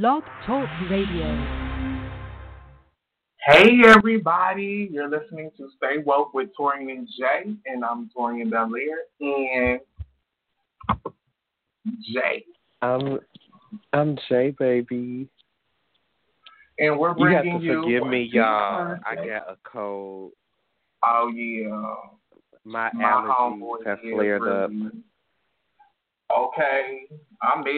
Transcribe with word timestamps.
Blog 0.00 0.24
Talk 0.44 0.68
Radio. 0.90 1.24
Hey 3.46 3.76
everybody, 3.86 4.88
you're 4.90 5.08
listening 5.08 5.52
to 5.56 5.68
Stay 5.76 5.98
Woke 6.04 6.34
with 6.34 6.48
Torian 6.58 6.90
and 6.90 7.06
Jay, 7.16 7.54
and 7.66 7.84
I'm 7.84 8.10
Torian 8.16 8.50
Belair 8.50 9.04
and 9.20 9.78
Jay. 12.12 12.44
I'm 12.82 13.20
I'm 13.92 14.18
Jay, 14.28 14.52
baby. 14.58 15.28
And 16.80 16.98
we're 16.98 17.14
bringing 17.14 17.44
You 17.44 17.52
have 17.52 17.60
to 17.60 17.64
you. 17.64 17.82
forgive 17.82 18.06
me, 18.08 18.28
y'all. 18.32 18.96
I 19.06 19.14
got 19.14 19.48
a 19.48 19.56
cold. 19.62 20.32
Oh 21.04 21.30
yeah. 21.32 21.94
My, 22.64 22.90
My 22.94 23.04
allergies 23.04 23.86
have 23.86 23.98
is 24.02 24.12
flared 24.12 24.42
up. 24.42 24.70
Okay, 26.36 27.06
I'm 27.42 27.60
mad. 27.62 27.74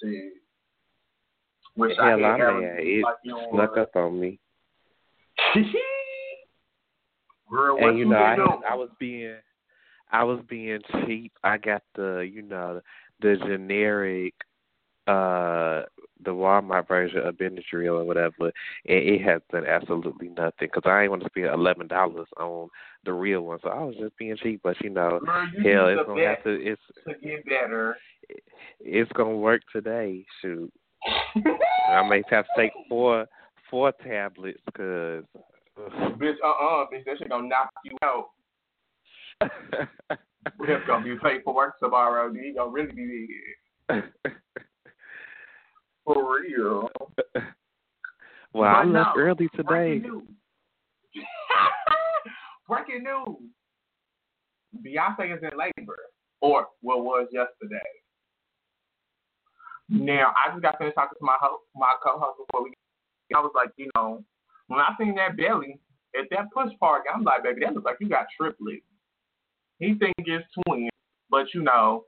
Shit. 0.00 0.41
Wish 1.76 1.96
I 1.98 2.10
Hell, 2.10 2.18
had 2.18 2.26
I'm 2.26 2.40
allergies. 2.40 2.78
It 2.78 3.04
like 3.04 3.16
snuck 3.52 3.76
up 3.76 3.96
on 3.96 4.20
me. 4.20 4.38
Girl, 7.50 7.76
and 7.78 7.98
you 7.98 8.06
know, 8.06 8.16
I? 8.16 8.36
I 8.70 8.74
was 8.74 8.88
being, 8.98 9.34
I 10.10 10.24
was 10.24 10.40
being 10.48 10.80
cheap. 11.06 11.32
I 11.44 11.58
got 11.58 11.82
the, 11.94 12.20
you 12.20 12.42
know, 12.42 12.80
the 13.20 13.36
generic, 13.46 14.32
uh, 15.06 15.82
the 16.24 16.30
Walmart 16.30 16.88
version 16.88 17.18
of 17.18 17.34
Benadryl 17.36 18.00
or 18.00 18.04
whatever, 18.04 18.34
and 18.40 18.52
it 18.86 19.20
has 19.22 19.42
done 19.50 19.66
absolutely 19.66 20.28
nothing 20.28 20.52
because 20.72 20.84
I 20.86 21.02
ain't 21.02 21.10
want 21.10 21.24
to 21.24 21.28
spend 21.28 21.46
eleven 21.46 21.88
dollars 21.88 22.28
on 22.38 22.68
the 23.04 23.12
real 23.12 23.42
one. 23.42 23.58
So 23.62 23.68
I 23.68 23.82
was 23.82 23.96
just 23.96 24.16
being 24.16 24.36
cheap, 24.42 24.60
but 24.62 24.80
you 24.82 24.90
know, 24.90 25.20
Girl, 25.24 25.46
you 25.58 25.72
hell, 25.72 25.88
it's 25.88 26.06
gonna 26.06 26.26
have 26.26 26.44
to, 26.44 26.50
it's, 26.50 26.80
to 27.06 27.14
get 27.14 27.44
better. 27.44 27.96
it's 28.80 29.12
gonna 29.12 29.36
work 29.36 29.62
today. 29.72 30.24
Shoot, 30.40 30.72
I 31.88 32.08
may 32.08 32.22
have 32.30 32.44
to 32.44 32.50
take 32.56 32.72
four, 32.88 33.26
four 33.70 33.92
tablets 34.04 34.60
because. 34.66 35.24
Bitch, 35.78 36.34
uh 36.44 36.48
uh 36.48 36.86
bitch, 36.92 37.04
that 37.06 37.18
shit 37.18 37.28
gonna 37.28 37.48
knock 37.48 37.70
you 37.84 37.96
out. 38.02 38.30
It's 40.60 40.86
gonna 40.86 41.04
be 41.04 41.14
late 41.22 41.42
for 41.44 41.54
work 41.54 41.78
tomorrow, 41.78 42.32
dude. 42.32 42.44
You 42.44 42.54
gonna 42.54 42.70
really 42.70 42.92
be 42.92 43.28
dead. 43.88 44.04
For 46.04 46.40
real. 46.40 46.90
well, 48.52 48.74
I 48.74 48.84
left 48.84 49.16
no, 49.16 49.22
early 49.22 49.48
today. 49.54 49.62
Breaking 49.68 50.02
news. 50.10 50.22
Breaking 52.68 53.04
news. 53.04 53.36
Beyonce 54.84 55.36
is 55.36 55.42
in 55.42 55.56
labor. 55.56 55.98
Or 56.40 56.66
what 56.80 57.04
was 57.04 57.28
yesterday. 57.30 57.78
Now 59.92 60.32
I 60.34 60.50
just 60.50 60.62
got 60.62 60.78
finished 60.78 60.94
talking 60.94 61.18
to 61.18 61.24
my 61.24 61.36
host, 61.38 61.64
my 61.76 61.92
co-host 62.02 62.38
before 62.38 62.64
we. 62.64 62.72
I 63.34 63.40
was 63.40 63.52
like, 63.54 63.70
you 63.76 63.88
know, 63.94 64.22
when 64.68 64.80
I 64.80 64.88
seen 64.98 65.14
that 65.16 65.36
belly 65.36 65.78
at 66.18 66.28
that 66.30 66.50
push 66.52 66.72
party, 66.80 67.08
I'm 67.14 67.24
like, 67.24 67.42
baby, 67.42 67.60
that 67.64 67.74
looks 67.74 67.84
like 67.84 67.96
you 68.00 68.08
got 68.08 68.26
triplets. 68.36 68.82
He 69.78 69.94
think 69.94 70.14
it's 70.18 70.44
twins, 70.66 70.90
but 71.30 71.46
you 71.54 71.62
know, 71.62 72.04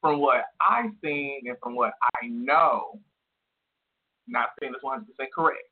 from 0.00 0.20
what 0.20 0.44
I 0.60 0.88
seen 1.02 1.42
and 1.46 1.56
from 1.62 1.74
what 1.74 1.92
I 2.02 2.26
know, 2.28 3.00
not 4.28 4.50
saying 4.60 4.72
it's 4.74 4.82
100 4.82 5.06
percent 5.06 5.32
correct. 5.34 5.62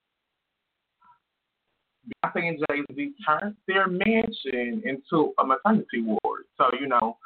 Beyonce 2.24 2.48
and 2.48 2.58
Jay 2.70 2.94
Z 2.94 3.14
turned 3.26 3.56
their 3.66 3.86
mansion 3.88 4.82
into 4.84 5.32
a 5.38 5.46
maternity 5.46 6.02
ward. 6.02 6.44
So 6.56 6.70
you 6.80 6.88
know, 6.88 7.16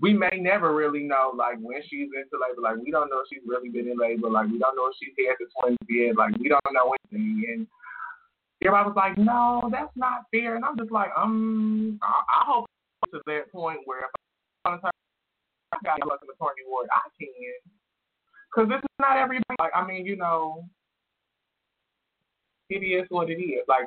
we 0.00 0.12
may 0.12 0.30
never 0.38 0.74
really 0.74 1.02
know 1.02 1.32
like 1.34 1.56
when 1.60 1.82
she's 1.88 2.08
into 2.14 2.38
labor. 2.38 2.62
Like 2.62 2.76
we 2.84 2.90
don't 2.90 3.10
know 3.10 3.20
if 3.20 3.26
she's 3.32 3.42
really 3.46 3.68
been 3.68 3.88
in 3.88 3.98
labor. 3.98 4.30
Like 4.30 4.46
we 4.46 4.58
don't 4.58 4.76
know 4.76 4.86
if 4.86 4.96
she's 4.98 5.14
had 5.18 5.36
the 5.38 5.46
twins 5.58 5.78
yet. 5.88 6.16
Like 6.16 6.36
we 6.38 6.48
don't 6.48 6.62
know 6.72 6.94
anything. 7.12 7.44
And 7.48 7.66
everybody 8.62 8.88
was 8.88 8.96
like, 8.96 9.18
"No, 9.18 9.68
that's 9.72 9.94
not 9.96 10.24
fair." 10.30 10.56
And 10.56 10.64
I'm 10.64 10.78
just 10.78 10.92
like, 10.92 11.10
um, 11.16 11.98
I, 12.02 12.42
I 12.42 12.44
hope 12.46 12.66
to 13.12 13.20
that 13.26 13.50
point 13.50 13.80
where 13.86 14.00
if 14.00 14.10
I'm 14.64 14.78
gonna 14.78 14.90
I 15.72 15.76
got 15.84 16.06
like 16.06 16.20
in 16.22 16.28
the 16.28 16.34
maternity 16.38 16.62
ward, 16.66 16.88
I 16.92 17.08
can. 17.18 17.28
Cause 18.54 18.68
this 18.68 18.78
is 18.78 18.96
not 18.98 19.18
everybody. 19.18 19.44
Like 19.58 19.72
I 19.74 19.86
mean, 19.86 20.06
you 20.06 20.16
know, 20.16 20.64
it 22.70 22.84
is 22.84 23.06
what 23.10 23.30
it 23.30 23.40
is. 23.40 23.64
Like 23.68 23.86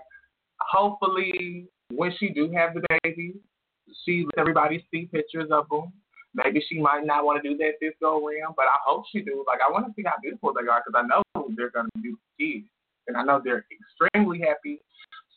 hopefully 0.60 1.68
when 1.94 2.14
she 2.20 2.30
do 2.30 2.52
have 2.52 2.74
the 2.74 2.82
baby, 3.04 3.34
she 4.06 4.26
let 4.26 4.40
everybody 4.40 4.86
see 4.92 5.10
pictures 5.12 5.50
of 5.52 5.68
them. 5.70 5.92
Maybe 6.34 6.64
she 6.68 6.80
might 6.80 7.06
not 7.06 7.26
want 7.26 7.44
to 7.44 7.50
do 7.50 7.58
that 7.58 7.74
this 7.82 7.94
go 8.00 8.26
around, 8.26 8.56
but 8.56 8.66
I 8.66 8.78
hope 8.86 9.04
she 9.12 9.22
do. 9.22 9.44
Like 9.48 9.60
I 9.68 9.72
want 9.72 9.86
to 9.88 9.94
see 9.96 10.04
how 10.06 10.16
beautiful 10.22 10.54
they 10.54 10.68
are 10.68 10.82
because 10.86 11.04
I 11.04 11.08
know 11.08 11.22
they're 11.58 11.72
gonna 11.72 11.90
do 12.02 12.18
kids, 12.40 12.68
and 13.08 13.18
I 13.18 13.24
know 13.24 13.42
they're 13.44 13.66
extremely 13.72 14.40
happy. 14.40 14.82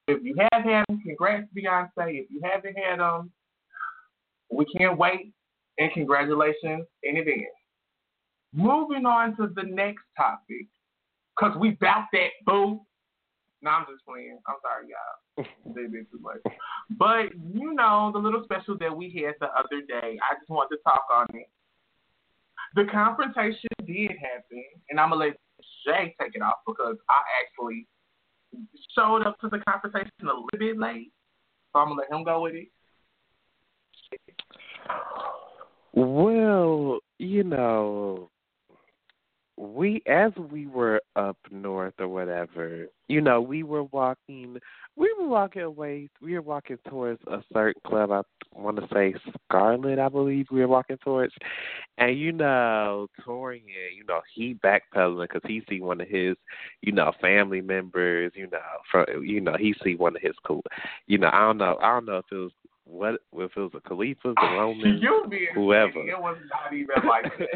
If 0.07 0.23
you 0.23 0.37
have 0.39 0.63
had 0.65 0.85
them, 0.89 1.03
congrats 1.05 1.49
Beyonce. 1.57 1.89
If 1.97 2.31
you 2.31 2.41
haven't 2.45 2.77
had 2.77 3.01
them, 3.01 3.33
we 4.51 4.67
can't 4.67 4.99
wait, 4.99 5.33
and 5.79 5.91
congratulations 5.93 6.87
in 7.03 7.17
advance. 7.17 7.45
Moving 8.53 9.05
on 9.07 9.37
to 9.37 9.49
the 9.55 9.65
next 9.65 10.05
topic, 10.17 10.67
cause 11.39 11.57
we 11.59 11.71
bout 11.81 12.05
that 12.13 12.29
boo. 12.47 12.81
No, 13.65 13.71
I'm 13.71 13.87
just 13.91 14.05
playing. 14.05 14.39
I'm 14.47 14.57
sorry, 14.61 14.93
y'all. 14.93 15.47
They 15.75 15.89
did 15.89 16.11
too 16.11 16.21
much. 16.21 16.43
But 16.99 17.33
you 17.55 17.73
know, 17.73 18.11
the 18.13 18.19
little 18.19 18.45
special 18.45 18.77
that 18.77 18.95
we 18.95 19.25
had 19.25 19.35
the 19.41 19.47
other 19.59 19.81
day, 19.89 20.19
I 20.21 20.35
just 20.39 20.51
want 20.51 20.69
to 20.71 20.77
talk 20.85 21.07
on 21.13 21.27
it. 21.33 21.49
The 22.75 22.85
confrontation 22.93 23.71
did 23.87 24.11
happen, 24.11 24.65
and 24.91 25.01
I'm 25.01 25.09
gonna 25.09 25.25
let 25.25 25.37
Jay 25.87 26.15
take 26.21 26.35
it 26.35 26.43
off 26.43 26.59
because 26.67 26.97
I 27.09 27.21
actually 27.43 27.87
showed 28.95 29.27
up 29.27 29.41
to 29.41 29.49
the 29.49 29.61
confrontation 29.67 30.11
a 30.21 30.27
little 30.27 30.45
bit 30.59 30.79
late. 30.79 31.11
So 31.73 31.79
I'm 31.79 31.89
gonna 31.89 32.03
let 32.03 32.13
him 32.13 32.23
go 32.23 32.43
with 32.43 32.55
it. 32.55 32.69
Well, 35.95 36.99
you 37.19 37.45
know, 37.45 38.29
we 39.57 40.03
as 40.07 40.33
we 40.51 40.67
were 40.67 41.01
up 41.17 41.37
north 41.51 41.95
or 41.99 42.09
whatever, 42.09 42.87
you 43.09 43.21
know, 43.21 43.41
we 43.41 43.63
were 43.63 43.85
walking 43.85 44.59
we 44.97 45.15
were 45.19 45.29
walking 45.29 45.63
away 45.63 46.09
we 46.21 46.35
were 46.35 46.43
walking 46.43 46.79
towards 46.89 47.21
a 47.27 47.43
certain 47.53 47.81
club 47.87 48.11
I 48.11 48.23
want 48.53 48.77
to 48.77 48.89
say 48.93 49.15
Scarlet, 49.49 49.99
I 49.99 50.09
believe 50.09 50.47
we 50.51 50.61
were 50.61 50.69
walking 50.69 50.99
towards. 50.99 51.35
And 51.99 52.19
you 52.19 52.33
know, 52.33 53.09
Torian, 53.25 53.63
you 53.97 54.05
know, 54.09 54.21
he 54.35 54.55
backpedaling 54.55 55.29
because 55.29 55.43
he 55.47 55.63
see 55.69 55.81
one 55.81 56.01
of 56.01 56.09
his, 56.09 56.37
you 56.83 56.93
know, 56.93 57.13
family 57.21 57.61
members, 57.61 58.33
you 58.35 58.49
know, 58.51 58.59
from 58.91 59.07
you 59.23 59.41
know, 59.41 59.57
he 59.59 59.75
see 59.85 59.95
one 59.95 60.17
of 60.17 60.23
his 60.23 60.35
cool, 60.45 60.63
you 61.07 61.19
know, 61.19 61.31
I 61.33 61.41
don't 61.41 61.59
know, 61.59 61.79
I 61.81 61.93
don't 61.93 62.07
know 62.07 62.19
if 62.19 62.27
it 62.33 62.37
was 62.37 62.53
what 62.87 63.15
if 63.35 63.51
it 63.57 63.61
was 63.61 63.73
a 63.75 63.81
Khalifa, 63.81 64.35
the 64.35 64.35
Roman, 64.43 65.01
whoever. 65.55 66.09
It 66.09 66.21
was 66.21 66.39
not 66.51 66.75
even 66.75 67.09
like 67.09 67.25
that. 67.39 67.49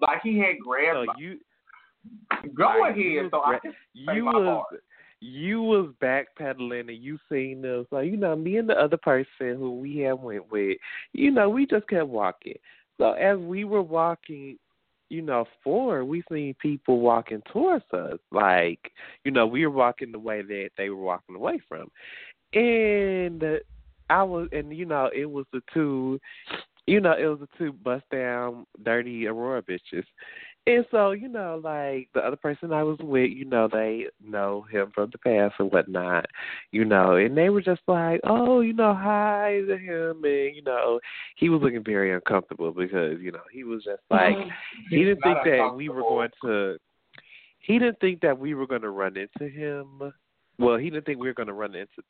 Like 0.00 0.22
he 0.22 0.38
had 0.38 0.58
grabbed. 0.64 1.08
So 1.08 1.14
you 1.18 1.38
go 2.56 2.64
like, 2.80 2.92
ahead, 2.92 3.04
you 3.04 3.28
so 3.30 3.38
was 3.38 3.54
I 3.56 3.58
can 3.58 3.74
you 3.94 4.24
my 4.24 4.32
was 4.32 4.64
part. 4.70 4.82
you 5.20 5.62
was 5.62 5.90
backpedaling 6.02 6.88
and 6.88 7.02
you 7.02 7.18
seen 7.30 7.62
them. 7.62 7.86
So 7.90 8.00
you 8.00 8.16
know, 8.16 8.34
me 8.34 8.56
and 8.56 8.68
the 8.68 8.74
other 8.74 8.96
person 8.96 9.56
who 9.56 9.78
we 9.78 9.98
had 9.98 10.14
went 10.14 10.50
with, 10.50 10.78
you 11.12 11.30
know, 11.30 11.48
we 11.48 11.66
just 11.66 11.88
kept 11.88 12.08
walking. 12.08 12.56
So 12.98 13.12
as 13.12 13.38
we 13.38 13.64
were 13.64 13.82
walking, 13.82 14.58
you 15.08 15.22
know, 15.22 15.44
forward, 15.62 16.04
we 16.04 16.22
seen 16.30 16.54
people 16.60 17.00
walking 17.00 17.42
towards 17.52 17.84
us. 17.92 18.18
Like, 18.30 18.90
you 19.24 19.30
know, 19.30 19.46
we 19.46 19.66
were 19.66 19.72
walking 19.72 20.10
the 20.12 20.18
way 20.18 20.42
that 20.42 20.70
they 20.76 20.90
were 20.90 21.02
walking 21.02 21.36
away 21.36 21.60
from, 21.68 21.90
and 22.54 23.42
I 24.10 24.22
was, 24.22 24.48
and 24.52 24.76
you 24.76 24.84
know, 24.84 25.10
it 25.14 25.26
was 25.26 25.46
the 25.52 25.62
two. 25.72 26.18
You 26.86 27.00
know, 27.00 27.12
it 27.12 27.26
was 27.26 27.38
the 27.38 27.48
two 27.58 27.72
bust 27.72 28.04
down, 28.10 28.66
dirty 28.82 29.26
Aurora 29.26 29.62
bitches, 29.62 30.04
And 30.64 30.86
so, 30.92 31.10
you 31.10 31.28
know, 31.28 31.60
like 31.62 32.08
the 32.14 32.20
other 32.20 32.36
person 32.36 32.72
I 32.72 32.84
was 32.84 32.96
with, 33.00 33.30
you 33.32 33.44
know, 33.44 33.68
they 33.70 34.06
know 34.24 34.64
him 34.70 34.92
from 34.94 35.10
the 35.10 35.18
past 35.18 35.54
and 35.58 35.72
whatnot, 35.72 36.26
you 36.70 36.84
know, 36.84 37.16
and 37.16 37.36
they 37.36 37.48
were 37.50 37.62
just 37.62 37.80
like, 37.88 38.20
oh, 38.22 38.60
you 38.60 38.72
know, 38.72 38.94
hi 38.94 39.60
to 39.66 39.76
him. 39.76 40.22
And, 40.24 40.54
you 40.54 40.62
know, 40.64 41.00
he 41.34 41.48
was 41.48 41.62
looking 41.62 41.82
very 41.82 42.14
uncomfortable 42.14 42.70
because, 42.70 43.18
you 43.20 43.32
know, 43.32 43.42
he 43.52 43.64
was 43.64 43.82
just 43.82 44.02
like, 44.08 44.36
he 44.88 44.98
didn't 44.98 45.22
think 45.22 45.38
that 45.44 45.74
we 45.74 45.88
were 45.88 46.02
going 46.02 46.30
to, 46.44 46.76
he 47.58 47.80
didn't 47.80 47.98
think 48.00 48.20
that 48.20 48.38
we 48.38 48.54
were 48.54 48.66
going 48.66 48.82
to 48.82 48.90
run 48.90 49.16
into 49.16 49.48
him. 49.52 50.12
Well, 50.58 50.76
he 50.76 50.90
didn't 50.90 51.06
think 51.06 51.18
we 51.18 51.26
were 51.26 51.34
going 51.34 51.48
to 51.48 51.54
run 51.54 51.74
into. 51.74 52.02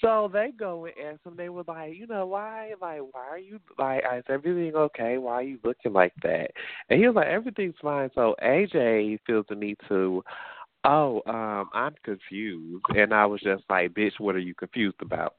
So 0.00 0.30
they 0.32 0.50
go 0.56 0.84
and 0.86 0.94
ask 1.04 1.24
him. 1.24 1.34
They 1.36 1.48
were 1.48 1.64
like, 1.66 1.94
you 1.96 2.06
know, 2.06 2.26
why, 2.26 2.72
like, 2.80 3.00
why 3.12 3.26
are 3.30 3.38
you 3.38 3.60
like, 3.78 4.02
is 4.16 4.24
everything 4.28 4.74
okay? 4.74 5.18
Why 5.18 5.34
are 5.34 5.42
you 5.42 5.58
looking 5.64 5.92
like 5.92 6.12
that? 6.22 6.50
And 6.90 7.00
he 7.00 7.06
was 7.06 7.16
like, 7.16 7.28
everything's 7.28 7.74
fine. 7.80 8.10
So 8.14 8.34
AJ 8.42 9.20
feels 9.26 9.46
the 9.48 9.54
need 9.54 9.78
to, 9.88 10.22
oh, 10.84 11.22
um, 11.26 11.70
I'm 11.72 11.94
confused. 12.04 12.84
And 12.96 13.14
I 13.14 13.26
was 13.26 13.40
just 13.40 13.64
like, 13.70 13.94
bitch, 13.94 14.18
what 14.18 14.34
are 14.34 14.40
you 14.40 14.54
confused 14.54 15.00
about? 15.00 15.34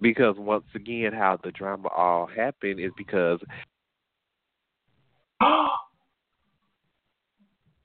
Because 0.00 0.36
once 0.38 0.66
again, 0.74 1.12
how 1.12 1.38
the 1.42 1.50
drama 1.50 1.88
all 1.88 2.26
happened 2.26 2.80
is 2.80 2.92
because 2.96 3.40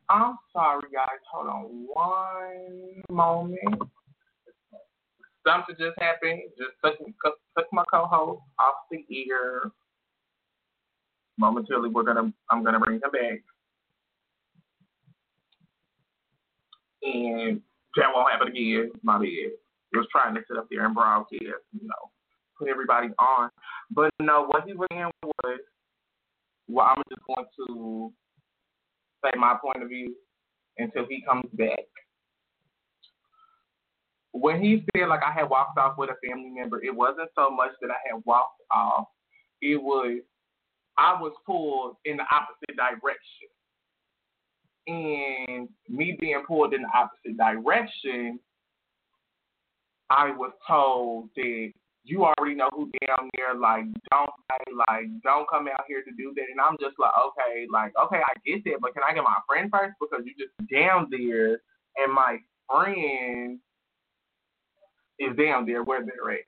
I'm 0.09 0.37
sorry, 0.51 0.89
guys. 0.91 1.05
Hold 1.31 1.47
on 1.47 1.87
one 1.93 3.03
moment. 3.09 3.89
Something 5.49 5.75
just 5.79 5.97
happened. 5.99 6.41
Just 6.57 6.77
took, 6.83 6.97
took 7.57 7.67
my 7.73 7.83
co-host 7.91 8.41
off 8.59 8.75
the 8.91 9.03
ear. 9.09 9.71
Momentarily, 11.39 11.89
we're 11.89 12.03
gonna. 12.03 12.31
I'm 12.51 12.63
gonna 12.63 12.79
bring 12.79 12.95
him 12.95 13.11
back, 13.11 13.39
and 17.01 17.61
that 17.95 18.07
won't 18.13 18.31
happen 18.31 18.49
again. 18.49 18.91
My 19.01 19.17
bad. 19.17 19.25
He 19.25 19.97
was 19.97 20.07
trying 20.11 20.35
to 20.35 20.41
sit 20.47 20.57
up 20.57 20.67
there 20.69 20.85
and 20.85 20.93
broadcast, 20.93 21.41
you 21.41 21.81
know, 21.81 22.11
put 22.57 22.67
everybody 22.67 23.07
on. 23.17 23.49
But 23.89 24.11
no, 24.19 24.45
what 24.45 24.65
he 24.67 24.73
was 24.73 24.87
saying 24.91 25.09
was, 25.23 25.59
well, 26.67 26.85
I'm 26.85 27.01
just 27.09 27.21
going 27.25 27.47
to 27.57 28.13
say 29.23 29.31
my 29.35 29.55
point 29.59 29.81
of 29.81 29.89
view 29.89 30.13
until 30.77 31.07
he 31.09 31.23
comes 31.27 31.49
back. 31.53 31.87
When 34.31 34.61
he 34.61 34.85
said 34.95 35.07
like 35.07 35.21
I 35.23 35.31
had 35.31 35.49
walked 35.49 35.77
off 35.77 35.97
with 35.97 36.09
a 36.09 36.27
family 36.27 36.49
member, 36.49 36.81
it 36.83 36.95
wasn't 36.95 37.29
so 37.35 37.49
much 37.49 37.71
that 37.81 37.89
I 37.89 37.97
had 38.13 38.21
walked 38.25 38.61
off. 38.71 39.07
It 39.61 39.81
was 39.81 40.21
I 40.97 41.19
was 41.19 41.33
pulled 41.45 41.95
in 42.05 42.17
the 42.17 42.23
opposite 42.31 42.75
direction. 42.75 43.47
And 44.87 45.69
me 45.87 46.17
being 46.19 46.43
pulled 46.47 46.73
in 46.73 46.81
the 46.81 46.89
opposite 46.89 47.37
direction, 47.37 48.39
I 50.09 50.31
was 50.31 50.51
told 50.67 51.29
that 51.35 51.71
you 52.03 52.25
already 52.25 52.55
know 52.55 52.69
who 52.73 52.89
down 53.05 53.29
there, 53.37 53.55
like, 53.55 53.85
don't 54.11 54.31
like, 54.87 55.05
don't 55.23 55.47
come 55.49 55.67
out 55.67 55.83
here 55.87 56.01
to 56.01 56.11
do 56.17 56.33
that. 56.35 56.45
And 56.51 56.59
I'm 56.59 56.75
just 56.81 56.97
like, 56.97 57.11
okay, 57.27 57.67
like, 57.71 57.93
okay, 58.03 58.17
I 58.17 58.33
get 58.45 58.63
that, 58.65 58.81
but 58.81 58.93
can 58.93 59.03
I 59.07 59.13
get 59.13 59.23
my 59.23 59.37
friend 59.47 59.69
first? 59.71 59.93
Because 59.99 60.25
you 60.25 60.33
just 60.33 60.55
down 60.71 61.07
there, 61.11 61.61
and 61.97 62.13
my 62.13 62.37
friend 62.67 63.59
is 65.19 65.35
down 65.35 65.65
there 65.65 65.83
where 65.83 66.03
they're 66.03 66.31
at. 66.31 66.47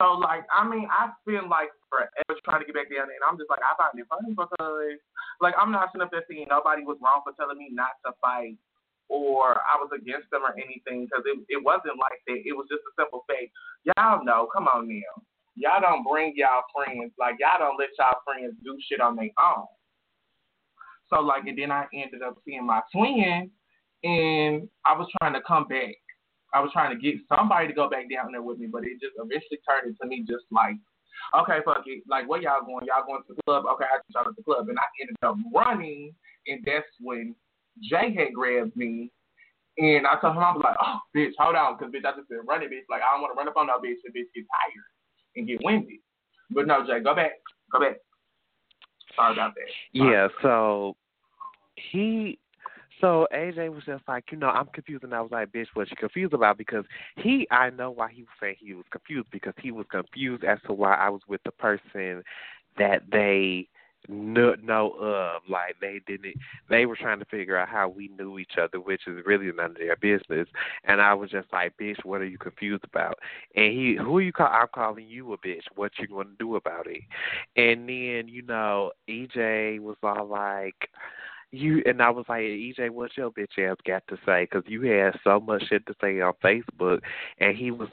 So, 0.00 0.18
like, 0.18 0.42
I 0.50 0.66
mean, 0.66 0.88
I 0.90 1.14
feel 1.22 1.46
like 1.46 1.70
forever 1.86 2.34
trying 2.42 2.58
to 2.58 2.66
get 2.66 2.74
back 2.74 2.90
down 2.90 3.06
there, 3.06 3.18
and 3.18 3.26
I'm 3.26 3.38
just 3.38 3.50
like, 3.50 3.62
I 3.62 3.78
find 3.78 3.94
it 3.94 4.10
funny 4.10 4.34
because, 4.34 4.98
like, 5.38 5.54
I'm 5.54 5.70
not 5.70 5.94
sitting 5.94 6.02
up 6.02 6.10
there 6.10 6.26
saying 6.26 6.50
nobody 6.50 6.82
was 6.82 6.98
wrong 6.98 7.22
for 7.22 7.30
telling 7.38 7.58
me 7.58 7.70
not 7.70 8.02
to 8.02 8.10
fight 8.18 8.58
or 9.06 9.62
I 9.62 9.78
was 9.78 9.94
against 9.94 10.26
them 10.34 10.42
or 10.42 10.58
anything 10.58 11.06
because 11.06 11.22
it, 11.22 11.38
it 11.46 11.62
wasn't 11.62 12.02
like 12.02 12.18
that. 12.26 12.42
It 12.42 12.56
was 12.56 12.66
just 12.66 12.82
a 12.82 12.92
simple 12.98 13.22
fact. 13.30 13.52
Y'all 13.84 14.24
know, 14.24 14.48
come 14.50 14.66
on 14.66 14.88
now. 14.88 15.14
Y'all 15.54 15.84
don't 15.84 16.02
bring 16.02 16.32
y'all 16.34 16.66
friends, 16.74 17.12
like, 17.14 17.36
y'all 17.38 17.60
don't 17.60 17.78
let 17.78 17.94
y'all 17.94 18.24
friends 18.26 18.56
do 18.64 18.74
shit 18.88 18.98
on 18.98 19.14
their 19.14 19.30
own. 19.38 19.70
So, 21.12 21.20
like, 21.20 21.46
and 21.46 21.58
then 21.58 21.70
I 21.70 21.86
ended 21.92 22.22
up 22.22 22.38
seeing 22.44 22.66
my 22.66 22.80
twin, 22.90 23.50
and 24.02 24.68
I 24.82 24.96
was 24.96 25.06
trying 25.20 25.34
to 25.34 25.42
come 25.46 25.68
back. 25.68 25.94
I 26.52 26.60
was 26.60 26.70
trying 26.72 26.94
to 26.94 27.00
get 27.00 27.20
somebody 27.28 27.68
to 27.68 27.72
go 27.72 27.88
back 27.88 28.10
down 28.10 28.32
there 28.32 28.42
with 28.42 28.58
me, 28.58 28.66
but 28.66 28.84
it 28.84 29.00
just 29.00 29.16
eventually 29.16 29.58
turned 29.66 29.88
into 29.88 30.06
me 30.06 30.24
just 30.28 30.44
like, 30.50 30.76
okay, 31.34 31.58
fuck 31.64 31.84
it. 31.86 32.02
Like, 32.08 32.28
where 32.28 32.40
y'all 32.40 32.64
going? 32.64 32.86
Y'all 32.86 33.06
going 33.06 33.22
to 33.26 33.34
the 33.34 33.42
club? 33.44 33.64
Okay, 33.72 33.84
I 33.88 33.98
just 33.98 34.14
y'all 34.14 34.28
at 34.28 34.36
the 34.36 34.42
club. 34.42 34.68
And 34.68 34.78
I 34.78 34.84
ended 35.00 35.16
up 35.22 35.36
running, 35.54 36.12
and 36.46 36.60
that's 36.64 36.88
when 37.00 37.34
Jay 37.82 38.12
had 38.14 38.34
grabbed 38.34 38.76
me. 38.76 39.10
And 39.78 40.06
I 40.06 40.20
told 40.20 40.36
him, 40.36 40.44
I 40.44 40.52
was 40.52 40.60
like, 40.62 40.76
oh, 40.76 41.00
bitch, 41.16 41.32
hold 41.38 41.56
on, 41.56 41.78
because, 41.78 41.92
bitch, 41.92 42.04
I 42.04 42.14
just 42.14 42.28
been 42.28 42.44
running, 42.46 42.68
bitch. 42.68 42.84
Like, 42.90 43.00
I 43.00 43.14
don't 43.14 43.22
want 43.22 43.32
to 43.32 43.38
run 43.38 43.48
up 43.48 43.56
on 43.56 43.68
no 43.68 43.80
bitch 43.80 44.04
and 44.04 44.12
bitch 44.12 44.28
get 44.34 44.44
tired 44.44 44.88
and 45.36 45.46
get 45.48 45.64
winded. 45.64 46.00
But 46.50 46.66
no, 46.66 46.84
Jay, 46.86 47.00
go 47.00 47.14
back. 47.14 47.32
Go 47.72 47.80
back. 47.80 47.96
Sorry 49.16 49.32
about 49.32 49.54
that. 49.54 49.64
Sorry. 49.96 50.12
Yeah, 50.12 50.28
so 50.42 50.96
he 51.76 52.38
so 53.02 53.26
AJ 53.34 53.74
was 53.74 53.82
just 53.84 54.04
like, 54.06 54.26
you 54.30 54.38
know, 54.38 54.48
I'm 54.48 54.66
confused 54.66 55.02
and 55.02 55.12
I 55.12 55.20
was 55.20 55.32
like, 55.32 55.50
bitch, 55.50 55.66
what 55.74 55.90
you 55.90 55.96
confused 55.96 56.32
about? 56.32 56.56
Because 56.56 56.84
he 57.16 57.48
I 57.50 57.70
know 57.70 57.90
why 57.90 58.10
he 58.12 58.22
was 58.22 58.30
saying 58.40 58.56
he 58.60 58.74
was 58.74 58.84
confused 58.90 59.26
because 59.32 59.54
he 59.60 59.72
was 59.72 59.86
confused 59.90 60.44
as 60.44 60.58
to 60.66 60.72
why 60.72 60.94
I 60.94 61.10
was 61.10 61.20
with 61.26 61.42
the 61.44 61.50
person 61.50 62.22
that 62.78 63.02
they 63.10 63.68
knew 64.08 64.54
know 64.62 64.92
of. 65.00 65.42
Like 65.48 65.74
they 65.80 66.00
didn't 66.06 66.36
they 66.70 66.86
were 66.86 66.94
trying 66.94 67.18
to 67.18 67.24
figure 67.24 67.56
out 67.56 67.68
how 67.68 67.88
we 67.88 68.08
knew 68.16 68.38
each 68.38 68.56
other, 68.56 68.80
which 68.80 69.02
is 69.08 69.26
really 69.26 69.50
none 69.50 69.72
of 69.72 69.78
their 69.78 69.96
business. 69.96 70.46
And 70.84 71.00
I 71.00 71.12
was 71.14 71.30
just 71.30 71.52
like, 71.52 71.76
Bitch, 71.76 72.04
what 72.04 72.20
are 72.20 72.26
you 72.26 72.38
confused 72.38 72.84
about? 72.84 73.18
And 73.56 73.72
he 73.72 73.96
who 73.96 74.20
you 74.20 74.32
call 74.32 74.46
I'm 74.46 74.68
calling 74.72 75.08
you 75.08 75.32
a 75.32 75.38
bitch, 75.38 75.64
what 75.74 75.90
you 75.98 76.06
gonna 76.06 76.30
do 76.38 76.54
about 76.54 76.86
it? 76.86 77.02
And 77.56 77.88
then, 77.88 78.28
you 78.28 78.42
know, 78.42 78.92
EJ 79.08 79.80
was 79.80 79.96
all 80.04 80.26
like 80.26 80.88
you 81.52 81.82
and 81.86 82.02
I 82.02 82.10
was 82.10 82.24
like, 82.28 82.40
EJ, 82.40 82.90
what's 82.90 83.16
your 83.16 83.30
bitch 83.30 83.58
ass 83.58 83.76
got 83.86 84.02
to 84.08 84.16
say? 84.26 84.48
Because 84.50 84.64
you 84.66 84.82
had 84.82 85.18
so 85.22 85.38
much 85.38 85.62
shit 85.68 85.86
to 85.86 85.94
say 86.00 86.20
on 86.20 86.32
Facebook, 86.42 87.00
and 87.38 87.56
he 87.56 87.70
was. 87.70 87.88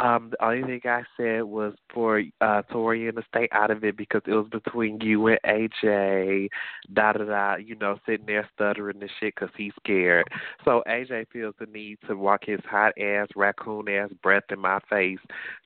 Um, 0.00 0.30
the 0.30 0.42
only 0.42 0.62
thing 0.62 0.80
I 0.84 1.02
said 1.14 1.42
was 1.42 1.74
for 1.92 2.22
uh 2.40 2.62
Torian 2.72 3.16
to 3.16 3.22
stay 3.28 3.48
out 3.52 3.70
of 3.70 3.84
it 3.84 3.98
because 3.98 4.22
it 4.26 4.32
was 4.32 4.48
between 4.50 4.98
you 5.02 5.26
and 5.26 5.38
AJ, 5.44 6.48
da 6.94 7.12
da 7.12 7.24
da. 7.24 7.56
You 7.56 7.76
know, 7.76 7.98
sitting 8.06 8.24
there 8.24 8.48
stuttering 8.54 9.02
and 9.02 9.10
shit 9.20 9.34
because 9.34 9.54
he's 9.56 9.74
scared. 9.84 10.26
So 10.64 10.82
AJ 10.88 11.26
feels 11.30 11.54
the 11.60 11.66
need 11.66 11.98
to 12.08 12.16
walk 12.16 12.44
his 12.46 12.60
hot 12.64 12.94
ass, 12.98 13.28
raccoon 13.36 13.90
ass 13.90 14.08
breath 14.22 14.44
in 14.50 14.58
my 14.58 14.78
face, 14.88 15.18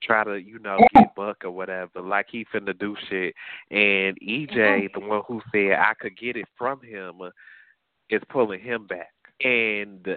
try 0.03 0.25
to 0.25 0.35
you 0.37 0.59
know 0.59 0.81
get 0.95 1.15
buck 1.15 1.45
or 1.45 1.53
whatever, 1.53 2.01
like 2.01 2.27
he 2.29 2.45
finna 2.53 2.77
do 2.77 2.97
shit. 3.09 3.35
And 3.71 4.19
EJ, 4.21 4.93
the 4.95 5.01
one 5.01 5.23
who 5.29 5.43
said 5.53 5.79
I 5.79 5.95
could 6.01 6.19
get 6.19 6.37
it 6.37 6.49
from 6.59 6.83
him, 6.83 7.21
is 8.11 8.23
pulling 8.29 8.61
him 8.61 8.89
back 8.89 9.13
and 9.43 10.17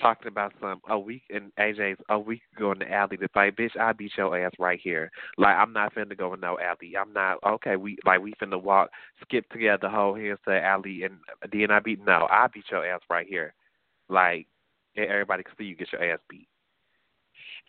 talking 0.00 0.28
about 0.28 0.52
some 0.60 0.80
a 0.88 0.98
week 0.98 1.22
and 1.30 1.52
AJ's 1.58 1.98
a 2.08 2.18
week 2.18 2.42
ago 2.56 2.72
in 2.72 2.78
the 2.78 2.92
alley 2.92 3.16
to 3.16 3.28
fight, 3.28 3.56
bitch, 3.56 3.78
I 3.78 3.92
beat 3.92 4.12
your 4.16 4.36
ass 4.38 4.52
right 4.58 4.80
here. 4.82 5.10
Like 5.36 5.56
I'm 5.56 5.72
not 5.72 5.94
finna 5.94 6.16
go 6.16 6.34
in 6.34 6.40
no 6.40 6.58
alley. 6.58 6.96
I'm 6.96 7.12
not 7.12 7.38
okay, 7.46 7.76
we 7.76 7.98
like 8.04 8.20
we 8.20 8.34
finna 8.34 8.62
walk, 8.62 8.90
skip 9.22 9.48
together, 9.50 9.88
hold 9.88 10.18
hands 10.18 10.38
to 10.44 10.52
the 10.52 10.64
alley 10.64 11.02
and 11.04 11.18
then 11.52 11.70
I 11.70 11.80
beat 11.80 12.04
no, 12.04 12.26
I 12.30 12.46
beat 12.52 12.64
your 12.70 12.86
ass 12.86 13.00
right 13.10 13.26
here. 13.28 13.54
Like 14.08 14.46
everybody 14.96 15.42
can 15.42 15.54
see 15.56 15.64
you 15.64 15.76
get 15.76 15.92
your 15.92 16.12
ass 16.12 16.20
beat. 16.28 16.48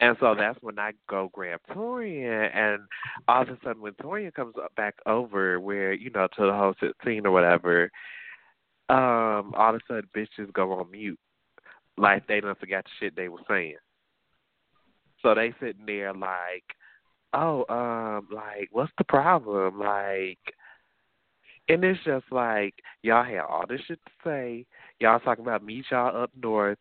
And 0.02 0.16
so 0.20 0.34
that's 0.38 0.58
when 0.62 0.80
I 0.80 0.94
go 1.10 1.30
grab 1.34 1.60
Torian, 1.72 2.56
and 2.56 2.84
all 3.28 3.42
of 3.42 3.50
a 3.50 3.58
sudden, 3.64 3.82
when 3.82 3.94
Torian 3.94 4.34
comes 4.34 4.56
back 4.78 4.96
over, 5.06 5.60
where 5.60 5.92
you 5.92 6.10
know 6.10 6.28
to 6.38 6.46
the 6.46 6.54
whole 6.54 6.74
scene 7.04 7.26
or 7.26 7.32
whatever, 7.32 7.92
um, 8.88 9.54
all 9.56 9.76
of 9.76 9.76
a 9.76 9.80
sudden 9.88 10.10
bitches 10.16 10.54
go 10.54 10.72
on 10.72 10.90
mute, 10.90 11.20
like 12.00 12.28
they 12.28 12.40
done 12.40 12.56
forgot 12.60 12.86
the 12.86 12.90
shit 13.00 13.16
they 13.16 13.30
were 13.30 13.40
saying. 13.48 13.76
So 15.22 15.36
they 15.36 15.54
sitting 15.60 15.86
there 15.86 16.14
like, 16.14 16.64
oh, 17.34 17.66
um, 17.70 18.28
like 18.34 18.70
what's 18.72 18.92
the 18.98 19.04
problem? 19.04 19.80
Like, 19.80 20.40
and 21.68 21.84
it's 21.84 22.00
just 22.06 22.26
like 22.32 22.74
y'all 23.04 23.24
had 23.24 23.40
all 23.40 23.66
this 23.68 23.82
shit 23.88 24.00
to 24.06 24.12
say. 24.24 24.66
Y'all 25.00 25.20
talking 25.20 25.44
about 25.44 25.64
meet 25.64 25.86
y'all 25.92 26.24
up 26.24 26.32
north. 26.42 26.80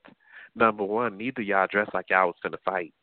Number 0.55 0.85
one, 0.85 1.19
neither 1.19 1.43
y'all 1.43 1.67
dressed 1.71 1.95
like 1.95 2.07
y'all 2.11 2.27
was 2.27 2.37
gonna 2.43 2.59
fight. 2.65 2.95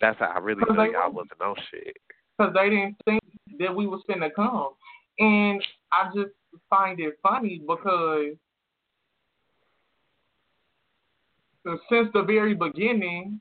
That's 0.00 0.18
how 0.18 0.32
I 0.34 0.38
really 0.38 0.62
knew 0.68 0.76
y'all 0.76 1.12
wasn't. 1.12 1.14
wasn't 1.14 1.42
on 1.42 1.54
shit. 1.70 1.96
because 2.38 2.54
they 2.54 2.70
didn't 2.70 2.96
think 3.04 3.22
that 3.58 3.74
we 3.74 3.86
was 3.86 4.02
finna 4.08 4.30
come. 4.34 4.70
And 5.18 5.62
I 5.92 6.10
just 6.14 6.32
find 6.70 6.98
it 6.98 7.18
funny 7.22 7.60
because 7.66 8.34
since 11.64 12.08
the 12.12 12.22
very 12.22 12.54
beginning, 12.54 13.40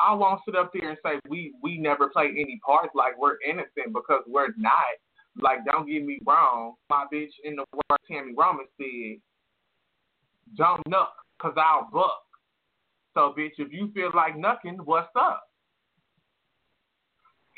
I 0.00 0.14
won't 0.14 0.40
sit 0.44 0.56
up 0.56 0.72
there 0.72 0.90
and 0.90 0.98
say 1.04 1.20
we 1.28 1.54
we 1.62 1.78
never 1.78 2.08
play 2.08 2.26
any 2.26 2.60
parts 2.64 2.90
like 2.94 3.18
we're 3.18 3.36
innocent 3.48 3.92
because 3.92 4.22
we're 4.26 4.54
not. 4.56 4.98
Like, 5.40 5.64
don't 5.64 5.86
get 5.86 6.04
me 6.04 6.18
wrong. 6.26 6.74
My 6.90 7.06
bitch 7.12 7.30
in 7.44 7.56
the 7.56 7.64
word 7.72 7.98
Tammy 8.10 8.34
Roman 8.36 8.66
said, 8.76 9.18
don't 10.56 10.82
nuck, 10.86 11.08
cause 11.40 11.54
I'll 11.56 11.88
buck. 11.90 12.22
So, 13.14 13.34
bitch, 13.38 13.52
if 13.58 13.72
you 13.72 13.90
feel 13.94 14.10
like 14.14 14.36
knucking, 14.36 14.78
what's 14.84 15.08
up? 15.16 15.42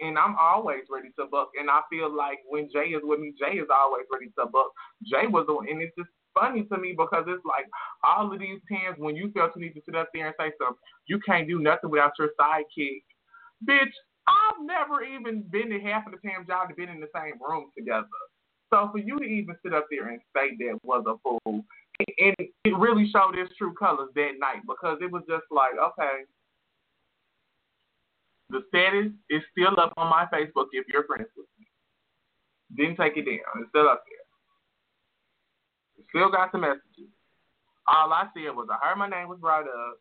And 0.01 0.19
I'm 0.19 0.37
always 0.41 0.83
ready 0.91 1.09
to 1.19 1.27
buck. 1.27 1.51
And 1.59 1.71
I 1.71 1.81
feel 1.91 2.15
like 2.15 2.39
when 2.49 2.69
Jay 2.73 2.91
is 2.91 3.03
with 3.05 3.21
me, 3.21 3.33
Jay 3.39 3.59
is 3.59 3.69
always 3.75 4.05
ready 4.13 4.27
to 4.39 4.47
buck. 4.47 4.71
Jay 5.05 5.27
was 5.27 5.47
the 5.47 5.55
and 5.71 5.81
it's 5.81 5.95
just 5.97 6.11
funny 6.39 6.65
to 6.65 6.79
me 6.79 6.95
because 6.97 7.25
it's 7.27 7.45
like 7.45 7.67
all 8.03 8.33
of 8.33 8.39
these 8.39 8.61
times 8.71 8.97
when 8.99 9.17
you 9.17 9.31
felt 9.33 9.53
you 9.57 9.63
need 9.63 9.75
to 9.75 9.83
sit 9.85 9.95
up 9.95 10.09
there 10.13 10.27
and 10.27 10.35
say 10.39 10.53
something, 10.59 10.77
you 11.07 11.19
can't 11.27 11.49
do 11.49 11.61
nothing 11.61 11.91
without 11.91 12.13
your 12.19 12.31
sidekick. 12.39 13.03
Bitch, 13.67 13.93
I've 14.27 14.65
never 14.65 15.03
even 15.03 15.43
been 15.51 15.71
to 15.71 15.81
half 15.81 16.07
of 16.07 16.13
the 16.13 16.29
times 16.29 16.47
y'all 16.49 16.67
have 16.67 16.77
been 16.77 16.89
in 16.89 17.01
the 17.01 17.13
same 17.15 17.35
room 17.41 17.71
together. 17.77 18.07
So 18.73 18.89
for 18.91 18.99
you 18.99 19.19
to 19.19 19.25
even 19.25 19.55
sit 19.63 19.75
up 19.75 19.87
there 19.91 20.09
and 20.09 20.21
say 20.35 20.57
that 20.59 20.79
was 20.83 21.05
a 21.07 21.17
fool, 21.23 21.65
and 22.19 22.35
it 22.39 22.77
really 22.77 23.09
showed 23.13 23.39
its 23.39 23.55
true 23.57 23.75
colors 23.75 24.09
that 24.15 24.33
night 24.41 24.63
because 24.67 24.99
it 25.01 25.13
was 25.13 25.23
just 25.29 25.45
like, 25.51 25.73
okay, 25.79 26.25
the 28.51 28.63
status 28.69 29.13
is 29.31 29.43
still 29.53 29.79
up 29.79 29.93
on 29.97 30.11
my 30.11 30.27
Facebook 30.33 30.67
if 30.73 30.87
you're 30.89 31.05
friends 31.05 31.29
with 31.37 31.47
me. 31.59 31.67
Didn't 32.77 32.97
take 32.97 33.17
it 33.17 33.25
down. 33.25 33.63
It's 33.63 33.69
still 33.69 33.89
up 33.89 34.03
there. 34.09 34.24
Still 36.15 36.31
got 36.31 36.53
some 36.53 36.61
messages. 36.61 37.11
All 37.89 38.13
I 38.13 38.29
said 38.35 38.55
was 38.55 38.69
I 38.71 38.87
heard 38.87 38.97
my 38.97 39.09
name 39.09 39.29
was 39.29 39.41
brought 39.41 39.65
up. 39.65 39.99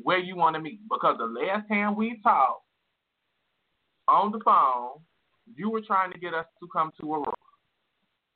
Where 0.00 0.18
you 0.18 0.36
want 0.36 0.54
to 0.54 0.62
meet? 0.62 0.78
Because 0.88 1.16
the 1.18 1.24
last 1.24 1.68
time 1.68 1.96
we 1.96 2.20
talked 2.22 2.62
on 4.06 4.30
the 4.30 4.38
phone, 4.44 5.00
you 5.56 5.70
were 5.70 5.80
trying 5.80 6.12
to 6.12 6.18
get 6.18 6.34
us 6.34 6.46
to 6.60 6.68
come 6.72 6.92
to 7.00 7.12
Aurora. 7.12 7.32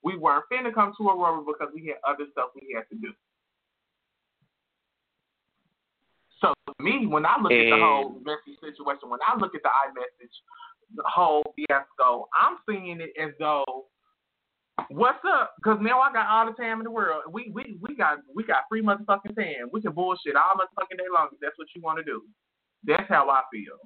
We 0.03 0.17
weren't 0.17 0.45
finna 0.51 0.75
come 0.75 0.93
to 0.99 1.09
Aurora 1.09 1.43
because 1.47 1.69
we 1.75 1.87
had 1.87 1.97
other 2.09 2.25
stuff 2.33 2.49
we 2.55 2.75
had 2.75 2.89
to 2.89 2.97
do. 2.97 3.13
So 6.41 6.55
me, 6.81 7.07
when 7.07 7.27
I 7.27 7.37
look 7.41 7.53
and, 7.53 7.61
at 7.61 7.77
the 7.77 7.83
whole 7.83 8.17
messy 8.25 8.59
situation, 8.61 9.09
when 9.09 9.21
I 9.27 9.39
look 9.39 9.55
at 9.55 9.63
the 9.63 9.69
iMessage, 9.69 10.35
the 10.97 11.05
whole 11.07 11.45
fiasco, 11.55 12.29
I'm 12.35 12.57
seeing 12.69 13.01
it 13.01 13.13
as 13.21 13.31
though, 13.39 13.85
what's 14.89 15.25
up? 15.27 15.55
Because 15.57 15.79
now 15.81 16.01
I 16.01 16.13
got 16.13 16.27
all 16.27 16.47
the 16.47 16.53
time 16.53 16.79
in 16.79 16.85
the 16.85 16.91
world. 16.91 17.23
We 17.31 17.51
we 17.55 17.79
we 17.81 17.95
got 17.95 18.19
we 18.35 18.45
got 18.45 18.65
free 18.69 18.83
motherfucking 18.83 19.37
time. 19.37 19.69
We 19.73 19.81
can 19.81 19.93
bullshit 19.93 20.37
all 20.37 20.57
motherfucking 20.57 20.99
day 20.99 21.11
long 21.13 21.29
if 21.33 21.41
that's 21.41 21.59
what 21.59 21.69
you 21.75 21.83
want 21.83 21.99
to 21.99 22.05
do. 22.05 22.23
That's 22.85 23.09
how 23.09 23.29
I 23.29 23.43
feel. 23.53 23.79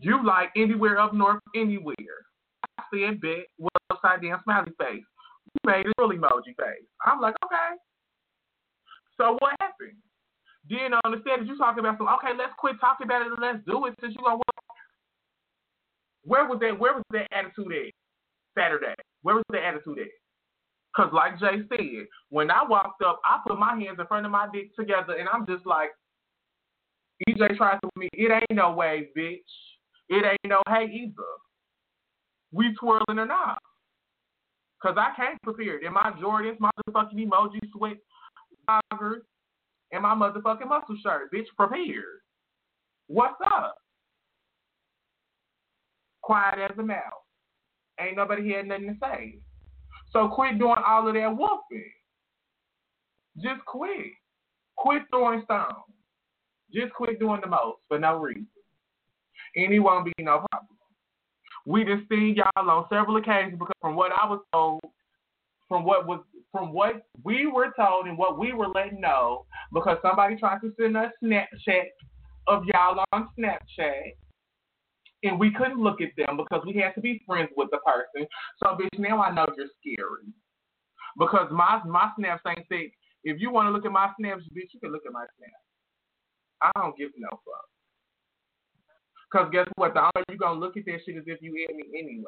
You 0.00 0.24
like 0.24 0.50
anywhere 0.56 0.98
up 0.98 1.12
north, 1.12 1.40
anywhere. 1.54 1.94
I 2.78 2.82
said 2.92 3.20
bet 3.20 3.46
with 3.58 3.72
upside 3.90 4.22
down 4.22 4.40
smiley 4.44 4.72
face. 4.78 5.04
You 5.46 5.60
made 5.70 5.86
a 5.86 5.92
real 5.98 6.10
emoji 6.10 6.56
face. 6.56 6.86
I'm 7.04 7.20
like, 7.20 7.34
okay. 7.44 7.76
So 9.16 9.36
what 9.40 9.54
happened? 9.60 9.98
Then 10.68 10.94
on 11.04 11.12
the 11.12 11.20
stage, 11.20 11.46
you 11.46 11.58
talking 11.58 11.80
about 11.80 11.98
some. 11.98 12.08
Okay, 12.08 12.32
let's 12.36 12.52
quit 12.58 12.76
talking 12.80 13.06
about 13.06 13.22
it 13.22 13.32
and 13.32 13.40
let's 13.40 13.58
do 13.66 13.84
it. 13.86 13.94
Since 14.00 14.14
you 14.14 14.24
gonna 14.24 14.40
where 16.24 16.46
was 16.46 16.60
that? 16.60 16.78
Where 16.78 16.94
was 16.94 17.04
that 17.12 17.28
attitude 17.32 17.72
at 17.72 17.92
Saturday? 18.56 18.94
Where 19.22 19.36
was 19.36 19.44
the 19.50 19.64
attitude 19.64 19.98
at? 19.98 20.08
Cause 20.96 21.10
like 21.12 21.38
Jay 21.38 21.62
said, 21.68 22.06
when 22.30 22.50
I 22.50 22.64
walked 22.68 23.02
up, 23.02 23.20
I 23.24 23.38
put 23.46 23.58
my 23.58 23.74
hands 23.74 23.98
in 23.98 24.06
front 24.06 24.26
of 24.26 24.32
my 24.32 24.48
dick 24.52 24.74
together, 24.74 25.14
and 25.18 25.28
I'm 25.28 25.46
just 25.46 25.64
like, 25.64 25.90
EJ 27.28 27.56
tried 27.56 27.78
to 27.82 27.90
me. 27.96 28.08
It 28.12 28.32
ain't 28.32 28.58
no 28.58 28.72
way, 28.72 29.08
bitch. 29.16 29.38
It 30.08 30.24
ain't 30.24 30.46
no 30.46 30.62
hey 30.68 30.86
either. 30.92 31.22
We 32.52 32.74
twirling 32.74 33.18
or 33.18 33.26
not. 33.26 33.58
Cause 34.82 34.96
I 34.96 35.12
came 35.14 35.36
prepared 35.44 35.84
in 35.84 35.92
my 35.92 36.12
Jordans, 36.20 36.58
motherfucking 36.58 37.14
emoji 37.14 37.60
sweat 37.72 37.98
joggers, 38.68 39.20
and 39.92 40.02
my 40.02 40.14
motherfucking 40.14 40.68
muscle 40.68 40.96
shirt. 41.02 41.32
Bitch, 41.32 41.46
prepared. 41.56 42.20
What's 43.06 43.34
up? 43.44 43.76
Quiet 46.22 46.70
as 46.70 46.78
a 46.78 46.82
mouse. 46.82 47.02
Ain't 48.00 48.16
nobody 48.16 48.52
had 48.52 48.66
nothing 48.66 48.88
to 48.88 48.96
say. 49.00 49.38
So 50.12 50.28
quit 50.28 50.58
doing 50.58 50.76
all 50.86 51.06
of 51.06 51.14
that 51.14 51.36
whooping. 51.36 51.92
Just 53.42 53.64
quit. 53.66 54.12
Quit 54.76 55.02
throwing 55.10 55.42
stones. 55.44 55.72
Just 56.72 56.92
quit 56.94 57.18
doing 57.18 57.40
the 57.42 57.48
most 57.48 57.78
for 57.88 57.98
no 57.98 58.18
reason. 58.18 58.46
And 59.56 59.72
it 59.72 59.80
won't 59.80 60.04
be 60.04 60.12
no 60.18 60.44
problem. 60.50 60.76
We 61.66 61.84
just 61.84 62.08
seen 62.08 62.36
y'all 62.36 62.70
on 62.70 62.86
several 62.88 63.16
occasions 63.16 63.58
because 63.58 63.74
from 63.80 63.94
what 63.94 64.12
I 64.12 64.26
was 64.26 64.40
told, 64.52 64.80
from 65.68 65.84
what 65.84 66.06
was 66.06 66.20
from 66.50 66.72
what 66.72 67.06
we 67.22 67.46
were 67.46 67.72
told 67.76 68.06
and 68.06 68.18
what 68.18 68.38
we 68.38 68.52
were 68.52 68.68
letting 68.68 69.00
know, 69.00 69.46
because 69.72 69.98
somebody 70.02 70.36
tried 70.36 70.60
to 70.62 70.72
send 70.78 70.96
us 70.96 71.12
Snapchat 71.22 71.84
of 72.48 72.64
y'all 72.64 73.04
on 73.12 73.28
Snapchat, 73.38 74.14
and 75.22 75.38
we 75.38 75.52
couldn't 75.52 75.82
look 75.82 76.00
at 76.00 76.16
them 76.16 76.36
because 76.36 76.62
we 76.66 76.80
had 76.80 76.94
to 76.94 77.00
be 77.00 77.22
friends 77.26 77.50
with 77.56 77.68
the 77.70 77.78
person. 77.78 78.26
So, 78.62 78.76
bitch, 78.76 78.98
now 78.98 79.22
I 79.22 79.32
know 79.32 79.46
you're 79.56 79.68
scary. 79.80 80.32
Because 81.18 81.48
my 81.50 81.80
my 81.86 82.10
snaps 82.16 82.42
ain't 82.46 82.66
thick. 82.68 82.92
If 83.24 83.40
you 83.40 83.50
want 83.50 83.66
to 83.66 83.70
look 83.70 83.84
at 83.84 83.92
my 83.92 84.10
snaps, 84.18 84.44
bitch, 84.56 84.72
you 84.72 84.80
can 84.80 84.92
look 84.92 85.02
at 85.06 85.12
my 85.12 85.26
snaps. 85.36 85.64
I 86.62 86.70
don't 86.80 86.96
give 86.96 87.10
no 87.18 87.28
fuck. 87.30 87.68
Because 89.30 89.48
guess 89.52 89.66
what? 89.76 89.94
The 89.94 90.00
only 90.00 90.24
you 90.30 90.38
gonna 90.38 90.58
look 90.58 90.76
at 90.76 90.84
that 90.86 91.00
shit 91.04 91.16
is 91.16 91.24
if 91.26 91.42
you 91.42 91.54
hit 91.54 91.76
me 91.76 91.84
anyway. 91.98 92.24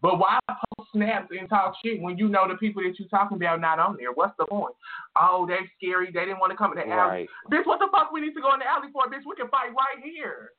But 0.00 0.18
why 0.18 0.38
post 0.48 0.90
snaps 0.92 1.28
and 1.30 1.48
talk 1.48 1.74
shit 1.84 2.00
when 2.00 2.18
you 2.18 2.28
know 2.28 2.48
the 2.48 2.56
people 2.56 2.82
that 2.82 2.98
you're 2.98 3.08
talking 3.08 3.36
about 3.36 3.60
not 3.60 3.78
on 3.78 3.96
there? 3.98 4.12
What's 4.12 4.34
the 4.38 4.46
point? 4.46 4.74
Oh, 5.16 5.46
they're 5.46 5.68
scary. 5.78 6.10
They 6.12 6.24
didn't 6.26 6.40
want 6.40 6.50
to 6.50 6.56
come 6.56 6.72
in 6.72 6.78
the 6.78 6.92
alley. 6.92 7.10
Right. 7.10 7.28
Bitch, 7.50 7.66
what 7.66 7.78
the 7.78 7.88
fuck 7.92 8.10
we 8.12 8.20
need 8.20 8.34
to 8.34 8.40
go 8.40 8.52
in 8.52 8.60
the 8.60 8.66
alley 8.66 8.88
for? 8.92 9.06
Bitch, 9.06 9.22
we 9.26 9.36
can 9.36 9.48
fight 9.48 9.70
right 9.70 10.02
here. 10.02 10.50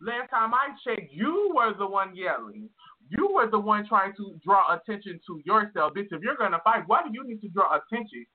Last 0.00 0.30
time 0.30 0.52
I 0.52 0.68
checked, 0.84 1.12
you 1.12 1.52
were 1.54 1.72
the 1.76 1.86
one 1.86 2.14
yelling. 2.14 2.68
You 3.08 3.30
were 3.32 3.50
the 3.50 3.58
one 3.58 3.86
trying 3.86 4.14
to 4.16 4.38
draw 4.44 4.74
attention 4.74 5.20
to 5.26 5.40
yourself, 5.44 5.94
bitch. 5.94 6.08
If 6.10 6.22
you're 6.22 6.36
gonna 6.36 6.60
fight, 6.64 6.84
why 6.86 7.02
do 7.02 7.10
you 7.12 7.26
need 7.26 7.40
to 7.42 7.48
draw 7.48 7.78
attention? 7.78 8.26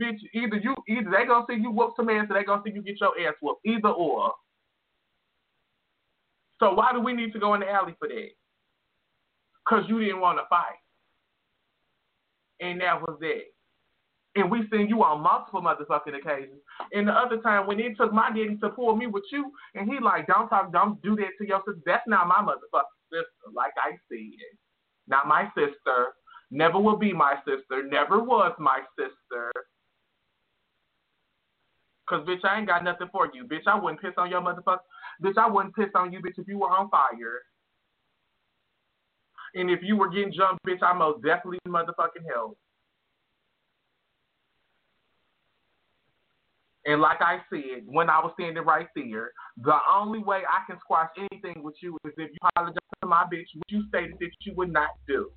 Bitch, 0.00 0.18
either 0.32 0.56
you 0.56 0.74
either 0.88 1.10
they 1.10 1.26
gonna 1.26 1.44
see 1.48 1.56
you 1.56 1.70
whoop 1.70 1.92
some 1.96 2.08
ass 2.08 2.26
or 2.30 2.34
they 2.34 2.44
gonna 2.44 2.62
see 2.64 2.72
you 2.72 2.82
get 2.82 3.00
your 3.00 3.18
ass 3.20 3.34
whooped. 3.42 3.66
Either 3.66 3.88
or. 3.88 4.32
So 6.60 6.74
why 6.74 6.92
do 6.92 7.00
we 7.00 7.12
need 7.12 7.32
to 7.32 7.38
go 7.38 7.54
in 7.54 7.60
the 7.60 7.68
alley 7.68 7.94
for 7.98 8.06
that? 8.06 8.28
Because 9.64 9.84
you 9.88 9.98
didn't 9.98 10.20
want 10.20 10.38
to 10.38 10.44
fight. 10.48 10.78
And 12.60 12.80
that 12.80 13.00
was 13.00 13.18
that. 13.20 13.42
And 14.36 14.50
we've 14.50 14.68
seen 14.70 14.86
you 14.88 15.02
on 15.02 15.22
multiple 15.22 15.60
motherfucking 15.60 16.16
occasions. 16.16 16.60
And 16.92 17.08
the 17.08 17.12
other 17.12 17.38
time 17.38 17.66
when 17.66 17.80
it 17.80 17.96
took 17.96 18.12
my 18.12 18.28
daddy 18.28 18.56
to 18.60 18.68
pull 18.68 18.94
me 18.94 19.06
with 19.08 19.24
you, 19.32 19.50
and 19.74 19.90
he 19.90 19.98
like, 19.98 20.28
don't 20.28 20.48
talk, 20.48 20.72
don't 20.72 21.02
do 21.02 21.16
that 21.16 21.30
to 21.38 21.46
your 21.46 21.60
sister. 21.66 21.80
That's 21.84 22.06
not 22.06 22.28
my 22.28 22.36
motherfucking 22.36 23.10
sister, 23.10 23.50
like 23.52 23.72
I 23.76 23.92
said. 24.08 24.56
Not 25.08 25.26
my 25.26 25.50
sister. 25.56 26.14
Never 26.52 26.78
will 26.78 26.96
be 26.96 27.12
my 27.12 27.34
sister. 27.44 27.82
Never 27.82 28.22
was 28.22 28.52
my 28.58 28.80
sister. 28.96 29.52
Cause 32.08 32.26
bitch, 32.26 32.44
I 32.44 32.58
ain't 32.58 32.66
got 32.66 32.82
nothing 32.82 33.08
for 33.12 33.28
you. 33.32 33.44
Bitch, 33.44 33.66
I 33.66 33.78
wouldn't 33.78 34.00
piss 34.00 34.14
on 34.16 34.30
your 34.30 34.40
motherfucker. 34.40 34.78
Bitch, 35.22 35.38
I 35.38 35.48
wouldn't 35.48 35.76
piss 35.76 35.90
on 35.94 36.12
you, 36.12 36.20
bitch, 36.20 36.38
if 36.38 36.48
you 36.48 36.58
were 36.58 36.70
on 36.70 36.90
fire. 36.90 37.42
And 39.54 39.70
if 39.70 39.80
you 39.82 39.96
were 39.96 40.08
getting 40.08 40.32
jumped, 40.32 40.64
bitch, 40.66 40.82
I 40.82 40.92
most 40.92 41.22
definitely 41.22 41.58
motherfucking 41.68 42.26
help. 42.32 42.58
And 46.86 47.00
like 47.00 47.20
I 47.20 47.38
said, 47.50 47.84
when 47.84 48.08
I 48.08 48.20
was 48.20 48.32
standing 48.38 48.64
right 48.64 48.86
there, 48.96 49.32
the 49.62 49.76
only 49.92 50.20
way 50.20 50.42
I 50.48 50.64
can 50.66 50.80
squash 50.80 51.10
anything 51.18 51.62
with 51.62 51.74
you 51.82 51.98
is 52.06 52.12
if 52.16 52.30
you 52.30 52.48
apologize 52.54 52.78
to 53.02 53.08
my 53.08 53.24
bitch, 53.24 53.52
which 53.54 53.68
you 53.68 53.84
stated 53.88 54.16
that 54.18 54.30
you 54.40 54.54
would 54.56 54.72
not 54.72 54.90
do. 55.06 55.30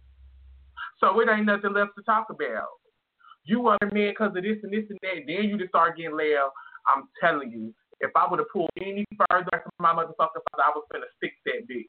So 0.99 1.19
it 1.19 1.29
ain't 1.29 1.45
nothing 1.45 1.73
left 1.73 1.91
to 1.97 2.03
talk 2.03 2.27
about. 2.29 2.67
You 3.43 3.59
were 3.59 3.77
mad 3.81 3.91
because 3.91 4.31
of 4.37 4.43
this 4.43 4.57
and 4.63 4.71
this 4.71 4.85
and 4.89 4.99
that. 5.01 5.27
Then 5.27 5.49
you 5.49 5.57
just 5.57 5.69
start 5.69 5.97
getting 5.97 6.15
loud. 6.15 6.51
I'm 6.87 7.09
telling 7.19 7.51
you, 7.51 7.73
if 7.99 8.11
I 8.15 8.25
would 8.29 8.39
have 8.39 8.49
pulled 8.51 8.69
any 8.79 9.05
further 9.29 9.49
from 9.51 9.71
my 9.79 9.93
motherfucker 9.93 10.39
father, 10.51 10.63
I 10.63 10.71
was 10.73 10.85
gonna 10.91 11.05
stick 11.17 11.33
that 11.45 11.67
bitch. 11.69 11.87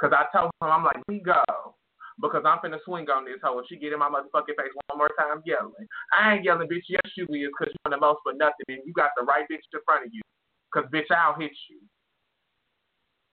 Cause 0.00 0.12
I 0.12 0.26
told 0.36 0.50
him, 0.60 0.68
I'm 0.70 0.84
like, 0.84 1.02
we 1.08 1.20
go. 1.20 1.42
Because 2.20 2.42
I'm 2.44 2.58
finna 2.58 2.78
swing 2.84 3.08
on 3.10 3.24
this 3.24 3.38
hoe. 3.42 3.58
If 3.60 3.66
she 3.68 3.76
get 3.76 3.92
in 3.92 3.98
my 3.98 4.08
motherfucking 4.08 4.58
face 4.58 4.74
one 4.86 4.98
more 4.98 5.10
time 5.18 5.42
yelling. 5.46 5.86
I 6.12 6.34
ain't 6.34 6.44
yelling, 6.44 6.68
bitch. 6.68 6.88
Yes, 6.88 7.14
you 7.16 7.24
is, 7.24 7.50
because 7.54 7.72
you're 7.72 7.94
the 7.94 8.00
most 8.00 8.18
for 8.24 8.32
nothing. 8.32 8.66
And 8.68 8.82
you 8.84 8.92
got 8.92 9.10
the 9.16 9.24
right 9.24 9.46
bitch 9.50 9.62
in 9.72 9.80
front 9.84 10.06
of 10.06 10.12
you. 10.12 10.22
Because, 10.72 10.90
bitch, 10.90 11.14
I'll 11.14 11.38
hit 11.38 11.52
you. 11.70 11.78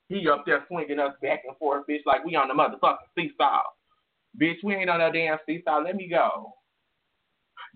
He 0.07 0.29
up 0.29 0.45
there 0.45 0.63
swinging 0.67 0.99
us 0.99 1.13
back 1.21 1.41
and 1.47 1.57
forth, 1.57 1.85
bitch, 1.89 2.05
like 2.05 2.23
we 2.23 2.35
on 2.35 2.47
the 2.47 2.53
motherfucking 2.53 3.09
seesaw. 3.17 3.61
Bitch, 4.39 4.57
we 4.63 4.75
ain't 4.75 4.89
on 4.89 4.99
no 4.99 5.11
damn 5.11 5.37
seesaw. 5.47 5.79
Let 5.79 5.95
me 5.95 6.07
go. 6.07 6.53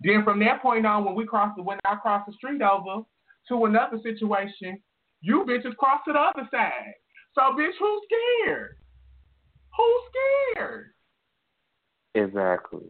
Then 0.02 0.24
from 0.24 0.38
that 0.40 0.62
point 0.62 0.86
on, 0.86 1.04
when 1.04 1.14
we 1.14 1.26
crossed 1.26 1.56
the 1.56 1.62
when 1.62 1.78
I 1.84 1.96
crossed 1.96 2.26
the 2.26 2.32
street 2.34 2.62
over, 2.62 3.02
to 3.48 3.64
another 3.64 3.98
situation, 4.02 4.80
you 5.20 5.44
bitches 5.46 5.76
cross 5.76 6.00
to 6.06 6.12
the 6.12 6.18
other 6.18 6.48
side. 6.50 6.94
So, 7.34 7.42
bitch, 7.58 7.72
who's 7.78 8.02
scared? 8.44 8.76
Who's 9.76 10.02
scared? 10.54 10.90
Exactly. 12.14 12.80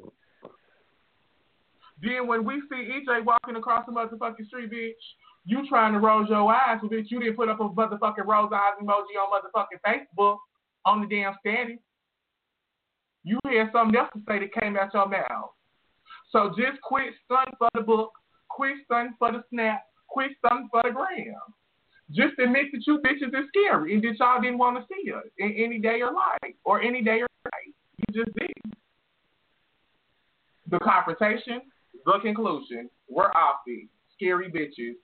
Then 2.02 2.26
when 2.26 2.44
we 2.44 2.62
see 2.70 2.88
EJ 2.90 3.24
walking 3.24 3.56
across 3.56 3.84
the 3.86 3.92
motherfucking 3.92 4.46
street, 4.46 4.72
bitch, 4.72 4.92
you 5.44 5.66
trying 5.68 5.92
to 5.92 5.98
roll 5.98 6.26
your 6.26 6.52
eyes, 6.52 6.80
bitch, 6.82 7.10
you 7.10 7.20
didn't 7.20 7.36
put 7.36 7.48
up 7.48 7.60
a 7.60 7.68
motherfucking 7.68 8.26
rose 8.26 8.50
eyes 8.54 8.72
emoji 8.82 9.16
on 9.20 9.30
motherfucking 9.30 9.80
Facebook 9.86 10.38
on 10.86 11.02
the 11.02 11.06
damn 11.06 11.34
standing. 11.40 11.78
You 13.22 13.38
had 13.44 13.70
something 13.72 13.96
else 13.96 14.08
to 14.14 14.20
say 14.26 14.38
that 14.38 14.60
came 14.60 14.76
out 14.76 14.94
your 14.94 15.08
mouth. 15.08 15.50
So 16.30 16.50
just 16.56 16.80
quit 16.82 17.12
stunting 17.24 17.54
for 17.58 17.68
the 17.74 17.82
book, 17.82 18.12
quit 18.48 18.76
stunting 18.84 19.14
for 19.18 19.32
the 19.32 19.42
snap, 19.50 19.82
quit 20.08 20.30
stunting 20.38 20.68
for 20.70 20.82
the 20.84 20.90
gram. 20.90 21.34
Just 22.10 22.38
admit 22.38 22.66
that 22.72 22.86
you 22.86 22.98
bitches 22.98 23.28
is 23.28 23.46
scary 23.48 23.94
and 23.94 24.02
that 24.02 24.18
y'all 24.18 24.40
didn't 24.40 24.58
want 24.58 24.78
to 24.78 24.86
see 24.88 25.12
us 25.12 25.24
in 25.38 25.52
any 25.52 25.78
day 25.78 26.00
or 26.00 26.12
life 26.12 26.54
or 26.64 26.80
any 26.80 27.02
day 27.02 27.20
or 27.20 27.28
night. 27.44 27.74
You 27.98 28.24
just 28.24 28.36
did. 28.36 28.79
The 30.70 30.78
confrontation, 30.78 31.62
the 32.04 32.18
conclusion, 32.22 32.88
we're 33.08 33.30
off 33.32 33.56
these 33.66 33.86
scary 34.14 34.50
bitches, 34.50 34.94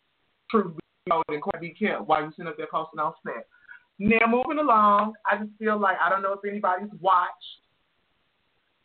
truth 0.51 0.77
be 0.77 1.11
told, 1.11 1.25
and 1.29 1.43
quite 1.43 1.61
be 1.61 1.71
kept 1.71 2.07
while 2.07 2.23
you 2.23 2.31
sitting 2.31 2.47
up 2.49 2.57
there 2.57 2.69
posting 2.71 3.01
on 3.01 3.13
Snap. 3.23 3.47
Now 3.99 4.27
moving 4.29 4.59
along, 4.59 5.15
I 5.25 5.39
just 5.39 5.51
feel 5.59 5.79
like 5.79 5.97
I 6.05 6.11
don't 6.11 6.23
know 6.23 6.35
if 6.35 6.41
anybody's 6.49 6.91
watched 7.01 7.33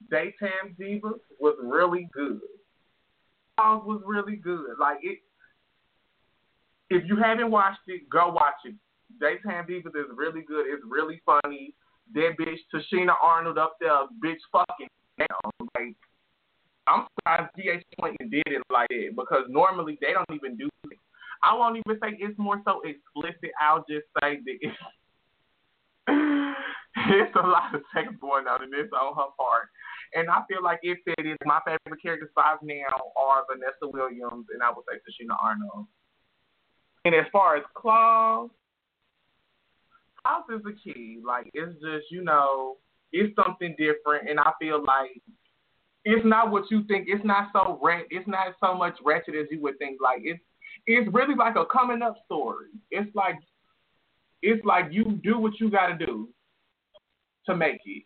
Daytime 0.09 0.75
Divas 0.79 1.19
was 1.39 1.55
really 1.61 2.09
good. 2.13 2.39
Was 3.57 4.01
really 4.05 4.37
good. 4.37 4.79
Like 4.79 4.97
it. 5.03 5.19
If 6.89 7.03
you 7.07 7.15
haven't 7.15 7.51
watched 7.51 7.87
it, 7.87 8.09
go 8.09 8.29
watch 8.29 8.55
it. 8.65 8.73
Daytime 9.19 9.65
Divas 9.67 9.95
is 9.95 10.07
really 10.15 10.41
good. 10.41 10.65
It's 10.67 10.83
really 10.87 11.21
funny. 11.25 11.75
That 12.15 12.31
bitch 12.39 12.57
Tichina 12.73 13.13
Arnold 13.21 13.59
up 13.59 13.75
there, 13.79 13.91
bitch 14.23 14.39
fucking 14.51 14.87
down. 15.19 15.67
Like 15.77 15.95
I'm 16.87 17.05
surprised 17.15 17.51
DH 17.55 17.83
Clinton 17.99 18.29
did 18.29 18.47
it 18.47 18.61
like 18.71 18.89
that 18.89 19.13
because 19.15 19.45
normally 19.49 19.97
they 20.01 20.13
don't 20.13 20.31
even 20.33 20.57
do 20.57 20.69
it. 20.89 20.97
I 21.43 21.55
won't 21.55 21.77
even 21.77 21.99
say 22.01 22.17
it's 22.19 22.37
more 22.37 22.61
so 22.65 22.81
explicit. 22.81 23.51
I'll 23.59 23.85
just 23.89 24.05
say 24.21 24.37
that 24.37 24.57
it's, 24.61 24.77
it's 26.07 27.35
a 27.35 27.47
lot 27.47 27.73
of 27.73 27.81
sex 27.93 28.09
going 28.19 28.47
on 28.47 28.63
in 28.63 28.71
this 28.71 28.89
on 28.93 29.15
her 29.15 29.31
part. 29.37 29.69
And 30.13 30.29
I 30.29 30.41
feel 30.47 30.61
like 30.63 30.79
it 30.83 30.99
it 31.05 31.25
is. 31.25 31.37
My 31.45 31.59
favorite 31.65 32.01
characters 32.01 32.29
five 32.35 32.57
now 32.61 33.11
are 33.15 33.43
Vanessa 33.49 33.87
Williams 33.87 34.47
and 34.53 34.61
I 34.61 34.69
would 34.69 34.83
say 34.89 34.97
Tichina 34.99 35.35
Arnold. 35.41 35.87
And 37.05 37.15
as 37.15 37.25
far 37.31 37.55
as 37.55 37.63
Claws, 37.73 38.49
Claws 40.21 40.43
is 40.53 40.63
the 40.63 40.75
key. 40.83 41.19
Like 41.25 41.49
it's 41.53 41.73
just, 41.73 42.11
you 42.11 42.23
know, 42.23 42.77
it's 43.11 43.33
something 43.35 43.75
different 43.77 44.29
and 44.29 44.39
I 44.39 44.51
feel 44.59 44.83
like 44.83 45.21
it's 46.03 46.25
not 46.25 46.51
what 46.51 46.69
you 46.71 46.83
think. 46.87 47.05
It's 47.07 47.23
not 47.23 47.49
so 47.53 47.79
rat. 47.81 48.05
It's 48.09 48.27
not 48.27 48.55
so 48.63 48.73
much 48.75 48.95
ratchet 49.03 49.35
as 49.35 49.47
you 49.51 49.61
would 49.61 49.77
think. 49.77 49.99
Like 50.01 50.21
it's 50.23 50.41
it's 50.87 51.11
really 51.13 51.35
like 51.35 51.55
a 51.55 51.65
coming 51.65 52.01
up 52.01 52.15
story. 52.25 52.67
It's 52.89 53.13
like 53.15 53.35
it's 54.41 54.63
like 54.65 54.87
you 54.91 55.19
do 55.23 55.37
what 55.37 55.59
you 55.59 55.69
got 55.69 55.87
to 55.87 56.05
do 56.05 56.29
to 57.45 57.55
make 57.55 57.79
it. 57.85 58.03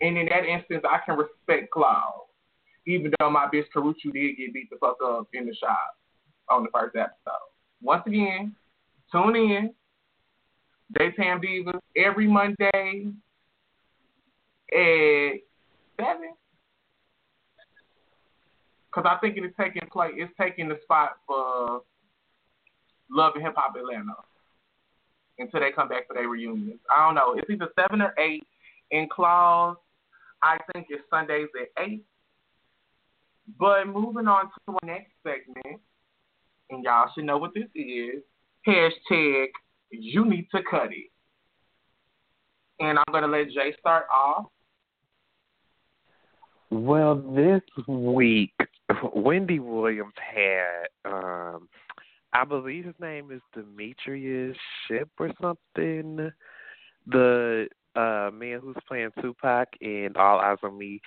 And 0.00 0.16
in 0.16 0.26
that 0.26 0.44
instance, 0.44 0.84
I 0.88 0.98
can 1.04 1.16
respect 1.16 1.70
Cloud, 1.72 2.26
even 2.86 3.12
though 3.18 3.30
my 3.30 3.46
bitch 3.46 3.64
Karrueche 3.74 4.12
did 4.12 4.36
get 4.36 4.52
beat 4.52 4.70
the 4.70 4.76
fuck 4.80 4.96
up 5.04 5.28
in 5.32 5.46
the 5.46 5.54
shop 5.54 5.96
on 6.50 6.64
the 6.64 6.68
first 6.72 6.94
episode. 6.96 7.48
Once 7.80 8.02
again, 8.06 8.54
tune 9.10 9.36
in. 9.36 9.74
Daytime 10.92 11.40
Divas 11.40 11.80
every 11.96 12.28
Monday 12.28 13.06
at 14.72 15.40
seven 15.98 16.34
because 18.94 19.10
I 19.10 19.18
think 19.20 19.36
it 19.36 19.44
is 19.44 19.52
taking 19.58 19.88
place. 19.90 20.12
It's 20.16 20.32
taking 20.40 20.68
the 20.68 20.78
spot 20.82 21.16
for 21.26 21.82
Love 23.10 23.32
and 23.34 23.44
Hip 23.44 23.54
Hop 23.56 23.74
Atlanta 23.76 24.14
until 25.38 25.60
they 25.60 25.72
come 25.72 25.88
back 25.88 26.06
for 26.06 26.14
their 26.14 26.28
reunions. 26.28 26.80
I 26.94 27.04
don't 27.04 27.14
know. 27.14 27.34
It's 27.36 27.50
either 27.50 27.68
seven 27.78 28.00
or 28.00 28.14
eight. 28.18 28.44
In 28.90 29.08
Claws, 29.10 29.76
I 30.42 30.58
think 30.72 30.86
it's 30.90 31.02
Sundays 31.10 31.48
at 31.60 31.84
eight. 31.84 32.04
But 33.58 33.86
moving 33.86 34.28
on 34.28 34.44
to 34.44 34.72
our 34.72 34.78
next 34.84 35.12
segment, 35.22 35.80
and 36.70 36.84
y'all 36.84 37.10
should 37.14 37.24
know 37.24 37.38
what 37.38 37.54
this 37.54 37.64
is. 37.74 38.22
Hashtag 38.66 39.46
you 39.90 40.24
need 40.24 40.48
to 40.54 40.60
cut 40.70 40.90
it. 40.92 41.10
And 42.80 42.98
I'm 42.98 43.12
gonna 43.12 43.26
let 43.26 43.50
Jay 43.50 43.74
start 43.80 44.06
off. 44.12 44.46
Well, 46.70 47.16
this 47.16 47.62
week 47.86 48.52
Wendy 49.14 49.58
Williams 49.58 50.14
had, 50.16 50.86
um, 51.04 51.68
I 52.32 52.44
believe 52.44 52.84
his 52.84 52.94
name 53.00 53.30
is 53.30 53.40
Demetrius 53.54 54.56
Shipp 54.86 55.08
or 55.18 55.30
something. 55.40 56.30
The 57.06 57.66
uh 57.96 58.30
man 58.32 58.60
who's 58.60 58.76
playing 58.88 59.10
Tupac 59.20 59.68
in 59.80 60.10
All 60.16 60.40
Eyez 60.40 60.62
on 60.62 60.76
Me. 60.76 61.00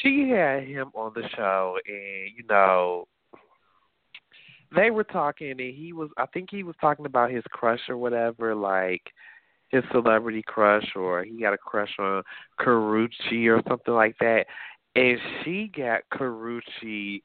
She 0.00 0.28
had 0.28 0.64
him 0.64 0.92
on 0.94 1.12
the 1.14 1.28
show, 1.34 1.78
and 1.86 2.30
you 2.36 2.44
know, 2.48 3.06
they 4.74 4.90
were 4.90 5.04
talking, 5.04 5.50
and 5.50 5.60
he 5.60 5.92
was. 5.92 6.10
I 6.16 6.26
think 6.26 6.50
he 6.50 6.62
was 6.62 6.76
talking 6.80 7.06
about 7.06 7.30
his 7.30 7.42
crush 7.50 7.80
or 7.88 7.96
whatever, 7.96 8.54
like 8.54 9.02
his 9.70 9.82
celebrity 9.90 10.42
crush, 10.46 10.86
or 10.94 11.24
he 11.24 11.40
had 11.40 11.54
a 11.54 11.58
crush 11.58 11.92
on 11.98 12.22
Karrueche 12.60 13.48
or 13.48 13.62
something 13.66 13.94
like 13.94 14.16
that 14.20 14.44
and 14.94 15.18
she 15.44 15.70
got 15.74 16.00
Karrueche 16.12 17.22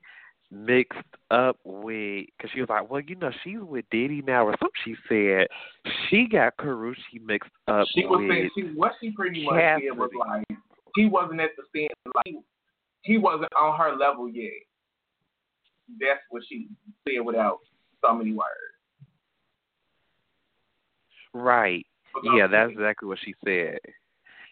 mixed 0.50 1.00
up 1.30 1.58
with 1.64 2.26
because 2.38 2.52
she 2.54 2.62
was 2.62 2.70
like, 2.70 2.90
well, 2.90 3.02
you 3.02 3.16
know, 3.16 3.32
she's 3.44 3.60
with 3.60 3.86
Diddy 3.92 4.24
now 4.26 4.46
or 4.46 4.56
something. 4.60 4.70
She 4.86 4.96
said 5.10 5.48
she 6.10 6.28
got 6.28 6.58
Karrueche 6.58 6.96
mixed 7.26 7.52
up. 7.68 7.86
She 7.94 8.06
was 8.06 8.20
with 8.20 8.30
saying 8.30 8.50
she 8.56 8.62
what 8.76 8.94
she 9.02 9.12
pretty 9.12 9.46
much 9.46 9.56
Cassidy. 9.56 9.88
said 9.90 9.98
was 9.98 10.12
like 10.18 10.58
he 10.96 11.06
wasn't 11.06 11.42
at 11.42 11.52
the 11.58 11.64
stand 11.70 11.90
like 12.16 12.36
he 13.02 13.18
wasn't 13.18 13.52
on 13.60 13.78
her 13.78 13.96
level 13.96 14.30
yet. 14.30 14.52
That's 16.00 16.20
what 16.30 16.44
she 16.48 16.68
said 17.08 17.26
without 17.26 17.60
so 18.02 18.14
many 18.14 18.34
words. 18.34 18.50
Right. 21.34 21.86
yeah, 22.24 22.48
that's 22.48 22.72
exactly 22.72 23.08
what 23.08 23.20
she 23.24 23.36
said. 23.46 23.78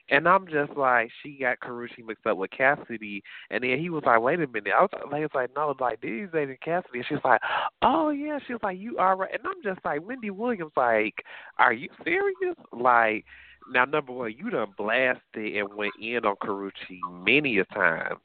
And 0.09 0.27
I'm 0.27 0.47
just 0.47 0.77
like, 0.77 1.09
she 1.21 1.39
got 1.41 1.59
Karrueche 1.59 2.05
mixed 2.05 2.27
up 2.27 2.37
with 2.37 2.51
Cassidy, 2.51 3.23
and 3.49 3.63
then 3.63 3.79
he 3.79 3.89
was 3.89 4.03
like, 4.05 4.21
"Wait 4.21 4.39
a 4.39 4.47
minute." 4.47 4.73
I 4.77 4.81
was, 4.81 4.89
like, 4.93 5.11
"No," 5.11 5.19
was 5.19 5.29
like, 5.33 5.49
"No, 5.55 5.75
like 5.79 6.01
these 6.01 6.27
dating 6.31 6.57
Cassidy." 6.63 6.99
And 6.99 7.05
she 7.07 7.15
was 7.15 7.23
like, 7.25 7.41
"Oh 7.81 8.09
yeah." 8.09 8.37
She 8.45 8.53
was 8.53 8.61
like, 8.61 8.77
"You 8.77 8.97
are 8.99 9.17
right." 9.17 9.33
And 9.33 9.41
I'm 9.45 9.63
just 9.63 9.83
like, 9.83 10.05
Wendy 10.05 10.29
Williams, 10.29 10.73
like, 10.77 11.23
"Are 11.57 11.73
you 11.73 11.89
serious?" 12.03 12.55
Like, 12.71 13.25
now 13.71 13.85
number 13.85 14.11
one, 14.11 14.35
you 14.37 14.51
done 14.51 14.73
blasted 14.77 15.55
and 15.55 15.73
went 15.73 15.93
in 15.99 16.23
on 16.23 16.35
Karrueche 16.35 16.99
many 17.23 17.57
a 17.57 17.65
times 17.65 18.21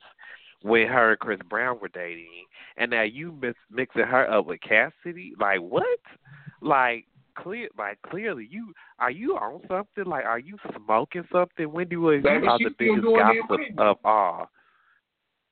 when 0.62 0.86
her 0.86 1.12
and 1.12 1.18
Chris 1.18 1.40
Brown 1.48 1.78
were 1.80 1.88
dating, 1.88 2.44
and 2.76 2.90
now 2.90 3.02
you 3.02 3.32
mix, 3.40 3.58
mixing 3.70 4.02
her 4.02 4.30
up 4.30 4.46
with 4.46 4.60
Cassidy. 4.60 5.32
Like 5.38 5.60
what? 5.60 5.86
Like 6.60 7.06
clear 7.42 7.68
like 7.78 7.98
clearly 8.02 8.48
you 8.50 8.72
are 8.98 9.10
you 9.10 9.36
on 9.36 9.60
something? 9.68 10.04
Like 10.04 10.24
are 10.24 10.38
you 10.38 10.56
smoking 10.76 11.24
something? 11.32 11.70
Wendy 11.70 11.96
Williams, 11.96 12.24
you 12.24 12.48
are 12.48 12.58
the 12.58 12.70
biggest 12.78 13.06
gossip 13.06 13.78
of 13.78 13.96
all. 14.04 14.50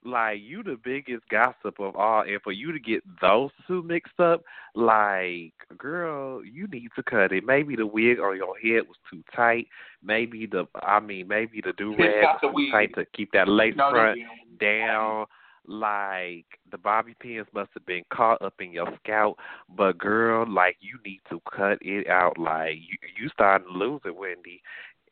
Like 0.05 0.39
you 0.41 0.63
the 0.63 0.79
biggest 0.83 1.29
gossip 1.29 1.81
of 1.81 1.97
all 1.97 2.23
and 2.23 2.41
for 2.43 2.53
you 2.53 2.73
to 2.73 2.79
get 2.79 3.03
those 3.21 3.51
two 3.67 3.83
mixed 3.83 4.21
up, 4.21 4.43
like 4.75 5.53
girl, 5.77 6.45
you 6.45 6.69
need 6.69 6.91
to 6.97 7.03
cut 7.03 7.33
it. 7.33 7.45
Maybe 7.45 7.75
the 7.75 7.87
wig 7.87 8.21
on 8.21 8.37
your 8.37 8.57
head 8.59 8.87
was 8.87 8.97
too 9.11 9.23
tight. 9.35 9.67
Maybe 10.03 10.47
the 10.47 10.67
I 10.83 11.01
mean 11.01 11.27
maybe 11.27 11.61
the 11.65 11.73
do 11.73 11.91
rag 11.97 12.25
was 12.43 12.55
too 12.55 12.71
tight 12.71 12.95
to 12.95 13.05
keep 13.15 13.33
that 13.33 13.49
lace 13.49 13.75
no, 13.77 13.91
front 13.91 14.21
down 14.61 15.27
like 15.69 16.47
the 16.71 16.79
bobby 16.79 17.15
pins 17.21 17.47
must 17.55 17.71
have 17.75 17.85
been 17.87 18.03
caught 18.11 18.41
up 18.43 18.55
in 18.59 18.73
your 18.73 18.89
scalp, 19.05 19.39
but 19.77 19.99
girl, 19.99 20.51
like 20.51 20.77
you 20.81 20.99
need 21.05 21.21
to 21.31 21.41
cut 21.55 21.79
it 21.83 22.09
out. 22.09 22.39
Like 22.39 22.77
you, 22.77 22.97
you 23.21 23.29
starting 23.29 23.69
to 23.69 23.79
lose 23.79 24.01
it, 24.05 24.17
Wendy. 24.17 24.63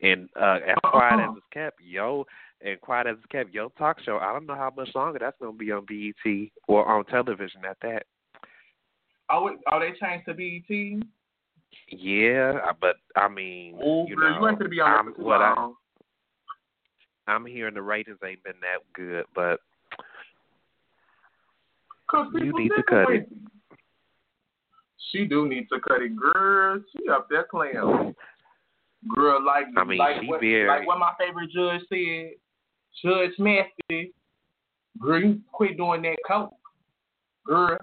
And 0.01 0.29
uh, 0.39 0.59
as 0.67 0.75
quiet 0.83 1.19
as 1.19 1.37
it's 1.37 1.45
kept, 1.53 1.79
yo, 1.81 2.25
and 2.61 2.79
quiet 2.81 3.07
as 3.07 3.17
it's 3.17 3.31
kept, 3.31 3.53
yo, 3.53 3.69
talk 3.77 3.99
show. 4.03 4.17
I 4.17 4.33
don't 4.33 4.45
know 4.45 4.55
how 4.55 4.71
much 4.75 4.89
longer 4.93 5.19
that's 5.19 5.37
gonna 5.39 5.53
be 5.53 5.71
on 5.71 5.85
BET 5.85 6.49
or 6.67 6.87
on 6.87 7.05
television 7.05 7.61
at 7.67 7.77
that. 7.81 8.03
Oh, 9.29 9.49
are 9.67 9.79
they 9.79 9.97
changed 9.99 10.25
to 10.27 10.33
BET? 10.33 11.03
Yeah, 11.89 12.71
but 12.79 12.95
I 13.15 13.27
mean, 13.27 13.75
Ooh, 13.75 14.05
you 14.07 14.15
know, 14.15 14.49
you 14.49 14.57
to 14.57 14.69
be 14.69 14.79
on 14.79 15.07
I'm, 15.07 15.23
what 15.23 15.41
I, 15.41 15.71
I'm 17.27 17.45
hearing 17.45 17.73
the 17.73 17.81
ratings 17.81 18.17
ain't 18.25 18.43
been 18.43 18.53
that 18.61 18.79
good, 18.93 19.25
but 19.35 19.59
Cause 22.09 22.27
you 22.33 22.57
need 22.57 22.69
to 22.69 22.83
cut 22.83 23.11
it. 23.11 23.29
She 25.11 25.25
do 25.25 25.47
need 25.47 25.67
to 25.71 25.79
cut 25.79 26.01
it, 26.01 26.11
girl. 26.15 26.81
She 26.91 27.09
up 27.09 27.27
there 27.29 27.47
playing. 27.49 28.13
Girl, 29.15 29.45
like 29.45 29.65
I 29.77 29.83
mean, 29.83 29.97
like 29.99 30.21
she 30.21 30.27
what, 30.27 30.41
very- 30.41 30.67
like 30.67 30.87
what 30.87 30.99
my 30.99 31.13
favorite 31.19 31.49
judge 31.51 31.81
said, 31.89 32.31
Judge 33.03 33.37
Mathis, 33.37 34.11
girl, 34.99 35.21
you 35.21 35.39
quit 35.51 35.77
doing 35.77 36.01
that 36.01 36.17
coke. 36.27 36.53
Girl. 37.45 37.77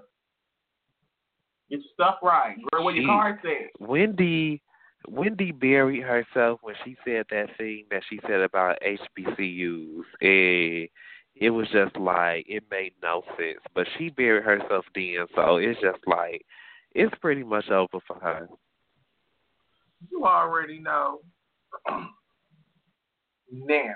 Get 1.70 1.80
your 1.80 1.88
stuff 1.94 2.16
right. 2.22 2.56
Girl, 2.72 2.84
where 2.84 2.94
your 2.94 3.04
She- 3.04 3.06
card 3.06 3.38
at? 3.44 3.80
Wendy 3.80 4.60
Wendy 5.06 5.52
buried 5.52 6.02
herself 6.02 6.60
when 6.62 6.74
she 6.84 6.96
said 7.04 7.26
that 7.30 7.54
thing 7.58 7.84
that 7.90 8.02
she 8.08 8.18
said 8.26 8.40
about 8.40 8.78
HBCUs. 8.82 10.04
And 10.20 10.88
it 11.37 11.51
was 11.51 11.66
just 11.73 11.97
like 11.97 12.47
it 12.49 12.64
made 12.70 12.92
no 13.03 13.23
sense. 13.37 13.61
But 13.75 13.87
she 13.99 14.11
buried 14.11 14.44
herself 14.44 14.85
then, 14.94 15.27
so 15.35 15.57
it's 15.57 15.81
just 15.81 15.99
like 16.07 16.44
it's 16.94 17.14
pretty 17.20 17.42
much 17.42 17.68
over 17.70 17.99
for 18.07 18.18
her. 18.20 18.49
You 20.11 20.25
already 20.25 20.79
know. 20.79 21.20
now, 23.53 23.94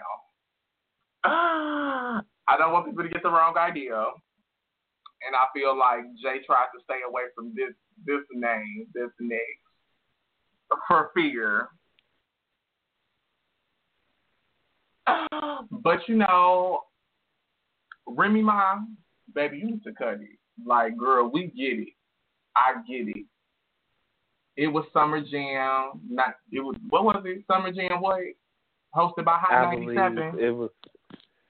I 1.25 2.23
don't 2.59 2.73
want 2.73 2.87
people 2.87 3.05
to 3.05 3.11
get 3.11 3.23
the 3.23 3.31
wrong 3.31 3.57
idea, 3.57 3.95
and 3.95 5.37
I 5.37 5.47
feel 5.55 5.79
like 5.79 6.01
Jay 6.21 6.45
tried 6.45 6.69
to 6.75 6.83
stay 6.85 7.01
away 7.09 7.23
from 7.35 7.53
this 7.55 7.75
this 8.05 8.25
name, 8.33 8.87
this 8.95 9.11
next, 9.21 9.43
for 10.89 11.11
fear. 11.15 11.69
But 15.71 16.01
you 16.07 16.17
know, 16.17 16.81
Remy 18.17 18.43
Ma, 18.43 18.81
baby, 19.35 19.59
you 19.59 19.67
need 19.67 19.85
to 19.85 19.93
cut 19.93 20.15
it. 20.15 20.39
Like, 20.65 20.97
girl, 20.97 21.31
we 21.33 21.47
get 21.47 21.79
it. 21.79 21.95
I 22.57 22.75
get 22.89 23.09
it. 23.09 23.27
It 24.57 24.69
was 24.69 24.85
Summer 24.93 25.21
Jam. 25.21 26.01
Not 26.11 26.35
it 26.51 26.61
was 26.61 26.77
what 26.89 27.05
was 27.05 27.23
it? 27.25 27.45
Summer 27.47 27.71
Jam 27.73 28.01
what? 28.01 28.21
Hosted 28.95 29.25
by 29.25 29.39
Hot 29.39 29.71
ninety 29.71 29.95
believe 29.95 30.41
it 30.41 30.51
was 30.51 30.71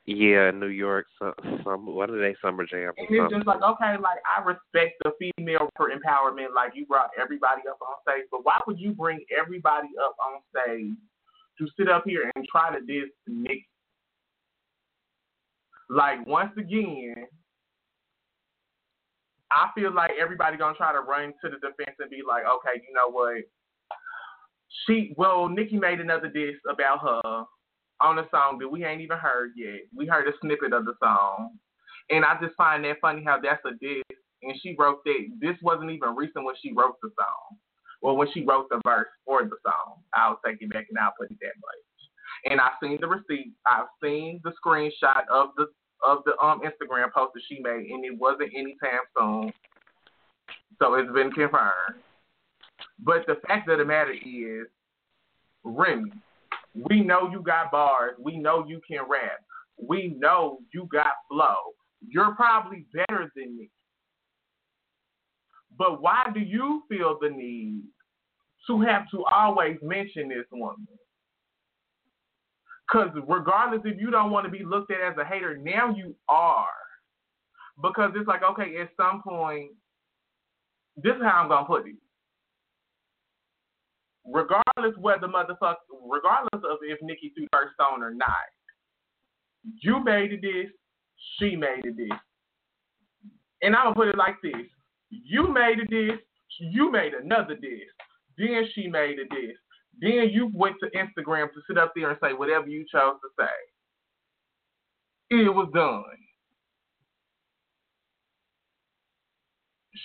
yeah, 0.08 0.50
New 0.50 0.68
York 0.68 1.04
some, 1.18 1.34
some 1.62 1.84
what 1.84 2.08
are 2.08 2.18
they 2.18 2.34
summer 2.40 2.64
jam 2.64 2.92
And 2.96 3.08
it's 3.10 3.30
just 3.30 3.46
like, 3.46 3.60
okay, 3.62 3.96
like 4.00 4.16
I 4.24 4.42
respect 4.42 4.96
the 5.04 5.12
female 5.20 5.68
for 5.76 5.90
empowerment, 5.90 6.54
like 6.56 6.72
you 6.74 6.86
brought 6.86 7.10
everybody 7.20 7.60
up 7.68 7.76
on 7.82 7.94
stage, 8.00 8.24
but 8.30 8.40
why 8.42 8.58
would 8.66 8.80
you 8.80 8.92
bring 8.92 9.22
everybody 9.38 9.88
up 10.02 10.16
on 10.18 10.40
stage 10.48 10.96
to 11.58 11.66
sit 11.76 11.90
up 11.90 12.04
here 12.06 12.32
and 12.34 12.46
try 12.50 12.72
to 12.72 12.80
diss 12.86 13.10
Nick? 13.26 13.66
Like 15.88 16.26
once 16.26 16.52
again, 16.58 17.14
I 19.50 19.70
feel 19.74 19.94
like 19.94 20.12
everybody 20.20 20.56
gonna 20.56 20.76
try 20.76 20.92
to 20.92 21.00
run 21.00 21.32
to 21.42 21.48
the 21.48 21.56
defense 21.56 21.96
and 21.98 22.10
be 22.10 22.20
like, 22.26 22.44
okay, 22.44 22.82
you 22.86 22.94
know 22.94 23.08
what? 23.08 23.42
She 24.86 25.14
well, 25.16 25.48
Nicki 25.48 25.78
made 25.78 26.00
another 26.00 26.28
diss 26.28 26.56
about 26.68 27.00
her 27.00 27.44
on 28.00 28.18
a 28.18 28.28
song 28.30 28.58
that 28.60 28.68
we 28.68 28.84
ain't 28.84 29.00
even 29.00 29.18
heard 29.18 29.52
yet. 29.56 29.80
We 29.94 30.06
heard 30.06 30.28
a 30.28 30.32
snippet 30.40 30.72
of 30.72 30.84
the 30.84 30.94
song. 31.02 31.56
And 32.10 32.24
I 32.24 32.38
just 32.40 32.54
find 32.56 32.84
that 32.84 33.00
funny 33.00 33.22
how 33.24 33.38
that's 33.42 33.64
a 33.64 33.72
diss. 33.80 34.18
And 34.42 34.54
she 34.62 34.76
wrote 34.78 35.02
that. 35.04 35.26
This 35.40 35.56
wasn't 35.62 35.90
even 35.90 36.14
recent 36.14 36.44
when 36.44 36.54
she 36.62 36.72
wrote 36.72 36.96
the 37.02 37.10
song. 37.18 37.58
Well, 38.00 38.16
when 38.16 38.28
she 38.32 38.44
wrote 38.44 38.68
the 38.68 38.80
verse 38.84 39.08
for 39.24 39.42
the 39.42 39.56
song. 39.64 40.02
I'll 40.14 40.40
take 40.46 40.58
it 40.60 40.70
back 40.70 40.86
and 40.88 40.98
I'll 40.98 41.14
put 41.18 41.30
it 41.30 41.38
that 41.40 41.56
way. 41.56 41.87
And 42.44 42.60
I've 42.60 42.72
seen 42.82 42.98
the 43.00 43.06
receipt. 43.06 43.52
I've 43.66 43.86
seen 44.02 44.40
the 44.44 44.52
screenshot 44.64 45.22
of 45.32 45.50
the 45.56 45.66
of 46.04 46.18
the 46.24 46.38
um 46.44 46.60
Instagram 46.60 47.12
post 47.12 47.32
that 47.34 47.42
she 47.48 47.60
made, 47.60 47.90
and 47.90 48.04
it 48.04 48.16
wasn't 48.16 48.52
anytime 48.54 49.00
soon. 49.16 49.52
So 50.78 50.94
it's 50.94 51.12
been 51.12 51.32
confirmed. 51.32 52.02
But 53.00 53.26
the 53.26 53.36
fact 53.46 53.68
of 53.68 53.78
the 53.78 53.84
matter 53.84 54.12
is, 54.12 54.66
Remy, 55.64 56.12
we 56.74 57.00
know 57.00 57.28
you 57.30 57.42
got 57.42 57.70
bars. 57.70 58.14
We 58.18 58.36
know 58.36 58.64
you 58.66 58.80
can 58.86 59.00
rap. 59.08 59.40
We 59.76 60.14
know 60.18 60.58
you 60.72 60.88
got 60.92 61.12
flow. 61.28 61.74
You're 62.06 62.34
probably 62.34 62.86
better 62.92 63.30
than 63.34 63.56
me. 63.56 63.70
But 65.76 66.02
why 66.02 66.26
do 66.34 66.40
you 66.40 66.82
feel 66.88 67.18
the 67.20 67.30
need 67.30 67.82
to 68.66 68.80
have 68.82 69.08
to 69.12 69.24
always 69.24 69.76
mention 69.82 70.28
this 70.28 70.46
woman? 70.50 70.86
Because 72.88 73.10
regardless 73.26 73.82
if 73.84 74.00
you 74.00 74.10
don't 74.10 74.30
want 74.30 74.46
to 74.46 74.50
be 74.50 74.64
looked 74.64 74.90
at 74.90 75.00
as 75.00 75.18
a 75.18 75.24
hater, 75.24 75.56
now 75.56 75.94
you 75.94 76.14
are. 76.28 76.66
Because 77.82 78.12
it's 78.16 78.26
like, 78.26 78.42
okay, 78.42 78.80
at 78.80 78.88
some 78.96 79.22
point, 79.22 79.72
this 80.96 81.14
is 81.14 81.22
how 81.22 81.42
I'm 81.42 81.48
going 81.48 81.64
to 81.64 81.66
put 81.66 81.86
it. 81.86 81.96
Regardless 84.24 84.96
whether 84.98 85.26
motherfucker, 85.26 85.76
regardless 86.10 86.48
of 86.54 86.78
if 86.82 86.98
Nicki 87.02 87.32
threw 87.36 87.46
her 87.52 87.70
stone 87.74 88.02
or 88.02 88.12
not, 88.12 88.28
you 89.80 90.02
made 90.04 90.32
it 90.32 90.42
this, 90.42 90.70
she 91.38 91.56
made 91.56 91.84
it 91.84 91.96
this. 91.96 92.18
And 93.62 93.74
I'm 93.74 93.86
gonna 93.86 93.94
put 93.94 94.08
it 94.08 94.16
like 94.16 94.36
this: 94.42 94.66
you 95.10 95.52
made 95.52 95.78
it 95.78 95.90
this, 95.90 96.18
you 96.60 96.92
made 96.92 97.14
another 97.14 97.56
this, 97.60 97.88
then 98.36 98.68
she 98.74 98.86
made 98.86 99.18
it 99.18 99.28
this, 99.30 99.56
then 100.00 100.30
you 100.30 100.50
went 100.54 100.76
to 100.80 100.90
Instagram 100.90 101.52
to 101.52 101.60
sit 101.66 101.78
up 101.78 101.92
there 101.94 102.10
and 102.10 102.18
say 102.22 102.32
whatever 102.32 102.68
you 102.68 102.84
chose 102.90 103.16
to 103.22 103.28
say. 103.38 103.46
It 105.30 105.54
was 105.54 105.68
done. 105.74 106.04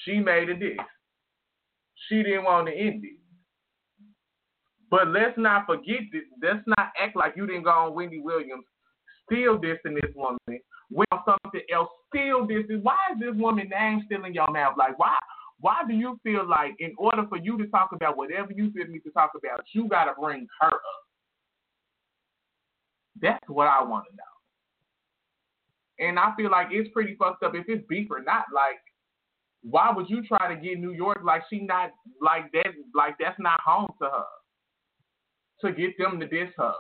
She 0.04 0.20
made 0.20 0.50
a 0.50 0.58
this. 0.58 0.78
She 2.10 2.24
didn't 2.24 2.44
want 2.44 2.68
to 2.68 2.74
end 2.74 3.06
it. 3.06 3.20
But 4.90 5.08
let's 5.08 5.38
not 5.38 5.66
forget 5.66 6.02
this. 6.12 6.24
Let's 6.42 6.64
not 6.68 6.92
act 7.02 7.16
like 7.16 7.34
you 7.36 7.48
didn't 7.48 7.64
go 7.64 7.72
on 7.72 7.96
Wendy 7.96 8.20
Williams, 8.20 8.66
still 9.26 9.58
dissing 9.58 9.96
this 9.96 10.14
woman, 10.16 10.38
went 10.92 11.10
something 11.26 11.62
else, 11.74 11.90
still 12.10 12.46
dissing. 12.46 12.84
Why 12.84 12.98
is 13.14 13.20
this 13.20 13.36
woman 13.36 13.70
name 13.70 14.04
still 14.06 14.26
in 14.26 14.34
your 14.34 14.52
mouth? 14.52 14.76
Like, 14.78 15.00
why? 15.00 15.18
Why 15.64 15.78
do 15.88 15.94
you 15.94 16.20
feel 16.24 16.46
like 16.46 16.76
in 16.80 16.94
order 16.98 17.26
for 17.30 17.38
you 17.38 17.58
to 17.58 17.66
talk 17.68 17.92
about 17.94 18.18
whatever 18.18 18.52
you 18.52 18.70
feel 18.74 18.86
need 18.86 19.00
to 19.04 19.12
talk 19.12 19.32
about, 19.34 19.62
you 19.72 19.88
got 19.88 20.04
to 20.06 20.14
bring 20.20 20.46
her 20.60 20.68
up? 20.68 21.04
That's 23.22 23.48
what 23.48 23.68
I 23.68 23.82
want 23.82 24.04
to 24.10 24.16
know. 24.18 26.06
And 26.06 26.20
I 26.20 26.34
feel 26.36 26.52
like 26.52 26.68
it's 26.72 26.90
pretty 26.92 27.16
fucked 27.16 27.44
up 27.44 27.56
if 27.56 27.64
it's 27.70 27.88
beef 27.88 28.10
or 28.12 28.22
not. 28.22 28.48
Like, 28.54 28.76
why 29.62 29.90
would 29.96 30.10
you 30.10 30.22
try 30.28 30.54
to 30.54 30.60
get 30.60 30.82
New 30.82 30.92
York 30.92 31.22
like 31.24 31.44
she 31.50 31.62
not 31.62 31.92
like 32.22 32.52
that? 32.52 32.74
Like 32.94 33.16
that's 33.18 33.40
not 33.40 33.62
home 33.66 33.88
to 34.02 34.10
her 34.10 34.26
to 35.62 35.72
get 35.72 35.98
them 35.98 36.20
to 36.20 36.28
diss 36.28 36.50
her. 36.58 36.74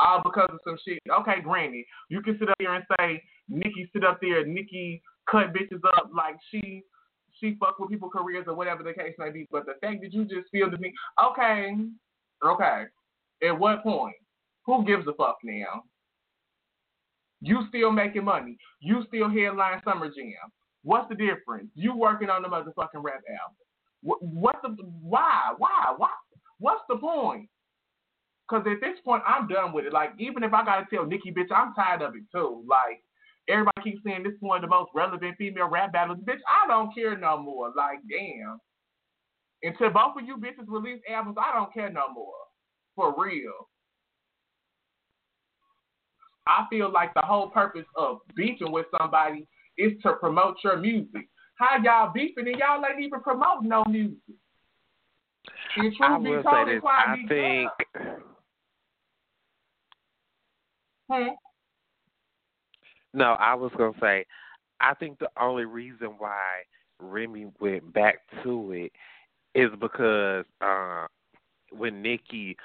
All 0.00 0.20
because 0.24 0.50
of 0.52 0.58
some 0.64 0.78
shit. 0.84 0.98
Okay, 1.20 1.40
granny, 1.40 1.86
you 2.08 2.22
can 2.22 2.36
sit 2.40 2.48
up 2.48 2.56
here 2.58 2.74
and 2.74 2.84
say 2.98 3.22
Nicki 3.48 3.88
sit 3.92 4.02
up 4.02 4.18
there, 4.20 4.44
Nicki 4.44 5.00
cut 5.30 5.54
bitches 5.54 5.84
up 5.96 6.10
like 6.12 6.34
she 6.50 6.82
she 7.42 7.56
fuck 7.60 7.78
with 7.78 7.90
people's 7.90 8.12
careers 8.16 8.44
or 8.46 8.54
whatever 8.54 8.82
the 8.82 8.92
case 8.92 9.14
may 9.18 9.30
be. 9.30 9.46
But 9.50 9.66
the 9.66 9.74
fact 9.80 10.00
that 10.02 10.12
you 10.12 10.24
just 10.24 10.48
feel 10.50 10.70
to 10.70 10.78
me, 10.78 10.92
okay, 11.22 11.76
okay. 12.44 12.84
At 13.46 13.58
what 13.58 13.82
point? 13.82 14.14
Who 14.66 14.84
gives 14.86 15.06
a 15.08 15.12
fuck 15.14 15.38
now? 15.42 15.82
You 17.40 17.64
still 17.68 17.90
making 17.90 18.24
money. 18.24 18.56
You 18.80 19.04
still 19.08 19.28
headline 19.28 19.82
Summer 19.84 20.06
Jam. 20.06 20.52
What's 20.84 21.08
the 21.08 21.16
difference? 21.16 21.68
You 21.74 21.96
working 21.96 22.30
on 22.30 22.42
the 22.42 22.48
motherfucking 22.48 23.02
rap 23.02 23.20
album. 23.28 23.56
What, 24.02 24.22
what's 24.22 24.58
the 24.62 24.76
why? 25.02 25.52
Why? 25.58 25.94
Why? 25.96 26.10
What's 26.58 26.82
the 26.88 26.96
point? 26.96 27.48
Because 28.48 28.66
at 28.66 28.80
this 28.80 28.98
point, 29.04 29.22
I'm 29.26 29.48
done 29.48 29.72
with 29.72 29.86
it. 29.86 29.92
Like, 29.92 30.12
even 30.18 30.42
if 30.42 30.52
I 30.52 30.64
got 30.64 30.80
to 30.80 30.94
tell 30.94 31.06
Nicki, 31.06 31.32
bitch, 31.32 31.50
I'm 31.54 31.74
tired 31.74 32.02
of 32.02 32.14
it 32.14 32.22
too. 32.32 32.64
Like, 32.68 33.02
everybody 33.48 33.82
keeps 33.82 34.04
saying 34.04 34.22
this 34.22 34.32
is 34.32 34.40
one 34.40 34.56
of 34.56 34.62
the 34.62 34.74
most 34.74 34.90
relevant 34.94 35.36
female 35.36 35.68
rap 35.68 35.92
battles. 35.92 36.18
Bitch, 36.24 36.40
I 36.48 36.66
don't 36.68 36.94
care 36.94 37.16
no 37.16 37.38
more. 37.38 37.72
Like, 37.76 37.98
damn. 38.08 38.60
Until 39.62 39.90
both 39.90 40.20
of 40.20 40.26
you 40.26 40.36
bitches 40.36 40.66
release 40.66 41.00
albums, 41.08 41.36
I 41.38 41.56
don't 41.56 41.72
care 41.72 41.90
no 41.90 42.12
more. 42.12 42.34
For 42.96 43.14
real. 43.16 43.68
I 46.46 46.66
feel 46.68 46.90
like 46.92 47.14
the 47.14 47.22
whole 47.22 47.48
purpose 47.48 47.86
of 47.96 48.18
beefing 48.34 48.72
with 48.72 48.86
somebody 48.98 49.46
is 49.78 49.92
to 50.02 50.14
promote 50.14 50.56
your 50.64 50.76
music. 50.76 51.28
How 51.54 51.76
y'all 51.82 52.12
beefing 52.12 52.48
and 52.48 52.56
y'all 52.56 52.82
ain't 52.84 53.00
even 53.00 53.20
promoting 53.20 53.68
no 53.68 53.84
music? 53.88 54.18
And 55.76 55.94
I 56.00 56.06
truth 56.08 56.24
be 56.24 56.30
will 56.30 56.42
told, 56.42 56.68
say 56.68 56.74
this. 56.74 56.82
I 56.84 57.16
think 57.28 57.70
Hmm. 61.12 61.28
No, 63.14 63.32
I 63.38 63.54
was 63.54 63.72
gonna 63.76 63.92
say 64.00 64.26
I 64.80 64.94
think 64.94 65.18
the 65.18 65.28
only 65.40 65.64
reason 65.64 66.14
why 66.18 66.62
Remy 66.98 67.52
went 67.60 67.92
back 67.92 68.20
to 68.42 68.72
it 68.72 68.92
is 69.54 69.70
because 69.80 70.44
uh 70.60 71.06
when 71.70 72.02
Nicki 72.02 72.56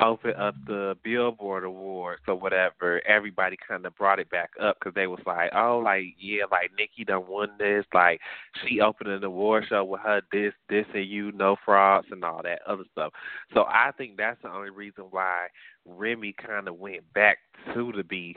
opened 0.00 0.34
up 0.34 0.54
the 0.66 0.96
Billboard 1.02 1.64
Awards 1.64 2.22
or 2.26 2.34
whatever, 2.34 3.00
everybody 3.06 3.56
kind 3.66 3.86
of 3.86 3.94
brought 3.96 4.18
it 4.18 4.28
back 4.30 4.50
up 4.60 4.76
because 4.78 4.94
they 4.94 5.06
was 5.06 5.20
like, 5.26 5.50
oh, 5.54 5.78
like 5.78 6.04
yeah, 6.18 6.44
like 6.50 6.70
Nicki 6.76 7.04
done 7.04 7.26
won 7.28 7.50
this, 7.58 7.84
like 7.94 8.20
she 8.66 8.80
opened 8.80 9.10
an 9.10 9.24
award 9.24 9.64
show 9.68 9.84
with 9.84 10.00
her 10.00 10.20
this, 10.32 10.52
this, 10.68 10.86
and 10.94 11.08
you, 11.08 11.32
no 11.32 11.56
frauds 11.64 12.08
and 12.10 12.24
all 12.24 12.42
that 12.42 12.60
other 12.66 12.84
stuff. 12.92 13.12
So 13.54 13.64
I 13.68 13.92
think 13.96 14.16
that's 14.16 14.40
the 14.42 14.50
only 14.50 14.70
reason 14.70 15.04
why 15.10 15.46
Remy 15.86 16.34
kind 16.44 16.68
of 16.68 16.76
went 16.76 17.10
back 17.14 17.38
to 17.74 17.92
the 17.96 18.04
beef 18.04 18.36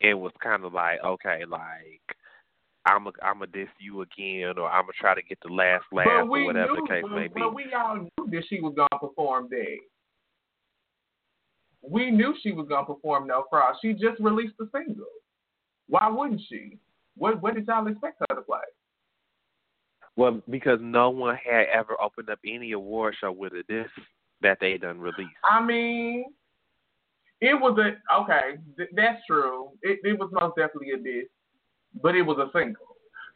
and 0.00 0.20
was 0.20 0.32
kind 0.42 0.64
of 0.64 0.72
like, 0.72 1.02
okay, 1.04 1.44
like. 1.48 2.00
I'm 2.86 3.06
a 3.06 3.10
I'm 3.22 3.42
a 3.42 3.46
diss 3.46 3.68
you 3.78 4.00
again, 4.00 4.54
or 4.56 4.66
I'm 4.66 4.84
gonna 4.84 4.94
try 4.98 5.14
to 5.14 5.20
get 5.20 5.36
the 5.46 5.52
last 5.52 5.84
laugh, 5.92 6.06
or 6.06 6.46
whatever 6.46 6.72
knew, 6.72 6.80
the 6.80 6.88
case 6.88 7.02
but, 7.02 7.14
may 7.14 7.28
be. 7.28 7.34
But 7.36 7.54
we 7.54 7.66
all 7.74 7.96
knew 7.96 8.30
that 8.30 8.42
she 8.48 8.58
was 8.58 8.72
gonna 8.74 8.98
perform 8.98 9.48
there 9.50 9.76
we 11.82 12.10
knew 12.10 12.34
she 12.42 12.52
was 12.52 12.66
gonna 12.68 12.86
perform 12.86 13.26
No 13.26 13.44
Fraud. 13.50 13.76
She 13.82 13.92
just 13.92 14.20
released 14.20 14.54
a 14.60 14.64
single. 14.72 15.06
Why 15.88 16.08
wouldn't 16.08 16.42
she? 16.48 16.78
What 17.16 17.42
what 17.42 17.54
did 17.54 17.66
y'all 17.66 17.86
expect 17.86 18.20
her 18.20 18.36
to 18.36 18.42
play? 18.42 18.58
Well, 20.16 20.40
because 20.50 20.78
no 20.82 21.10
one 21.10 21.36
had 21.36 21.66
ever 21.72 22.00
opened 22.00 22.30
up 22.30 22.38
any 22.46 22.72
award 22.72 23.14
show 23.20 23.32
with 23.32 23.52
a 23.52 23.62
disc 23.68 23.90
that 24.42 24.58
they 24.60 24.76
done 24.76 25.00
released. 25.00 25.30
I 25.44 25.64
mean, 25.64 26.26
it 27.40 27.54
was 27.54 27.78
a 27.78 28.20
okay. 28.22 28.58
Th- 28.76 28.90
that's 28.94 29.20
true. 29.26 29.70
It, 29.82 30.00
it 30.04 30.18
was 30.18 30.30
most 30.32 30.56
definitely 30.56 30.90
a 30.90 30.96
disc, 30.96 31.30
but 32.02 32.14
it 32.14 32.22
was 32.22 32.38
a 32.38 32.50
single. 32.56 32.86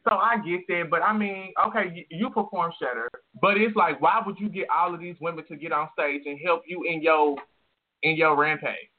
So 0.06 0.16
I 0.16 0.36
get 0.36 0.60
that, 0.68 0.90
but 0.90 1.00
I 1.02 1.16
mean, 1.16 1.54
okay, 1.66 1.90
you, 1.94 2.04
you 2.10 2.28
perform 2.28 2.72
ShETHER, 2.78 3.08
but 3.40 3.56
it's 3.56 3.74
like, 3.74 4.02
why 4.02 4.20
would 4.24 4.38
you 4.38 4.50
get 4.50 4.66
all 4.68 4.92
of 4.92 5.00
these 5.00 5.16
women 5.18 5.46
to 5.46 5.56
get 5.56 5.72
on 5.72 5.88
stage 5.98 6.22
and 6.26 6.38
help 6.44 6.62
you 6.66 6.84
in 6.84 7.00
your 7.00 7.36
in 8.04 8.16
your 8.16 8.36
rampage. 8.36 8.90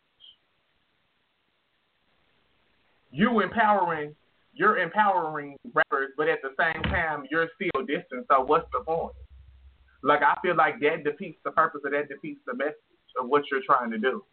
You 3.12 3.40
empowering, 3.40 4.14
you're 4.54 4.80
empowering 4.80 5.56
rappers, 5.74 6.12
but 6.18 6.28
at 6.28 6.40
the 6.42 6.50
same 6.60 6.82
time, 6.84 7.24
you're 7.32 7.48
still 7.56 7.86
distant. 7.86 8.26
So 8.30 8.42
what's 8.42 8.68
the 8.74 8.84
point? 8.84 9.16
Like 10.04 10.22
I 10.22 10.36
feel 10.42 10.56
like 10.56 10.80
that 10.82 11.04
defeats 11.06 11.38
the 11.46 11.52
purpose 11.52 11.82
of 11.86 11.92
that 11.92 12.10
defeats 12.10 12.42
the 12.46 12.56
message 12.56 12.76
of 13.20 13.30
what 13.30 13.44
you're 13.50 13.62
trying 13.66 13.92
to 13.92 13.98
do. 13.98 14.24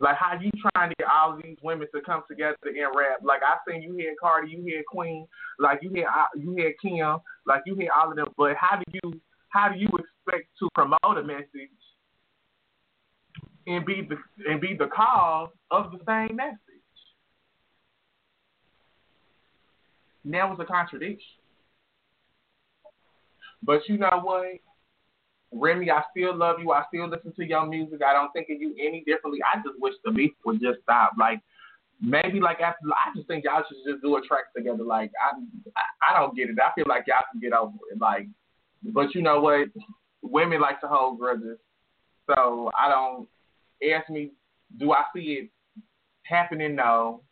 Like 0.00 0.16
how 0.16 0.38
you 0.40 0.50
trying 0.74 0.90
to 0.90 0.96
get 0.96 1.08
all 1.08 1.38
these 1.42 1.56
women 1.62 1.88
to 1.92 2.00
come 2.02 2.22
together 2.28 2.56
and 2.64 2.96
rap? 2.96 3.18
Like 3.22 3.40
I 3.42 3.56
seen 3.68 3.82
you 3.82 3.94
hear 3.96 4.14
Cardi, 4.20 4.52
you 4.52 4.62
hear 4.62 4.82
Queen, 4.88 5.26
like 5.58 5.80
you 5.82 5.90
hear 5.92 6.06
uh, 6.06 6.26
you 6.36 6.54
hear 6.54 6.72
Kim, 6.80 7.18
like 7.46 7.62
you 7.66 7.74
hear 7.74 7.90
all 7.96 8.10
of 8.10 8.16
them. 8.16 8.28
But 8.36 8.54
how 8.56 8.76
do 8.76 8.84
you 9.02 9.20
how 9.48 9.68
do 9.68 9.78
you 9.78 9.88
expect 9.88 10.48
to 10.60 10.68
promote 10.74 11.18
a 11.18 11.22
message 11.22 11.48
and 13.66 13.84
be 13.84 14.06
the 14.08 14.16
and 14.48 14.60
be 14.60 14.76
the 14.78 14.86
cause 14.86 15.50
of 15.72 15.90
the 15.90 15.98
same 16.06 16.36
message? 16.36 16.58
Now 20.24 20.52
it's 20.52 20.60
a 20.60 20.64
contradiction. 20.64 21.18
But 23.62 23.80
you 23.88 23.98
know 23.98 24.20
what? 24.22 24.46
Remy, 25.52 25.90
I 25.90 26.02
still 26.10 26.36
love 26.36 26.56
you. 26.60 26.72
I 26.72 26.84
still 26.88 27.08
listen 27.08 27.32
to 27.32 27.44
your 27.44 27.66
music. 27.66 28.00
I 28.06 28.12
don't 28.12 28.32
think 28.32 28.48
of 28.50 28.60
you 28.60 28.74
any 28.78 29.02
differently. 29.06 29.40
I 29.42 29.58
just 29.58 29.80
wish 29.80 29.94
the 30.04 30.10
beef 30.10 30.32
would 30.44 30.60
just 30.60 30.82
stop. 30.82 31.12
Like 31.18 31.40
maybe 32.02 32.40
like 32.40 32.60
after 32.60 32.86
I 32.88 33.16
just 33.16 33.26
think 33.28 33.44
y'all 33.44 33.62
should 33.66 33.90
just 33.90 34.02
do 34.02 34.16
a 34.16 34.22
track 34.22 34.52
together. 34.54 34.84
Like 34.84 35.10
I 35.20 35.38
I, 36.02 36.18
don't 36.18 36.36
get 36.36 36.50
it. 36.50 36.58
I 36.60 36.72
feel 36.74 36.84
like 36.88 37.04
y'all 37.06 37.22
can 37.32 37.40
get 37.40 37.52
over 37.52 37.72
it. 37.90 38.00
Like 38.00 38.28
but 38.82 39.14
you 39.14 39.22
know 39.22 39.40
what? 39.40 39.68
Women 40.22 40.60
like 40.60 40.80
to 40.82 40.88
hold 40.88 41.18
grudges. 41.18 41.58
So 42.26 42.70
I 42.78 42.88
don't 42.88 43.26
ask 43.92 44.10
me, 44.10 44.32
do 44.78 44.92
I 44.92 45.04
see 45.14 45.20
it 45.20 45.50
happening? 46.24 46.76
No. 46.76 47.22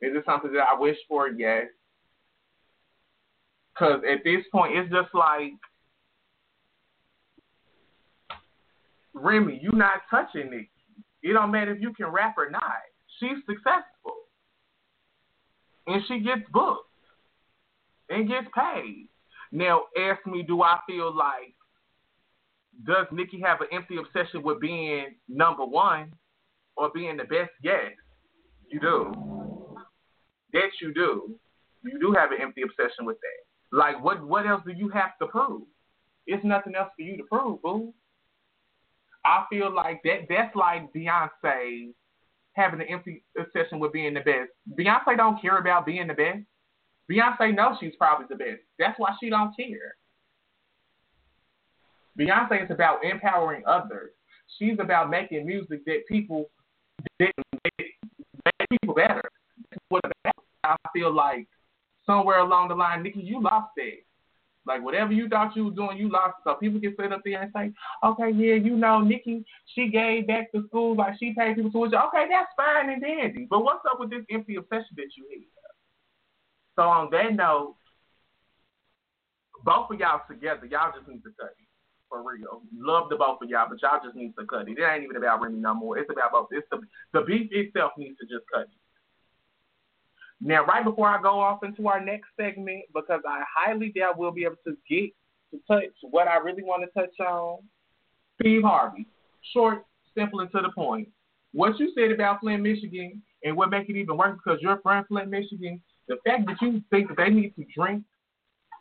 Is 0.00 0.14
it 0.14 0.24
something 0.24 0.52
that 0.52 0.66
I 0.70 0.78
wish 0.78 0.96
for? 1.08 1.28
Yes. 1.28 1.66
Because 3.74 4.02
at 4.10 4.24
this 4.24 4.42
point, 4.52 4.76
it's 4.76 4.90
just 4.90 5.14
like, 5.14 5.52
Remy, 9.16 9.58
you 9.62 9.72
not 9.72 10.02
touching 10.10 10.50
Nicki. 10.50 10.70
It 11.22 11.32
don't 11.32 11.50
matter 11.50 11.74
if 11.74 11.80
you 11.80 11.92
can 11.94 12.06
rap 12.06 12.34
or 12.36 12.50
not. 12.50 12.62
She's 13.18 13.38
successful. 13.46 14.14
And 15.86 16.02
she 16.06 16.20
gets 16.20 16.42
booked 16.52 16.90
and 18.10 18.28
gets 18.28 18.46
paid. 18.54 19.08
Now, 19.52 19.82
ask 19.98 20.24
me, 20.26 20.42
do 20.42 20.62
I 20.62 20.78
feel 20.86 21.16
like 21.16 21.54
does 22.86 23.06
Nicki 23.10 23.40
have 23.40 23.60
an 23.62 23.68
empty 23.72 23.96
obsession 23.96 24.42
with 24.42 24.60
being 24.60 25.14
number 25.28 25.64
one 25.64 26.12
or 26.76 26.90
being 26.94 27.16
the 27.16 27.24
best? 27.24 27.50
Yes, 27.62 27.92
you 28.68 28.80
do. 28.80 29.12
That 30.52 30.70
you 30.82 30.92
do. 30.92 31.38
You 31.84 31.98
do 31.98 32.12
have 32.12 32.32
an 32.32 32.38
empty 32.42 32.62
obsession 32.62 33.06
with 33.06 33.16
that. 33.20 33.76
Like, 33.76 34.02
what 34.02 34.24
what 34.26 34.46
else 34.46 34.62
do 34.66 34.72
you 34.72 34.88
have 34.90 35.16
to 35.20 35.26
prove? 35.26 35.62
It's 36.26 36.44
nothing 36.44 36.74
else 36.74 36.90
for 36.96 37.02
you 37.02 37.16
to 37.16 37.22
prove, 37.22 37.62
boo. 37.62 37.94
I 39.26 39.44
feel 39.50 39.74
like 39.74 40.00
that 40.04 40.26
that's 40.28 40.54
like 40.54 40.92
Beyonce 40.92 41.92
having 42.52 42.80
an 42.80 42.86
empty 42.88 43.24
obsession 43.38 43.80
with 43.80 43.92
being 43.92 44.14
the 44.14 44.20
best. 44.20 44.50
Beyonce 44.78 45.16
don't 45.16 45.40
care 45.42 45.58
about 45.58 45.84
being 45.84 46.06
the 46.06 46.14
best. 46.14 46.44
Beyonce 47.10 47.54
knows 47.54 47.76
she's 47.80 47.96
probably 47.98 48.26
the 48.28 48.36
best. 48.36 48.62
That's 48.78 48.98
why 48.98 49.10
she 49.20 49.28
don't 49.28 49.54
care. 49.56 49.96
Beyonce 52.18 52.64
is 52.64 52.70
about 52.70 53.04
empowering 53.04 53.62
others. 53.66 54.12
She's 54.58 54.78
about 54.80 55.10
making 55.10 55.44
music 55.44 55.84
that 55.86 56.04
people 56.08 56.48
that 57.18 57.32
make 57.78 57.94
people 58.70 58.94
better. 58.94 59.22
what 59.88 60.02
I 60.64 60.76
feel 60.92 61.12
like 61.12 61.48
somewhere 62.06 62.38
along 62.38 62.68
the 62.68 62.74
line, 62.74 63.02
Nicki, 63.02 63.20
you 63.20 63.42
lost 63.42 63.72
it. 63.76 64.06
Like 64.66 64.82
whatever 64.82 65.12
you 65.12 65.28
thought 65.28 65.54
you 65.54 65.66
were 65.66 65.70
doing, 65.70 65.96
you 65.96 66.10
lost. 66.10 66.36
So 66.44 66.54
people 66.54 66.80
can 66.80 66.94
sit 66.98 67.12
up 67.12 67.20
there 67.24 67.42
and 67.42 67.52
say, 67.54 67.72
"Okay, 68.02 68.30
yeah, 68.30 68.54
you 68.54 68.76
know, 68.76 69.00
Nicki, 69.00 69.44
she 69.74 69.88
gave 69.88 70.26
back 70.26 70.50
to 70.52 70.66
school, 70.66 70.96
like 70.96 71.14
she 71.18 71.34
paid 71.38 71.56
people 71.56 71.70
tuition. 71.70 71.98
Okay, 72.08 72.26
that's 72.28 72.50
fine 72.56 72.90
and 72.90 73.00
dandy. 73.00 73.46
But 73.48 73.62
what's 73.62 73.84
up 73.90 74.00
with 74.00 74.10
this 74.10 74.24
empty 74.30 74.56
obsession 74.56 74.96
that 74.96 75.16
you 75.16 75.24
have? 75.30 75.42
So 76.76 76.82
on 76.82 77.10
that 77.10 77.34
note, 77.34 77.76
both 79.64 79.90
of 79.90 79.98
y'all 79.98 80.20
together, 80.28 80.66
y'all 80.66 80.92
just 80.96 81.08
need 81.08 81.22
to 81.22 81.30
cut 81.38 81.54
it. 81.58 81.66
For 82.08 82.22
real. 82.22 82.62
Love 82.72 83.08
the 83.08 83.16
both 83.16 83.42
of 83.42 83.48
y'all, 83.48 83.66
but 83.68 83.82
y'all 83.82 84.00
just 84.04 84.14
need 84.14 84.34
to 84.38 84.46
cut 84.46 84.68
it. 84.68 84.78
It 84.78 84.82
ain't 84.82 85.02
even 85.02 85.16
about 85.16 85.40
Remy 85.40 85.58
no 85.58 85.74
more. 85.74 85.98
It's 85.98 86.10
about 86.10 86.32
both. 86.32 86.48
It's 86.52 86.66
the 86.70 86.78
the 87.12 87.22
beef 87.22 87.48
itself 87.50 87.92
needs 87.98 88.16
to 88.18 88.26
just 88.26 88.46
cut 88.52 88.62
it. 88.62 88.85
Now, 90.40 90.64
right 90.64 90.84
before 90.84 91.08
I 91.08 91.20
go 91.20 91.40
off 91.40 91.62
into 91.62 91.88
our 91.88 92.04
next 92.04 92.28
segment, 92.38 92.84
because 92.94 93.20
I 93.26 93.42
highly 93.56 93.90
doubt 93.90 94.18
we'll 94.18 94.32
be 94.32 94.44
able 94.44 94.56
to 94.66 94.76
get 94.88 95.10
to 95.50 95.60
touch 95.66 95.92
what 96.02 96.28
I 96.28 96.36
really 96.38 96.62
want 96.62 96.82
to 96.82 97.00
touch 97.00 97.18
on, 97.20 97.58
Steve 98.40 98.62
Harvey. 98.62 99.06
Short, 99.52 99.84
simple, 100.16 100.40
and 100.40 100.50
to 100.52 100.60
the 100.60 100.70
point. 100.74 101.08
What 101.52 101.78
you 101.78 101.92
said 101.94 102.10
about 102.10 102.40
Flint, 102.40 102.62
Michigan, 102.62 103.22
and 103.42 103.56
what 103.56 103.70
makes 103.70 103.88
it 103.88 103.96
even 103.96 104.16
worse 104.16 104.38
because 104.44 104.60
you're 104.60 104.80
from 104.82 105.04
Flint, 105.06 105.30
Michigan, 105.30 105.80
the 106.08 106.16
fact 106.26 106.46
that 106.46 106.60
you 106.60 106.82
think 106.90 107.08
that 107.08 107.16
they 107.16 107.30
need 107.30 107.54
to 107.56 107.64
drink 107.74 108.04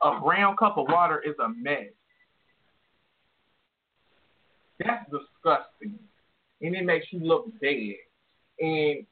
a 0.01 0.19
brown 0.19 0.57
cup 0.57 0.77
of 0.77 0.87
water 0.89 1.21
is 1.25 1.35
a 1.43 1.49
mess. 1.49 1.91
That's 4.79 5.05
disgusting. 5.09 5.99
And 6.61 6.75
it 6.75 6.85
makes 6.85 7.07
you 7.11 7.19
look 7.19 7.47
bad. 7.61 7.95
And 8.59 9.05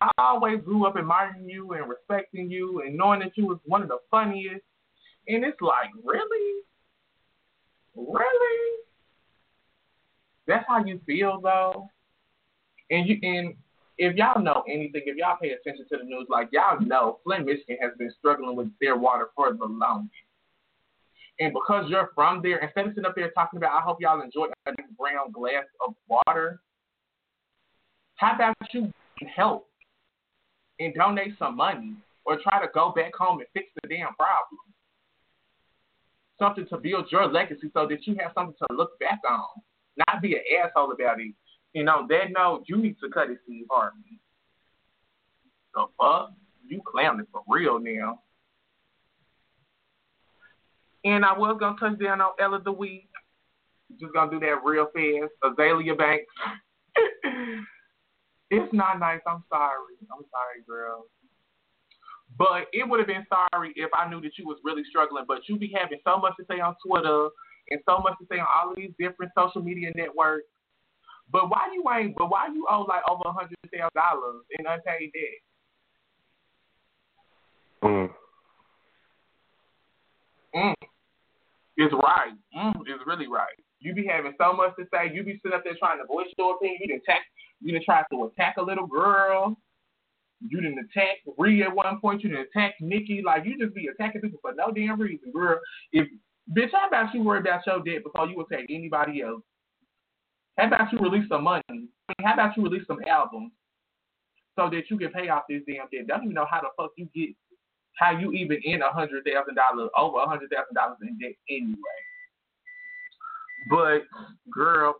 I 0.00 0.10
always 0.18 0.60
grew 0.64 0.86
up 0.86 0.96
admiring 0.96 1.48
you 1.48 1.72
and 1.72 1.88
respecting 1.88 2.50
you 2.50 2.82
and 2.82 2.96
knowing 2.96 3.20
that 3.20 3.36
you 3.36 3.46
was 3.46 3.58
one 3.64 3.82
of 3.82 3.88
the 3.88 3.98
funniest. 4.10 4.64
And 5.28 5.44
it's 5.44 5.60
like, 5.60 5.90
really? 6.02 6.62
Really? 7.94 8.78
That's 10.46 10.64
how 10.66 10.84
you 10.84 11.00
feel 11.06 11.40
though? 11.40 11.88
And 12.90 13.08
you 13.08 13.18
and 13.22 13.54
if 13.98 14.16
y'all 14.16 14.42
know 14.42 14.64
anything, 14.66 15.02
if 15.04 15.16
y'all 15.16 15.36
pay 15.40 15.50
attention 15.50 15.84
to 15.90 15.98
the 15.98 16.04
news, 16.04 16.26
like 16.30 16.48
y'all 16.52 16.80
know, 16.80 17.18
Flint, 17.22 17.44
Michigan 17.44 17.76
has 17.82 17.90
been 17.98 18.12
struggling 18.18 18.56
with 18.56 18.68
their 18.80 18.96
water 18.96 19.28
for 19.36 19.52
the 19.52 19.66
longest. 19.66 20.10
And 21.38 21.52
because 21.52 21.88
you're 21.88 22.10
from 22.14 22.40
there, 22.42 22.58
instead 22.58 22.86
of 22.86 22.92
sitting 22.92 23.04
up 23.04 23.14
there 23.14 23.30
talking 23.30 23.58
about, 23.58 23.72
I 23.72 23.82
hope 23.82 23.98
y'all 24.00 24.20
enjoy 24.22 24.46
a 24.66 24.72
brown 24.98 25.32
glass 25.32 25.64
of 25.86 25.94
water, 26.08 26.60
how 28.16 28.34
about 28.34 28.56
you 28.72 28.90
help 29.36 29.69
and 30.80 30.92
donate 30.94 31.38
some 31.38 31.56
money 31.56 31.94
or 32.24 32.38
try 32.42 32.60
to 32.60 32.68
go 32.74 32.92
back 32.94 33.14
home 33.14 33.38
and 33.38 33.48
fix 33.54 33.66
the 33.80 33.88
damn 33.88 34.14
problem? 34.14 34.58
Something 36.38 36.66
to 36.68 36.78
build 36.78 37.06
your 37.12 37.28
legacy 37.28 37.70
so 37.72 37.86
that 37.86 38.06
you 38.06 38.16
have 38.20 38.32
something 38.34 38.56
to 38.68 38.74
look 38.74 38.98
back 38.98 39.20
on, 39.28 39.62
not 39.96 40.20
be 40.20 40.34
an 40.34 40.42
asshole 40.64 40.90
about 40.92 41.20
it 41.20 41.34
you 41.72 41.84
know, 41.84 42.06
that 42.08 42.32
note, 42.32 42.64
you 42.66 42.76
need 42.76 42.96
to 43.00 43.08
cut 43.10 43.30
it, 43.30 43.38
Steve 43.44 43.66
Harvey. 43.70 44.18
The 45.74 45.86
fuck? 45.98 46.32
You 46.66 46.82
clowning 46.86 47.26
for 47.32 47.42
real 47.48 47.78
now. 47.78 48.20
And 51.04 51.24
I 51.24 51.36
was 51.36 51.56
gonna 51.60 51.78
touch 51.78 51.98
down 51.98 52.20
on 52.20 52.32
Ella 52.40 52.60
the 52.62 52.72
week. 52.72 53.08
Just 54.00 54.12
gonna 54.12 54.30
do 54.30 54.40
that 54.40 54.64
real 54.64 54.86
fast. 54.86 55.32
Azealia 55.44 55.96
Banks. 55.96 56.32
it's 58.50 58.72
not 58.72 58.98
nice. 58.98 59.20
I'm 59.26 59.44
sorry. 59.48 59.94
I'm 60.10 60.24
sorry, 60.30 60.62
girl. 60.66 61.06
But 62.36 62.66
it 62.72 62.88
would 62.88 63.00
have 63.00 63.06
been 63.06 63.26
sorry 63.28 63.72
if 63.76 63.90
I 63.94 64.08
knew 64.08 64.20
that 64.20 64.38
you 64.38 64.46
was 64.46 64.58
really 64.64 64.82
struggling. 64.88 65.24
But 65.26 65.48
you 65.48 65.56
be 65.56 65.72
having 65.74 65.98
so 66.04 66.18
much 66.18 66.34
to 66.38 66.46
say 66.48 66.60
on 66.60 66.74
Twitter 66.86 67.28
and 67.70 67.80
so 67.86 67.98
much 67.98 68.14
to 68.20 68.26
say 68.30 68.38
on 68.40 68.46
all 68.46 68.70
of 68.70 68.76
these 68.76 68.92
different 68.98 69.32
social 69.36 69.62
media 69.62 69.90
networks. 69.94 70.46
But 71.32 71.48
why 71.48 71.68
you 71.72 71.84
ain't? 71.92 72.16
But 72.16 72.30
why 72.30 72.48
you 72.52 72.66
owe 72.68 72.82
like 72.88 73.02
over 73.08 73.22
a 73.26 73.32
hundred 73.32 73.56
thousand 73.72 73.90
dollars 73.94 74.42
in 74.58 74.66
unpaid 74.66 75.12
debt? 75.12 75.40
Mm. 77.82 78.10
Mm. 80.54 80.74
It's 81.76 81.94
right. 81.94 82.32
Mm. 82.56 82.80
It's 82.86 83.06
really 83.06 83.28
right. 83.28 83.46
You 83.80 83.94
be 83.94 84.06
having 84.06 84.34
so 84.38 84.52
much 84.52 84.76
to 84.76 84.84
say. 84.92 85.12
You 85.12 85.22
be 85.22 85.40
sitting 85.42 85.56
up 85.56 85.64
there 85.64 85.74
trying 85.78 85.98
to 85.98 86.06
voice 86.06 86.26
your 86.36 86.56
opinion. 86.56 86.78
You 86.80 86.88
didn't 86.88 87.02
attack. 87.02 87.22
You 87.60 87.72
didn't 87.72 87.84
try 87.84 88.02
to 88.10 88.24
attack 88.24 88.56
a 88.58 88.62
little 88.62 88.86
girl. 88.86 89.56
You 90.46 90.60
didn't 90.60 90.78
attack 90.78 91.18
Ree 91.38 91.62
at 91.62 91.74
one 91.74 92.00
point. 92.00 92.22
You 92.22 92.30
didn't 92.30 92.48
attack 92.54 92.74
Nicki. 92.80 93.22
Like 93.24 93.44
you 93.44 93.58
just 93.58 93.74
be 93.74 93.88
attacking 93.88 94.20
people 94.22 94.40
for 94.40 94.52
no 94.54 94.70
damn 94.70 95.00
reason, 95.00 95.32
girl. 95.32 95.58
If 95.92 96.08
bitch, 96.56 96.70
how 96.72 96.88
about 96.88 97.14
you 97.14 97.22
worry 97.22 97.40
about 97.40 97.66
your 97.66 97.82
debt 97.82 98.04
before 98.04 98.26
you 98.26 98.40
attack 98.40 98.66
anybody 98.68 99.22
else? 99.22 99.42
How 100.58 100.66
about 100.66 100.92
you 100.92 100.98
release 100.98 101.28
some 101.28 101.44
money? 101.44 101.62
How 102.22 102.34
about 102.34 102.56
you 102.56 102.62
release 102.62 102.86
some 102.86 103.00
albums 103.08 103.52
so 104.56 104.68
that 104.70 104.82
you 104.90 104.98
can 104.98 105.10
pay 105.10 105.28
off 105.28 105.44
this 105.48 105.62
damn 105.66 105.88
debt? 105.92 106.06
Don't 106.06 106.22
even 106.24 106.34
know 106.34 106.46
how 106.50 106.60
the 106.60 106.68
fuck 106.76 106.92
you 106.96 107.08
get 107.14 107.34
how 108.00 108.18
you 108.18 108.32
even 108.32 108.58
in 108.64 108.82
a 108.82 108.90
hundred 108.90 109.24
thousand 109.24 109.54
dollars 109.54 109.90
over 109.96 110.18
a 110.18 110.28
hundred 110.28 110.50
thousand 110.50 110.74
dollars 110.74 110.98
in 111.02 111.18
debt 111.18 111.36
anyway. 111.48 111.76
But 113.68 114.02
girl, 114.52 114.96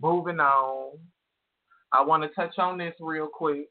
moving 0.00 0.40
on. 0.40 0.98
I 1.92 2.00
want 2.02 2.22
to 2.22 2.28
touch 2.30 2.58
on 2.58 2.78
this 2.78 2.94
real 3.00 3.28
quick. 3.28 3.68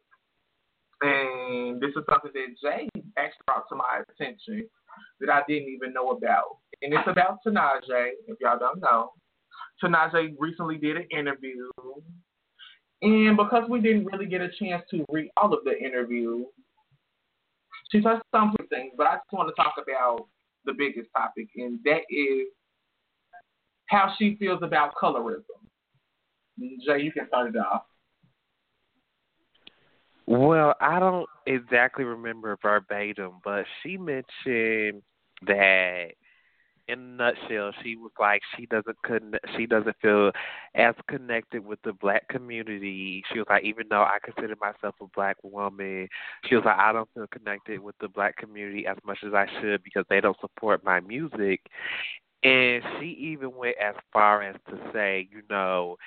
And 1.02 1.82
this 1.82 1.90
is 1.90 2.04
something 2.08 2.32
that 2.34 2.56
Jay 2.62 2.88
actually 3.18 3.42
brought 3.48 3.68
to 3.70 3.76
my 3.76 4.04
attention 4.10 4.70
that 5.20 5.30
I 5.32 5.42
didn't 5.48 5.70
even 5.70 5.94
know 5.94 6.12
about. 6.12 6.58
And 6.84 6.94
it's 6.94 7.08
about 7.08 7.40
Tinashe, 7.46 8.12
if 8.28 8.38
y'all 8.40 8.60
don't 8.60 8.80
know. 8.80 9.12
Tinashe 9.84 10.36
recently 10.38 10.78
did 10.78 10.98
an 10.98 11.08
interview. 11.12 11.70
And 13.02 13.36
because 13.36 13.68
we 13.68 13.82
didn't 13.82 14.06
really 14.06 14.28
get 14.28 14.42
a 14.42 14.50
chance 14.60 14.84
to 14.92 15.04
read 15.10 15.32
all 15.38 15.52
of 15.54 15.64
the 15.66 15.76
interview, 15.80 16.46
she 17.92 18.02
touched 18.02 18.24
on 18.34 18.54
some 18.56 18.68
things, 18.68 18.94
but 18.96 19.08
I 19.08 19.16
just 19.16 19.32
want 19.34 19.50
to 19.50 19.56
talk 19.62 19.74
about 19.82 20.28
the 20.66 20.74
biggest 20.74 21.10
topic, 21.16 21.48
and 21.58 21.80
that 21.84 22.02
is 22.10 22.48
how 23.92 24.14
she 24.18 24.36
feels 24.40 24.64
about 24.64 24.96
colorism. 24.96 25.44
Jay, 26.60 27.02
you 27.02 27.12
can 27.12 27.28
start 27.28 27.54
it 27.54 27.60
off. 27.60 27.84
Well, 30.26 30.76
I 30.80 31.00
don't 31.00 31.28
exactly 31.46 32.06
remember 32.06 32.58
verbatim, 32.62 33.34
but 33.44 33.66
she 33.84 33.98
mentioned 33.98 35.02
that 35.46 36.12
in 36.88 37.00
a 37.00 37.02
nutshell, 37.02 37.72
she 37.84 37.96
was 37.96 38.12
like 38.20 38.42
she 38.56 38.66
doesn't 38.66 38.98
con- 39.06 39.34
she 39.58 39.66
doesn't 39.66 39.96
feel 40.02 40.32
as 40.76 40.96
connected 41.10 41.66
with 41.66 41.80
the 41.84 41.94
black 41.94 42.28
community. 42.30 43.24
She 43.32 43.40
was 43.40 43.48
like, 43.50 43.64
even 43.64 43.88
though 43.90 44.04
I 44.04 44.18
consider 44.24 44.56
myself 44.60 44.96
a 45.02 45.06
black 45.16 45.38
woman, 45.44 46.08
she 46.46 46.56
was 46.56 46.64
like, 46.66 46.78
I 46.78 46.94
don't 46.94 47.10
feel 47.14 47.28
connected 47.28 47.80
with 47.80 47.96
the 48.00 48.08
black 48.08 48.38
community 48.38 48.86
as 48.88 48.98
much 49.06 49.20
as 49.26 49.34
I 49.34 49.48
should 49.60 49.84
because 49.84 50.06
they 50.10 50.22
don't 50.22 50.40
support 50.40 50.84
my 50.84 51.00
music. 51.02 51.62
And 52.44 52.84
she 53.00 53.08
even 53.20 53.56
went 53.56 53.76
as 53.78 53.96
far 54.12 54.42
as 54.42 54.56
to 54.70 54.80
say, 54.92 55.28
you 55.32 55.42
know, 55.50 55.98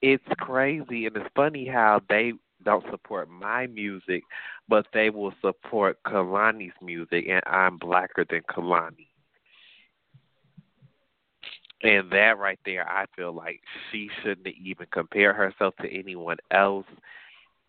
it's 0.00 0.24
crazy 0.38 1.06
and 1.06 1.16
it's 1.16 1.26
funny 1.34 1.66
how 1.66 2.00
they 2.08 2.34
don't 2.64 2.84
support 2.90 3.28
my 3.28 3.66
music, 3.66 4.22
but 4.68 4.86
they 4.92 5.10
will 5.10 5.32
support 5.40 5.98
Kehlani's 6.06 6.74
music, 6.82 7.26
and 7.28 7.42
I'm 7.46 7.78
blacker 7.78 8.24
than 8.28 8.42
Kehlani. 8.42 9.08
And 11.82 12.10
that 12.10 12.38
right 12.38 12.58
there, 12.64 12.88
I 12.88 13.04
feel 13.14 13.32
like 13.32 13.60
she 13.90 14.08
shouldn't 14.22 14.46
even 14.46 14.86
compare 14.90 15.32
herself 15.32 15.74
to 15.82 15.92
anyone 15.92 16.38
else. 16.50 16.86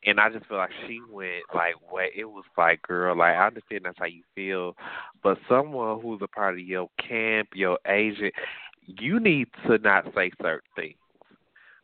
And 0.08 0.20
I 0.20 0.30
just 0.30 0.48
feel 0.48 0.58
like 0.58 0.72
she 0.88 1.00
went 1.12 1.43
like 1.54 1.76
what 1.89 2.06
it 2.15 2.26
was 2.26 2.46
like, 2.58 2.82
girl. 2.82 3.17
Like 3.17 3.36
I 3.36 3.48
understand 3.48 3.82
that's 3.84 4.00
how 4.00 4.06
you 4.06 4.24
feel, 4.34 4.76
but 5.22 5.38
someone 5.50 6.02
who's 6.02 6.22
a 6.24 6.28
part 6.28 6.56
of 6.56 6.62
your 6.62 6.89
camp, 6.98 7.50
your 7.54 7.78
agent, 7.86 8.34
you 8.86 9.20
need 9.20 9.48
to 9.67 9.78
not 9.80 10.06
say 10.15 10.32
certain 10.41 10.62
things 10.76 10.96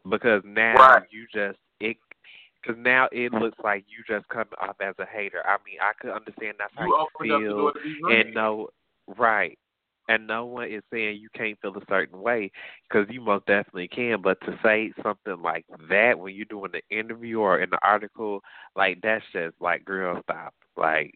because 0.10 0.42
now 0.46 0.74
right. 0.76 1.04
you 1.12 1.26
just 1.34 1.60
it 1.80 1.98
because 2.62 2.82
now 2.82 3.10
it 3.12 3.34
looks 3.34 3.58
like 3.62 3.84
you 3.90 4.04
just 4.08 4.28
come 4.30 4.46
off 4.62 4.78
as 4.82 4.96
a 5.00 5.06
hater. 5.06 5.44
I 5.46 5.58
mean, 5.66 5.80
I 5.82 5.92
could 6.00 6.12
understand 6.12 6.56
that's 6.60 6.72
how 6.76 6.86
you, 6.86 7.08
you 7.26 7.72
feel, 7.76 8.10
and 8.10 8.34
no, 8.34 8.70
right, 9.18 9.58
and 10.10 10.28
no 10.28 10.46
one 10.46 10.70
is 10.70 10.84
saying 10.92 11.20
you 11.20 11.30
can't 11.36 11.60
feel 11.62 11.76
a 11.78 11.86
certain 11.90 12.22
way 12.22 12.52
because 12.88 13.08
you 13.10 13.22
most 13.22 13.46
definitely 13.46 13.88
can. 13.88 14.22
But 14.22 14.40
to 14.42 14.58
say 14.64 14.92
something 15.02 15.42
like 15.42 15.66
that 15.90 16.18
when 16.18 16.36
you're 16.36 16.46
doing 16.46 16.72
the 16.72 16.96
interview 16.96 17.40
or 17.40 17.60
in 17.60 17.70
the 17.70 17.80
article, 17.82 18.42
like 18.76 19.00
that's 19.02 19.24
just 19.32 19.56
like, 19.60 19.86
girl, 19.86 20.22
stop. 20.24 20.54
Like 20.76 21.14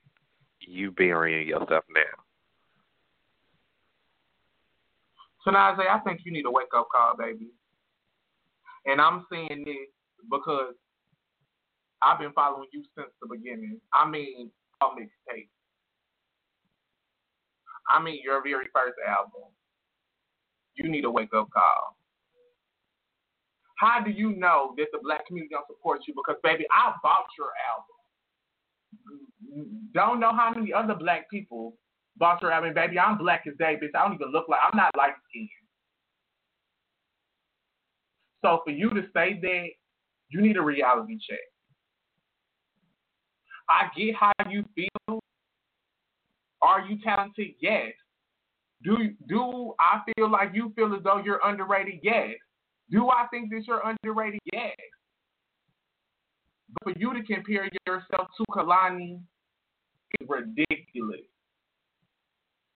you 0.60 0.92
burying 0.92 1.48
yourself 1.48 1.84
now. 1.94 2.24
So 5.44 5.52
now, 5.52 5.74
Isaiah, 5.74 5.92
I 5.94 6.00
think 6.00 6.22
you 6.26 6.32
need 6.32 6.46
a 6.46 6.52
wake 6.52 6.68
up 6.76 6.90
call, 6.92 7.16
baby. 7.18 7.48
And 8.86 9.00
I'm 9.00 9.26
saying 9.32 9.64
this 9.66 9.76
because 10.30 10.74
I've 12.02 12.20
been 12.20 12.34
following 12.34 12.68
you 12.74 12.84
since 12.98 13.10
the 13.22 13.28
beginning. 13.28 13.80
I 13.94 14.10
mean, 14.10 14.52
a 14.82 14.86
mixtape. 14.86 15.48
I 17.90 18.02
mean, 18.02 18.20
your 18.24 18.42
very 18.44 18.66
first 18.74 18.96
album. 19.08 19.50
You 20.76 20.90
need 20.90 21.06
a 21.06 21.12
wake 21.12 21.34
up 21.36 21.50
call. 21.52 21.98
How 23.80 24.02
do 24.04 24.12
you 24.12 24.36
know 24.36 24.74
that 24.78 24.88
the 24.92 25.00
black 25.04 25.26
community 25.28 25.54
don't 25.54 25.68
support 25.68 26.02
you? 26.08 26.14
Because 26.16 26.36
baby, 26.44 26.66
I 26.72 26.94
bought 27.04 27.28
your 27.38 27.50
album. 27.72 27.98
Don't 29.94 30.20
know 30.20 30.34
how 30.34 30.52
many 30.54 30.74
other 30.74 30.96
black 30.96 31.30
people 31.30 31.78
bought 32.18 32.42
your 32.42 32.52
album. 32.52 32.74
Baby, 32.74 33.00
I'm 33.00 33.18
black 33.18 33.44
as 33.48 33.54
day, 33.58 33.78
bitch. 33.82 33.96
I 33.96 34.06
don't 34.06 34.16
even 34.16 34.32
look 34.32 34.50
like 34.50 34.60
I'm 34.64 34.78
not 34.78 34.96
light 34.98 35.14
skinned. 35.30 35.50
So 38.44 38.62
for 38.64 38.72
you 38.72 38.90
to 38.92 39.02
say 39.14 39.40
that, 39.42 39.68
you 40.30 40.42
need 40.42 40.58
a 40.58 40.62
reality 40.62 41.18
check. 41.28 41.40
I 43.70 43.90
get 43.98 44.16
how 44.16 44.32
you 44.50 44.64
feel. 44.76 45.20
Are 46.78 46.86
you 46.86 47.00
talented? 47.04 47.48
Yes. 47.60 47.94
Do 48.84 48.96
do 49.28 49.74
I 49.80 50.02
feel 50.06 50.30
like 50.30 50.52
you 50.54 50.72
feel 50.76 50.94
as 50.94 51.02
though 51.04 51.22
you're 51.26 51.42
underrated? 51.44 52.02
Yes. 52.04 52.36
Do 52.92 53.10
I 53.10 53.26
think 53.32 53.50
that 53.50 53.64
you're 53.66 53.82
underrated? 53.84 54.40
Yes. 54.54 54.76
But 56.74 56.94
for 56.94 57.00
you 57.00 57.14
to 57.14 57.24
compare 57.24 57.68
yourself 57.88 58.28
to 58.38 58.46
Kehlani 58.52 59.20
is 60.22 60.28
ridiculous. 60.30 61.26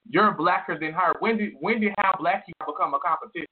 You're 0.10 0.32
blacker 0.32 0.80
than 0.80 0.94
her. 0.94 1.14
When 1.20 1.38
did 1.38 1.54
when 1.60 1.80
did 1.80 1.94
how 2.00 2.16
black 2.20 2.46
you 2.48 2.54
become 2.66 2.96
a 2.96 3.00
competition? 3.00 3.46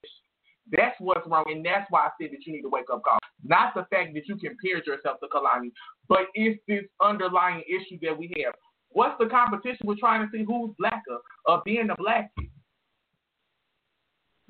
That's 0.71 0.95
what's 0.99 1.27
wrong, 1.27 1.45
and 1.47 1.63
that's 1.63 1.85
why 1.91 2.07
I 2.07 2.09
said 2.19 2.31
that 2.31 2.45
you 2.45 2.53
need 2.53 2.61
to 2.63 2.69
wake 2.69 2.85
up 2.91 3.03
call. 3.03 3.19
Not 3.43 3.75
the 3.75 3.85
fact 3.91 4.15
that 4.15 4.27
you 4.27 4.35
compared 4.35 4.87
yourself 4.87 5.19
to 5.19 5.27
Kehlani, 5.27 5.71
but 6.07 6.25
it's 6.33 6.59
this 6.67 6.85
underlying 7.03 7.63
issue 7.67 7.99
that 8.01 8.17
we 8.17 8.33
have. 8.43 8.55
What's 8.91 9.17
the 9.19 9.27
competition? 9.27 9.85
We're 9.85 9.95
trying 9.99 10.27
to 10.27 10.31
see 10.35 10.43
who's 10.43 10.71
blacker 10.77 11.19
of 11.45 11.63
being 11.63 11.89
a 11.89 11.95
black. 11.95 12.31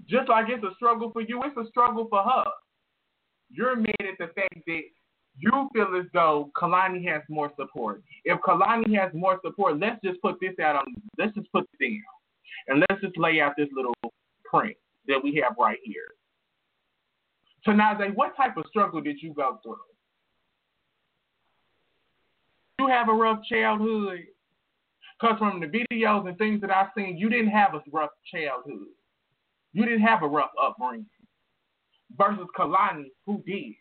Just 0.07 0.29
like 0.29 0.45
it's 0.49 0.63
a 0.63 0.73
struggle 0.75 1.11
for 1.11 1.21
you, 1.21 1.41
it's 1.43 1.57
a 1.57 1.69
struggle 1.69 2.07
for 2.09 2.23
her. 2.23 2.45
You're 3.51 3.75
mad 3.75 3.95
at 3.99 4.17
the 4.17 4.27
fact 4.33 4.55
that 4.65 4.81
you 5.37 5.69
feel 5.73 5.95
as 5.99 6.05
though 6.13 6.51
Kehlani 6.55 7.05
has 7.07 7.21
more 7.29 7.51
support. 7.57 8.01
If 8.25 8.39
Kehlani 8.41 8.97
has 8.99 9.13
more 9.13 9.39
support, 9.43 9.79
let's 9.79 10.01
just 10.03 10.21
put 10.21 10.39
this 10.39 10.53
out 10.61 10.75
on. 10.75 10.85
Let's 11.17 11.33
just 11.35 11.51
put 11.51 11.67
it 11.79 11.85
down, 11.85 12.01
and 12.67 12.85
let's 12.89 13.01
just 13.01 13.17
lay 13.17 13.39
out 13.39 13.53
this 13.57 13.69
little 13.75 13.95
print 14.43 14.75
that 15.07 15.21
we 15.23 15.41
have 15.43 15.55
right 15.59 15.79
here. 15.83 16.07
Tinashe, 17.65 18.15
what 18.15 18.35
type 18.35 18.57
of 18.57 18.65
struggle 18.69 19.01
did 19.01 19.21
you 19.21 19.33
go 19.33 19.59
through? 19.63 19.77
Have 22.89 23.07
a 23.07 23.13
rough 23.13 23.43
childhood. 23.43 24.25
Because 25.19 25.37
from 25.37 25.59
the 25.59 25.67
videos 25.67 26.27
and 26.27 26.37
things 26.37 26.59
that 26.61 26.71
I've 26.71 26.87
seen, 26.97 27.17
you 27.17 27.29
didn't 27.29 27.51
have 27.51 27.75
a 27.75 27.81
rough 27.91 28.09
childhood. 28.33 28.87
You 29.73 29.85
didn't 29.85 30.01
have 30.01 30.23
a 30.23 30.27
rough 30.27 30.49
upbringing. 30.61 31.05
Versus 32.17 32.47
Kehlani, 32.57 33.11
who 33.25 33.43
did. 33.45 33.75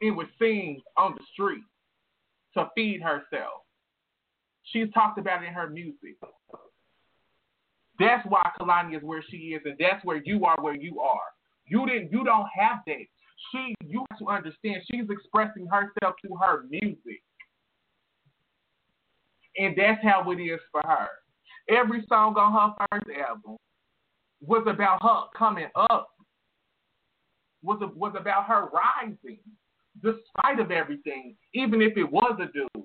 It 0.00 0.12
was 0.12 0.28
seen 0.40 0.80
on 0.96 1.14
the 1.16 1.22
street 1.32 1.64
to 2.54 2.68
feed 2.76 3.02
herself. 3.02 3.62
She's 4.64 4.92
talked 4.92 5.18
about 5.18 5.42
it 5.42 5.48
in 5.48 5.54
her 5.54 5.68
music. 5.68 6.16
That's 7.98 8.24
why 8.28 8.48
Kehlani 8.60 8.96
is 8.96 9.02
where 9.02 9.24
she 9.28 9.36
is, 9.36 9.62
and 9.64 9.76
that's 9.78 10.04
where 10.04 10.22
you 10.24 10.44
are 10.44 10.56
where 10.60 10.76
you 10.76 11.00
are. 11.00 11.20
You 11.66 11.86
didn't. 11.86 12.12
You 12.12 12.24
don't 12.24 12.48
have 12.56 12.78
that. 12.86 13.06
She. 13.50 13.74
You 13.86 14.04
have 14.10 14.18
to 14.20 14.28
understand. 14.28 14.82
She's 14.90 15.08
expressing 15.10 15.66
herself 15.66 16.14
through 16.20 16.36
her 16.36 16.64
music, 16.70 17.22
and 19.56 19.74
that's 19.76 20.02
how 20.02 20.30
it 20.30 20.36
is 20.36 20.60
for 20.70 20.82
her. 20.84 21.08
Every 21.68 22.04
song 22.08 22.36
on 22.36 22.52
her 22.52 22.86
first 22.90 23.06
album 23.28 23.56
was 24.44 24.64
about 24.66 25.02
her 25.02 25.38
coming 25.38 25.68
up. 25.76 26.10
Was 27.62 27.78
was 27.94 28.14
about 28.18 28.46
her 28.46 28.68
rising, 28.72 29.38
despite 30.02 30.58
of 30.58 30.70
everything. 30.70 31.36
Even 31.54 31.80
if 31.80 31.96
it 31.96 32.10
was 32.10 32.38
a 32.40 32.52
dude, 32.52 32.84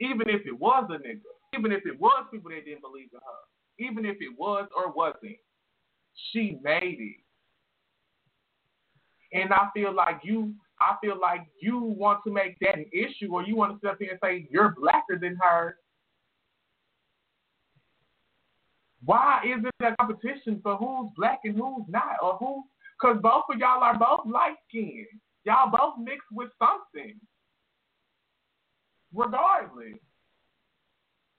even 0.00 0.28
if 0.28 0.46
it 0.46 0.58
was 0.58 0.84
a 0.90 0.98
nigga, 0.98 1.20
even 1.56 1.72
if 1.72 1.86
it 1.86 1.98
was 1.98 2.26
people 2.30 2.50
that 2.50 2.64
didn't 2.64 2.82
believe 2.82 3.08
in 3.12 3.20
her, 3.20 3.88
even 3.90 4.04
if 4.04 4.16
it 4.20 4.36
was 4.36 4.68
or 4.76 4.92
wasn't, 4.92 5.36
she 6.30 6.58
made 6.62 6.98
it. 6.98 7.16
And 9.32 9.52
I 9.52 9.68
feel 9.74 9.94
like 9.94 10.20
you, 10.22 10.54
I 10.80 10.96
feel 11.02 11.18
like 11.20 11.46
you 11.60 11.78
want 11.80 12.20
to 12.26 12.32
make 12.32 12.56
that 12.60 12.76
an 12.76 12.86
issue, 12.92 13.32
or 13.32 13.42
you 13.42 13.56
want 13.56 13.72
to 13.72 13.78
sit 13.80 13.90
up 13.90 13.96
here 13.98 14.10
and 14.10 14.20
say 14.22 14.46
you're 14.50 14.74
blacker 14.78 15.18
than 15.20 15.38
her. 15.40 15.76
Why 19.04 19.40
is 19.44 19.64
it 19.64 19.86
a 19.86 19.96
competition 19.96 20.60
for 20.62 20.76
who's 20.76 21.10
black 21.16 21.40
and 21.44 21.56
who's 21.56 21.84
not, 21.88 22.16
or 22.22 22.36
who? 22.36 22.62
Because 23.00 23.18
both 23.22 23.44
of 23.52 23.58
y'all 23.58 23.82
are 23.82 23.98
both 23.98 24.20
light 24.32 24.54
skinned. 24.68 25.06
Y'all 25.44 25.70
both 25.70 25.98
mixed 25.98 26.28
with 26.30 26.50
something. 26.58 27.14
Regardless, 29.14 29.98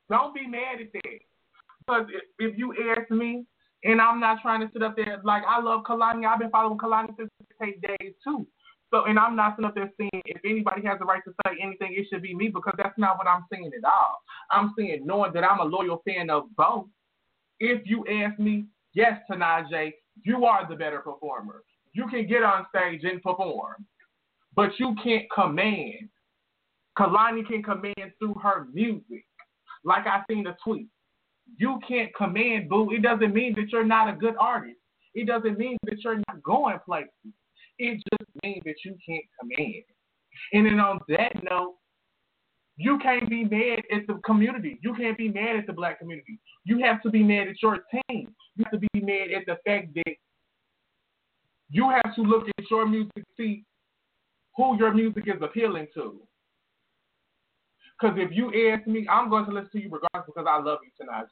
don't 0.10 0.36
be 0.36 0.46
mad 0.46 0.82
at 0.82 0.92
that. 0.94 1.20
Because 1.80 2.06
if 2.40 2.58
you 2.58 2.76
ask 2.96 3.10
me, 3.10 3.46
and 3.84 4.02
I'm 4.02 4.20
not 4.20 4.42
trying 4.42 4.62
to 4.62 4.70
sit 4.72 4.84
up 4.84 4.96
there 4.96 5.20
like 5.24 5.44
I 5.48 5.62
love 5.62 5.84
Kehlani. 5.84 6.26
I've 6.26 6.40
been 6.40 6.50
following 6.50 6.78
Kehlani 6.78 7.16
since 7.18 7.30
eight 7.62 7.82
days 7.82 8.14
too. 8.24 8.48
So, 8.92 9.06
and 9.06 9.18
I'm 9.18 9.36
not 9.36 9.56
sitting 9.56 9.66
up 9.66 9.76
there 9.76 9.92
saying 10.00 10.22
if 10.26 10.42
anybody 10.46 10.86
has 10.86 11.00
the 11.00 11.06
right 11.06 11.22
to 11.26 11.34
say 11.46 11.58
anything, 11.62 11.96
it 11.98 12.08
should 12.10 12.22
be 12.22 12.36
me 12.36 12.50
because 12.50 12.76
that's 12.78 12.98
not 12.98 13.18
what 13.18 13.28
I'm 13.28 13.46
saying 13.52 13.72
at 13.76 13.84
all. 13.84 14.20
I'm 14.52 14.74
saying 14.78 15.02
knowing 15.06 15.34
that 15.34 15.44
I'm 15.44 15.60
a 15.60 15.64
loyal 15.64 16.02
fan 16.08 16.30
of 16.30 16.44
both. 16.56 16.86
If 17.60 17.82
you 17.86 18.06
ask 18.08 18.40
me, 18.40 18.66
yes, 18.94 19.20
Tinashe, 19.30 19.94
you 20.24 20.46
are 20.46 20.68
the 20.68 20.76
better 20.76 21.00
performer. 21.00 21.64
You 21.94 22.08
can 22.08 22.28
get 22.28 22.44
on 22.44 22.66
stage 22.76 23.02
and 23.04 23.22
perform, 23.22 23.86
but 24.56 24.72
you 24.80 24.96
can't 25.04 25.26
command. 25.34 26.10
Kehlani 26.98 27.48
can 27.48 27.64
command 27.64 28.12
through 28.20 28.36
her 28.44 28.68
music. 28.72 29.26
Like 29.84 30.06
I 30.06 30.22
seen 30.30 30.44
the 30.44 30.56
tweet 30.64 30.88
you 31.58 31.80
can't 31.88 32.14
command, 32.16 32.70
boo. 32.70 32.92
It 32.92 33.02
doesn't 33.02 33.34
mean 33.34 33.54
that 33.56 33.70
you're 33.72 33.86
not 33.86 34.10
a 34.10 34.18
good 34.18 34.36
artist. 34.40 34.78
It 35.14 35.28
doesn't 35.28 35.58
mean 35.58 35.78
that 35.86 36.04
you're 36.04 36.22
not 36.28 36.42
going 36.44 36.80
places. 36.86 37.10
It 37.80 38.02
just 38.12 38.30
means 38.44 38.62
that 38.66 38.76
you 38.86 38.96
can't 39.06 39.26
command. 39.40 39.84
And 40.54 40.66
then 40.66 40.80
on 40.80 41.00
that 41.10 41.44
note, 41.44 41.76
you 42.76 42.98
can't 43.00 43.30
be 43.30 43.44
mad 43.44 43.84
at 43.92 44.08
the 44.08 44.20
community. 44.26 44.80
You 44.82 44.96
can't 44.96 45.18
be 45.18 45.30
mad 45.30 45.58
at 45.58 45.68
the 45.68 45.74
black 45.74 46.00
community. 46.00 46.40
You 46.66 46.80
have 46.84 47.02
to 47.04 47.10
be 47.10 47.22
mad 47.24 47.48
at 47.48 47.62
your 47.62 47.80
team. 47.92 48.34
You 48.56 48.66
have 48.66 48.72
to 48.72 48.88
be 48.94 49.02
mad 49.02 49.32
at 49.32 49.46
the 49.46 49.58
fact 49.66 49.94
that 49.96 50.16
you 51.70 51.90
have 51.90 52.16
to 52.16 52.22
look 52.22 52.48
at 52.58 52.70
your 52.70 52.88
music, 52.88 53.24
see 53.38 53.64
who 54.56 54.78
your 54.78 54.94
music 54.94 55.24
is 55.28 55.42
appealing 55.42 55.88
to. 55.96 56.20
Because 58.00 58.18
if 58.20 58.32
you 58.32 58.72
ask 58.72 58.88
me, 58.88 59.08
I'm 59.10 59.30
going 59.30 59.46
to 59.46 59.52
listen 59.52 59.72
to 59.72 59.82
you 59.82 59.90
regardless 59.90 60.26
because 60.28 60.48
I 60.48 60.62
love 60.62 60.80
you 60.84 60.92
tonight, 61.00 61.26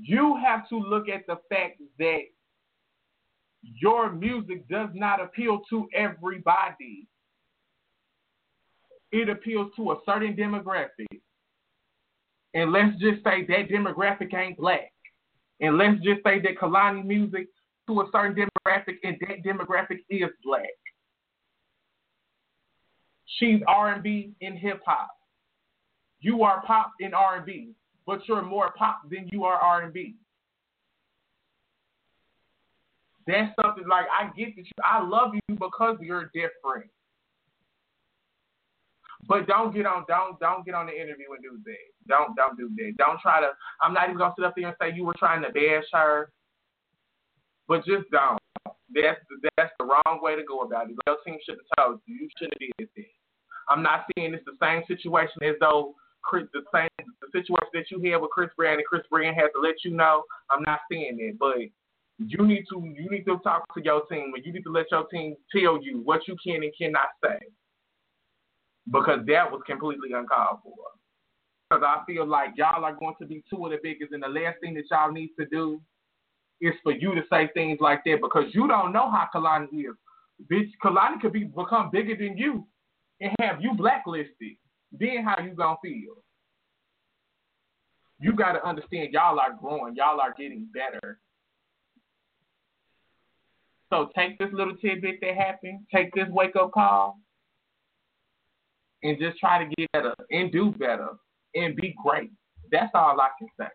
You 0.00 0.38
have 0.44 0.68
to 0.68 0.78
look 0.78 1.08
at 1.08 1.26
the 1.26 1.36
fact 1.48 1.80
that 1.98 2.20
your 3.62 4.12
music 4.12 4.68
does 4.68 4.90
not 4.94 5.20
appeal 5.20 5.60
to 5.70 5.88
everybody. 5.94 7.06
It 9.12 9.28
appeals 9.28 9.72
to 9.76 9.92
a 9.92 9.96
certain 10.06 10.34
demographic. 10.34 11.20
And 12.54 12.72
let's 12.72 12.92
just 12.98 13.22
say 13.24 13.46
that 13.46 13.68
demographic 13.70 14.34
ain't 14.34 14.58
black. 14.58 14.92
And 15.60 15.78
let's 15.78 15.96
just 16.02 16.22
say 16.24 16.40
that 16.40 16.58
Kehlani 16.60 17.04
music 17.04 17.46
to 17.86 18.00
a 18.00 18.08
certain 18.12 18.34
demographic 18.34 18.96
and 19.04 19.16
that 19.20 19.44
demographic 19.44 20.00
is 20.10 20.30
black. 20.44 20.66
She's 23.38 23.60
R&B 23.66 24.32
and 24.42 24.58
hip 24.58 24.82
hop. 24.84 25.10
You 26.20 26.42
are 26.42 26.62
pop 26.66 26.92
in 27.00 27.14
R&B, 27.14 27.72
but 28.06 28.20
you're 28.28 28.42
more 28.42 28.72
pop 28.76 29.02
than 29.10 29.28
you 29.32 29.44
are 29.44 29.58
R&B. 29.58 30.16
That's 33.26 33.54
something 33.62 33.86
like 33.88 34.06
I 34.10 34.26
get 34.36 34.56
that 34.56 34.62
you. 34.62 34.72
I 34.84 35.02
love 35.02 35.32
you 35.34 35.56
because 35.56 35.98
you're 36.00 36.30
different. 36.34 36.90
But 39.28 39.46
don't 39.46 39.72
get 39.74 39.86
on 39.86 40.04
don't 40.08 40.38
don't 40.40 40.64
get 40.64 40.74
on 40.74 40.86
the 40.86 40.92
interview 40.92 41.32
and 41.32 41.42
do 41.42 41.58
that. 41.64 42.08
Don't 42.08 42.34
don't 42.34 42.56
do 42.56 42.68
that. 42.76 42.94
Don't 42.98 43.20
try 43.20 43.40
to. 43.40 43.50
I'm 43.80 43.94
not 43.94 44.04
even 44.04 44.18
gonna 44.18 44.34
sit 44.36 44.44
up 44.44 44.54
there 44.56 44.66
and 44.66 44.76
say 44.80 44.94
you 44.94 45.04
were 45.04 45.14
trying 45.18 45.42
to 45.42 45.50
bash 45.50 45.84
her. 45.92 46.30
But 47.68 47.84
just 47.84 48.10
don't. 48.10 48.38
That's 48.92 49.20
that's 49.56 49.72
the 49.78 49.86
wrong 49.86 50.20
way 50.20 50.36
to 50.36 50.42
go 50.42 50.60
about 50.60 50.90
it. 50.90 50.96
Your 51.06 51.16
team 51.24 51.38
should 51.44 51.58
have 51.58 51.86
told 51.86 52.00
you. 52.06 52.16
You 52.16 52.28
shouldn't 52.36 52.60
have 52.60 52.70
did 52.78 52.88
that. 52.96 53.04
I'm 53.68 53.82
not 53.82 54.06
saying 54.16 54.34
it's 54.34 54.44
the 54.44 54.58
same 54.60 54.82
situation 54.88 55.42
as 55.42 55.54
though 55.60 55.94
Chris, 56.22 56.44
the 56.52 56.62
same 56.74 56.88
the 56.98 57.28
situation 57.32 57.70
that 57.74 57.90
you 57.90 58.10
had 58.10 58.20
with 58.20 58.30
Chris 58.30 58.50
Brown 58.56 58.74
and 58.74 58.86
Chris 58.86 59.02
Brown 59.08 59.34
has 59.34 59.50
to 59.54 59.60
let 59.60 59.76
you 59.84 59.92
know. 59.92 60.24
I'm 60.50 60.62
not 60.62 60.80
saying 60.90 61.16
that, 61.18 61.38
but 61.38 61.58
you 62.28 62.46
need 62.46 62.64
to 62.70 62.94
you 62.96 63.10
need 63.10 63.24
to 63.24 63.38
talk 63.44 63.62
to 63.74 63.82
your 63.82 64.04
team 64.06 64.32
and 64.34 64.44
you 64.44 64.52
need 64.52 64.62
to 64.64 64.72
let 64.72 64.90
your 64.90 65.06
team 65.06 65.34
tell 65.54 65.82
you 65.82 66.00
what 66.04 66.26
you 66.26 66.36
can 66.44 66.62
and 66.62 66.72
cannot 66.76 67.08
say 67.24 67.38
because 68.90 69.20
that 69.26 69.50
was 69.50 69.60
completely 69.66 70.12
uncalled 70.12 70.58
for. 70.62 70.74
Because 71.70 71.84
I 71.86 72.04
feel 72.06 72.26
like 72.26 72.50
y'all 72.56 72.84
are 72.84 72.94
going 72.94 73.14
to 73.20 73.26
be 73.26 73.42
two 73.48 73.64
of 73.64 73.70
the 73.72 73.78
biggest, 73.82 74.12
and 74.12 74.22
the 74.22 74.28
last 74.28 74.56
thing 74.60 74.74
that 74.74 74.84
y'all 74.90 75.12
need 75.12 75.30
to 75.38 75.46
do 75.46 75.80
is 76.60 76.74
for 76.82 76.92
you 76.92 77.14
to 77.14 77.22
say 77.30 77.48
things 77.54 77.78
like 77.80 78.02
that 78.04 78.18
because 78.20 78.44
you 78.52 78.68
don't 78.68 78.92
know 78.92 79.10
how 79.10 79.28
Kehlani 79.34 79.68
is. 79.72 79.96
Bitch, 80.50 80.70
Kehlani 80.84 81.20
could 81.20 81.32
be 81.32 81.44
become 81.44 81.90
bigger 81.90 82.16
than 82.16 82.36
you 82.36 82.66
and 83.20 83.32
have 83.40 83.60
you 83.60 83.72
blacklisted 83.74 84.56
then 84.92 85.24
how 85.24 85.42
you 85.42 85.54
gonna 85.54 85.76
feel? 85.82 86.22
You 88.20 88.34
got 88.34 88.52
to 88.52 88.66
understand, 88.66 89.12
y'all 89.12 89.40
are 89.40 89.54
growing, 89.58 89.96
y'all 89.96 90.20
are 90.20 90.34
getting 90.38 90.68
better. 90.72 91.18
So 93.92 94.08
take 94.16 94.38
this 94.38 94.48
little 94.54 94.74
tidbit 94.76 95.16
that 95.20 95.34
happened, 95.36 95.80
take 95.94 96.14
this 96.14 96.28
wake 96.30 96.56
up 96.56 96.72
call, 96.72 97.18
and 99.02 99.18
just 99.18 99.38
try 99.38 99.62
to 99.62 99.70
get 99.76 99.92
better 99.92 100.14
and 100.30 100.50
do 100.50 100.70
better 100.70 101.08
and 101.54 101.76
be 101.76 101.94
great. 102.02 102.30
That's 102.70 102.90
all 102.94 103.20
I 103.20 103.28
can 103.38 103.48
say. 103.60 103.68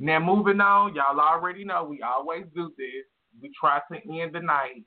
Now 0.00 0.18
moving 0.18 0.60
on, 0.60 0.96
y'all 0.96 1.20
already 1.20 1.64
know 1.64 1.84
we 1.84 2.02
always 2.02 2.44
do 2.56 2.72
this. 2.76 3.04
We 3.40 3.52
try 3.58 3.80
to 3.92 4.20
end 4.20 4.34
the 4.34 4.40
night 4.40 4.82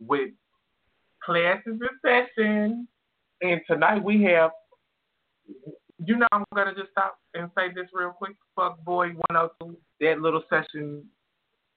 with 0.00 0.30
classes 1.24 1.78
in 1.80 1.88
session. 2.04 2.88
And 3.42 3.60
tonight 3.68 4.02
we 4.02 4.24
have, 4.24 4.50
you 6.04 6.16
know, 6.16 6.26
I'm 6.32 6.44
gonna 6.52 6.74
just 6.74 6.90
stop 6.90 7.16
and 7.34 7.48
say 7.56 7.68
this 7.72 7.86
real 7.92 8.10
quick. 8.10 8.34
Fuck 8.56 8.84
boy 8.84 9.10
102, 9.28 9.76
that 10.00 10.20
little 10.20 10.42
session 10.50 11.04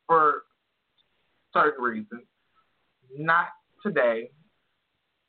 for 0.08 0.44
certain 1.54 1.84
reasons. 1.84 2.24
Not 3.16 3.48
today. 3.84 4.30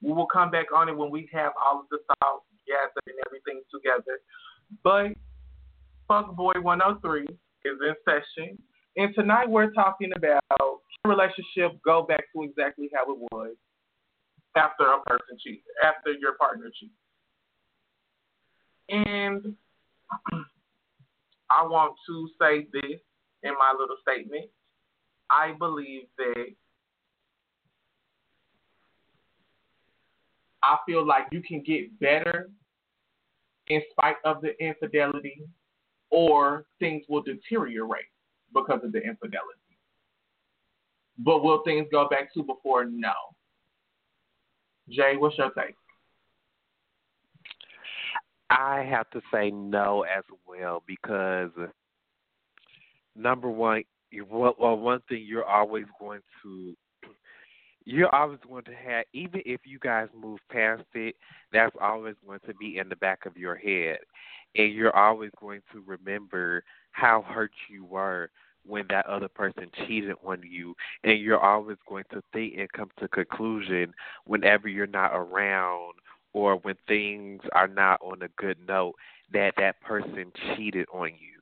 We 0.02 0.12
will 0.12 0.26
come 0.26 0.50
back 0.50 0.66
on 0.74 0.88
it 0.88 0.96
when 0.96 1.10
we 1.10 1.28
have 1.32 1.52
all 1.64 1.80
of 1.80 1.86
the 1.90 1.98
thoughts 2.20 2.44
gathered 2.66 3.02
and 3.06 3.16
everything 3.26 3.62
together. 3.72 4.20
But 4.84 5.16
Fuck 6.06 6.36
Boy 6.36 6.54
103 6.60 7.22
is 7.22 7.28
in 7.64 7.94
session. 8.04 8.58
And 8.96 9.14
tonight 9.14 9.48
we're 9.48 9.72
talking 9.72 10.10
about 10.16 10.80
relationship 11.04 11.78
go 11.84 12.02
back 12.02 12.24
to 12.34 12.42
exactly 12.42 12.90
how 12.94 13.10
it 13.12 13.18
was 13.32 13.54
after 14.56 14.84
a 14.84 15.00
person 15.06 15.38
cheats, 15.42 15.64
after 15.84 16.12
your 16.12 16.34
partner 16.34 16.70
cheats. 16.78 16.92
And 18.88 19.54
I 21.50 21.62
want 21.62 21.94
to 22.08 22.28
say 22.40 22.66
this 22.72 23.00
in 23.42 23.52
my 23.52 23.72
little 23.78 23.96
statement. 24.02 24.46
I 25.30 25.52
believe 25.58 26.04
that 26.16 26.46
I 30.62 30.76
feel 30.86 31.06
like 31.06 31.26
you 31.30 31.42
can 31.42 31.62
get 31.62 31.98
better 32.00 32.50
in 33.68 33.82
spite 33.90 34.16
of 34.24 34.40
the 34.40 34.58
infidelity, 34.62 35.42
or 36.10 36.64
things 36.78 37.04
will 37.08 37.22
deteriorate 37.22 38.06
because 38.54 38.80
of 38.82 38.92
the 38.92 38.98
infidelity. 38.98 39.58
But 41.18 41.42
will 41.42 41.62
things 41.64 41.86
go 41.92 42.08
back 42.08 42.32
to 42.34 42.42
before? 42.42 42.84
No. 42.86 43.12
Jay, 44.88 45.16
what's 45.16 45.36
your 45.36 45.50
take? 45.50 45.74
I 48.50 48.82
have 48.88 49.10
to 49.10 49.20
say 49.32 49.50
no 49.50 50.04
as 50.04 50.24
well 50.46 50.82
because 50.86 51.50
number 53.14 53.50
one, 53.50 53.84
well, 54.28 54.54
one 54.76 55.00
thing 55.08 55.24
you're 55.26 55.44
always 55.44 55.84
going 56.00 56.20
to 56.42 56.74
you're 57.84 58.14
always 58.14 58.38
going 58.48 58.64
to 58.64 58.74
have 58.74 59.04
even 59.12 59.42
if 59.46 59.60
you 59.64 59.78
guys 59.78 60.08
move 60.18 60.38
past 60.50 60.84
it, 60.94 61.16
that's 61.52 61.74
always 61.80 62.14
going 62.26 62.40
to 62.46 62.54
be 62.54 62.78
in 62.78 62.88
the 62.88 62.96
back 62.96 63.26
of 63.26 63.36
your 63.36 63.56
head. 63.56 63.98
And 64.56 64.72
you're 64.72 64.96
always 64.96 65.30
going 65.40 65.60
to 65.72 65.82
remember 65.86 66.64
how 66.92 67.22
hurt 67.22 67.52
you 67.70 67.84
were 67.84 68.30
when 68.66 68.84
that 68.90 69.06
other 69.06 69.28
person 69.28 69.70
cheated 69.86 70.16
on 70.24 70.42
you 70.42 70.74
and 71.04 71.20
you're 71.20 71.40
always 71.40 71.78
going 71.88 72.04
to 72.12 72.22
think 72.32 72.54
and 72.58 72.70
come 72.72 72.90
to 72.98 73.08
conclusion 73.08 73.94
whenever 74.26 74.68
you're 74.68 74.86
not 74.86 75.12
around 75.14 75.94
or 76.34 76.56
when 76.56 76.74
things 76.86 77.40
are 77.52 77.68
not 77.68 78.00
on 78.02 78.20
a 78.22 78.28
good 78.36 78.58
note 78.66 78.94
that 79.32 79.54
that 79.56 79.80
person 79.80 80.30
cheated 80.54 80.86
on 80.92 81.08
you 81.08 81.37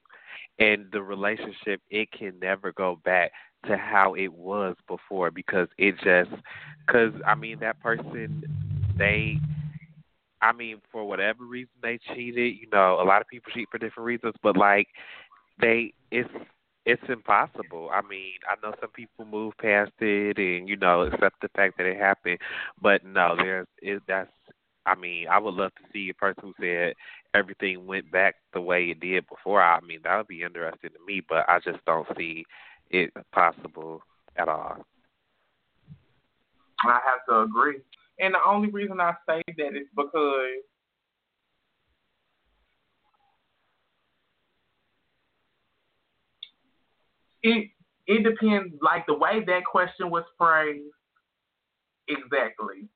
and 0.58 0.86
the 0.92 1.02
relationship 1.02 1.80
it 1.90 2.10
can 2.12 2.38
never 2.40 2.72
go 2.72 2.98
back 3.04 3.32
to 3.66 3.76
how 3.76 4.14
it 4.14 4.32
was 4.32 4.76
before 4.88 5.30
because 5.30 5.68
it 5.78 5.94
just 6.02 6.30
cuz 6.88 7.12
I 7.26 7.34
mean 7.34 7.58
that 7.60 7.80
person 7.80 8.44
they 8.98 9.40
I 10.40 10.52
mean 10.52 10.80
for 10.90 11.04
whatever 11.06 11.44
reason 11.44 11.72
they 11.82 11.98
cheated, 12.14 12.56
you 12.58 12.68
know, 12.72 13.00
a 13.00 13.04
lot 13.04 13.20
of 13.20 13.28
people 13.28 13.52
cheat 13.52 13.68
for 13.70 13.78
different 13.78 14.06
reasons, 14.06 14.34
but 14.42 14.56
like 14.56 14.88
they 15.60 15.92
it's 16.10 16.30
it's 16.86 17.02
impossible. 17.08 17.90
I 17.92 18.00
mean, 18.02 18.34
I 18.48 18.54
know 18.62 18.74
some 18.80 18.90
people 18.90 19.24
move 19.24 19.54
past 19.60 19.92
it 20.00 20.38
and 20.38 20.68
you 20.68 20.76
know 20.76 21.02
accept 21.02 21.40
the 21.40 21.48
fact 21.56 21.76
that 21.78 21.86
it 21.86 21.98
happened, 21.98 22.38
but 22.80 23.04
no, 23.04 23.34
there's 23.36 23.66
it, 23.82 24.02
that's. 24.06 24.30
I 24.86 24.94
mean, 24.94 25.26
I 25.28 25.38
would 25.38 25.54
love 25.54 25.72
to 25.76 25.82
see 25.92 26.08
a 26.10 26.14
person 26.14 26.42
who 26.44 26.54
said 26.60 26.94
everything 27.36 27.86
went 27.86 28.10
back 28.10 28.36
the 28.52 28.60
way 28.60 28.86
it 28.90 29.00
did 29.00 29.26
before. 29.28 29.62
I 29.62 29.80
mean, 29.80 30.00
that 30.04 30.16
would 30.16 30.26
be 30.26 30.42
interesting 30.42 30.90
to 30.90 31.06
me, 31.06 31.22
but 31.28 31.44
I 31.48 31.58
just 31.60 31.84
don't 31.84 32.06
see 32.16 32.44
it 32.90 33.10
possible 33.32 34.02
at 34.36 34.48
all. 34.48 34.84
I 36.84 37.00
have 37.04 37.24
to 37.28 37.40
agree, 37.40 37.78
and 38.20 38.34
the 38.34 38.38
only 38.46 38.70
reason 38.70 39.00
I 39.00 39.14
say 39.28 39.42
that 39.56 39.76
is 39.76 39.88
because 39.96 40.62
it 47.42 47.70
it 48.06 48.22
depends. 48.22 48.74
Like 48.82 49.06
the 49.06 49.14
way 49.14 49.42
that 49.46 49.64
question 49.64 50.10
was 50.10 50.24
phrased, 50.38 50.84
exactly. 52.08 52.88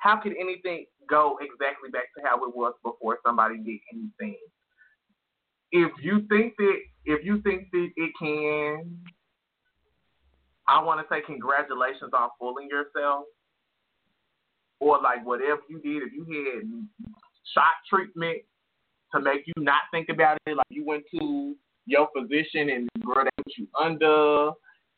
How 0.00 0.16
could 0.16 0.32
anything 0.40 0.86
go 1.08 1.38
exactly 1.40 1.90
back 1.90 2.12
to 2.16 2.24
how 2.24 2.36
it 2.44 2.56
was 2.56 2.74
before 2.82 3.18
somebody 3.24 3.58
did 3.58 3.80
anything? 3.92 4.36
If 5.72 5.92
you 6.02 6.26
think 6.28 6.54
that 6.58 6.78
if 7.04 7.24
you 7.24 7.40
think 7.42 7.68
that 7.72 7.88
it 7.96 8.12
can, 8.18 8.98
I 10.66 10.82
want 10.82 11.00
to 11.00 11.14
say 11.14 11.22
congratulations 11.24 12.12
on 12.12 12.30
fooling 12.38 12.68
yourself, 12.68 13.24
or 14.80 14.98
like 15.02 15.24
whatever 15.24 15.60
you 15.68 15.78
did. 15.80 16.02
If 16.02 16.12
you 16.14 16.24
had 16.24 16.64
shot 17.54 17.74
treatment 17.88 18.38
to 19.14 19.20
make 19.20 19.42
you 19.46 19.52
not 19.62 19.82
think 19.92 20.08
about 20.08 20.38
it, 20.46 20.56
like 20.56 20.66
you 20.70 20.84
went 20.84 21.04
to 21.18 21.54
your 21.86 22.08
physician 22.16 22.70
and 22.70 22.88
girl 23.04 23.24
they 23.24 23.30
put 23.36 23.52
you 23.56 23.66
under 23.78 24.50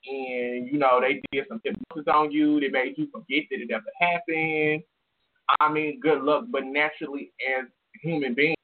and 0.04 0.68
you 0.70 0.78
know 0.78 1.00
they 1.00 1.20
did 1.32 1.46
some 1.48 1.60
hypnosis 1.64 2.12
on 2.12 2.30
you, 2.30 2.60
they 2.60 2.68
made 2.68 2.94
you 2.96 3.08
forget 3.12 3.44
that 3.50 3.60
it 3.60 3.70
ever 3.70 3.84
happened. 4.00 4.82
I 5.60 5.72
mean, 5.72 6.00
good 6.00 6.22
luck, 6.22 6.44
but 6.50 6.64
naturally 6.64 7.32
as 7.58 7.66
human 8.00 8.34
beings, 8.34 8.56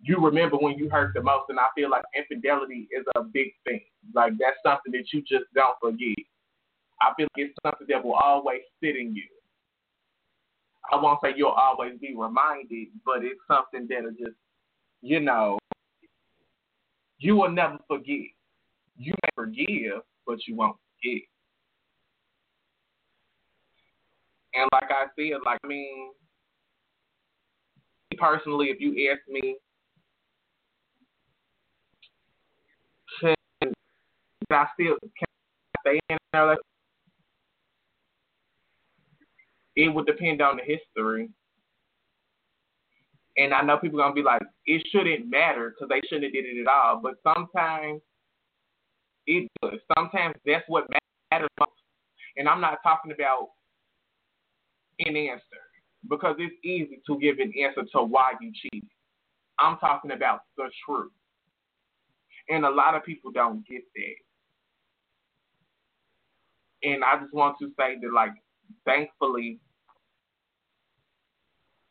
you 0.00 0.18
remember 0.18 0.56
when 0.56 0.76
you 0.78 0.90
hurt 0.90 1.14
the 1.14 1.22
most, 1.22 1.44
and 1.48 1.58
I 1.58 1.66
feel 1.74 1.90
like 1.90 2.04
infidelity 2.14 2.88
is 2.90 3.04
a 3.16 3.22
big 3.22 3.52
thing. 3.64 3.80
Like 4.14 4.32
that's 4.38 4.56
something 4.64 4.92
that 4.92 5.12
you 5.12 5.20
just 5.22 5.44
don't 5.54 5.76
forget. 5.80 6.16
I 7.00 7.12
feel 7.16 7.26
like 7.36 7.46
it's 7.48 7.54
something 7.64 7.86
that 7.88 8.04
will 8.04 8.14
always 8.14 8.60
sit 8.82 8.96
in 8.96 9.14
you. 9.14 9.24
I 10.92 10.96
won't 10.96 11.20
say 11.22 11.30
you'll 11.34 11.48
always 11.48 11.98
be 11.98 12.14
reminded, 12.14 12.88
but 13.04 13.24
it's 13.24 13.40
something 13.48 13.86
that'll 13.88 14.10
just, 14.10 14.36
you 15.00 15.20
know, 15.20 15.58
you 17.18 17.36
will 17.36 17.50
never 17.50 17.78
forget. 17.88 18.28
You 18.96 19.14
may 19.22 19.30
forgive, 19.34 20.02
but 20.26 20.46
you 20.46 20.56
won't 20.56 20.76
forget. 21.02 21.22
And 24.54 24.68
like 24.72 24.90
I 24.90 25.06
said, 25.16 25.38
like 25.44 25.58
I 25.64 25.66
mean, 25.66 26.12
personally, 28.16 28.66
if 28.66 28.80
you 28.80 29.10
ask 29.10 29.20
me, 29.28 29.56
can 33.20 33.34
I 34.50 34.66
still 34.74 34.96
can 35.18 35.26
I 35.76 35.80
stay 35.80 36.00
in? 36.10 36.56
It 39.76 39.88
would 39.92 40.06
depend 40.06 40.40
on 40.40 40.56
the 40.56 40.62
history. 40.62 41.30
And 43.36 43.52
I 43.52 43.62
know 43.62 43.78
people 43.78 44.00
are 44.00 44.04
gonna 44.04 44.14
be 44.14 44.22
like, 44.22 44.42
it 44.66 44.86
shouldn't 44.92 45.28
matter 45.28 45.70
because 45.70 45.88
they 45.88 46.00
shouldn't 46.06 46.24
have 46.24 46.32
did 46.32 46.44
it 46.44 46.60
at 46.60 46.68
all. 46.68 47.00
But 47.02 47.14
sometimes 47.24 48.00
it 49.26 49.50
does. 49.60 49.80
Sometimes 49.96 50.34
that's 50.46 50.64
what 50.68 50.86
matters 51.32 51.48
most. 51.58 51.72
And 52.36 52.48
I'm 52.48 52.60
not 52.60 52.78
talking 52.84 53.10
about 53.10 53.48
an 54.98 55.16
answer 55.16 55.42
because 56.08 56.36
it's 56.38 56.54
easy 56.64 57.00
to 57.06 57.18
give 57.18 57.38
an 57.38 57.52
answer 57.62 57.82
to 57.92 58.02
why 58.02 58.32
you 58.40 58.52
cheated. 58.62 58.88
I'm 59.58 59.78
talking 59.78 60.12
about 60.12 60.40
the 60.56 60.70
truth. 60.84 61.12
And 62.48 62.64
a 62.64 62.70
lot 62.70 62.94
of 62.94 63.04
people 63.04 63.30
don't 63.30 63.66
get 63.66 63.82
that. 63.94 64.14
And 66.88 67.02
I 67.02 67.18
just 67.18 67.32
want 67.32 67.56
to 67.60 67.68
say 67.78 67.96
that, 68.00 68.12
like, 68.12 68.32
thankfully, 68.84 69.58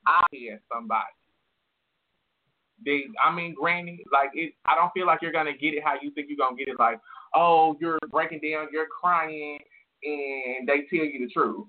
I 0.06 0.24
had 0.32 0.60
somebody 0.72 1.06
they, 2.86 3.04
I 3.24 3.34
mean, 3.34 3.54
granny, 3.54 4.04
like 4.12 4.32
it. 4.34 4.54
I 4.66 4.76
don't 4.76 4.91
feel 4.93 5.08
like 5.08 5.22
you're 5.22 5.32
gonna 5.32 5.58
get 5.58 5.74
it 5.74 5.84
how 5.84 5.95
you 6.01 6.12
think 6.12 6.28
you're 6.30 6.38
gonna 6.38 6.58
get 6.58 6.68
it. 6.68 6.80
Like, 6.80 6.99
oh, 7.34 7.78
you're 7.80 7.99
breaking 8.10 8.39
down, 8.39 8.68
you're 8.72 8.88
crying, 8.88 9.60
and 10.04 10.68
they 10.68 10.84
tell 10.89 11.06
you 11.06 11.28
the 11.28 11.34
truth. 11.34 11.66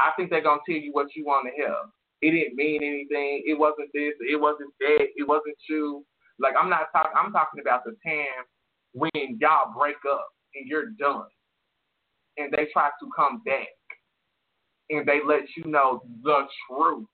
I 0.00 0.12
think 0.16 0.30
they're 0.30 0.42
gonna 0.42 0.60
tell 0.68 0.78
you 0.78 0.92
what 0.92 1.14
you 1.14 1.24
want 1.24 1.46
to 1.48 1.54
hear. 1.54 1.74
It 2.20 2.32
didn't 2.32 2.56
mean 2.56 2.82
anything. 2.82 3.44
It 3.46 3.58
wasn't 3.58 3.90
this. 3.94 4.14
It 4.20 4.40
wasn't 4.40 4.72
that. 4.80 5.06
It 5.16 5.26
wasn't 5.26 5.56
you. 5.68 6.04
Like 6.38 6.54
I'm 6.60 6.70
not 6.70 6.88
talking. 6.92 7.12
I'm 7.16 7.32
talking 7.32 7.60
about 7.60 7.84
the 7.84 7.96
time 8.04 8.44
when 8.92 9.38
y'all 9.40 9.72
break 9.76 9.96
up 10.10 10.26
and 10.54 10.66
you're 10.66 10.90
done, 10.98 11.26
and 12.36 12.52
they 12.52 12.68
try 12.72 12.88
to 13.00 13.10
come 13.14 13.42
back, 13.44 13.68
and 14.90 15.06
they 15.06 15.20
let 15.24 15.42
you 15.56 15.70
know 15.70 16.02
the 16.22 16.46
truth 16.68 17.06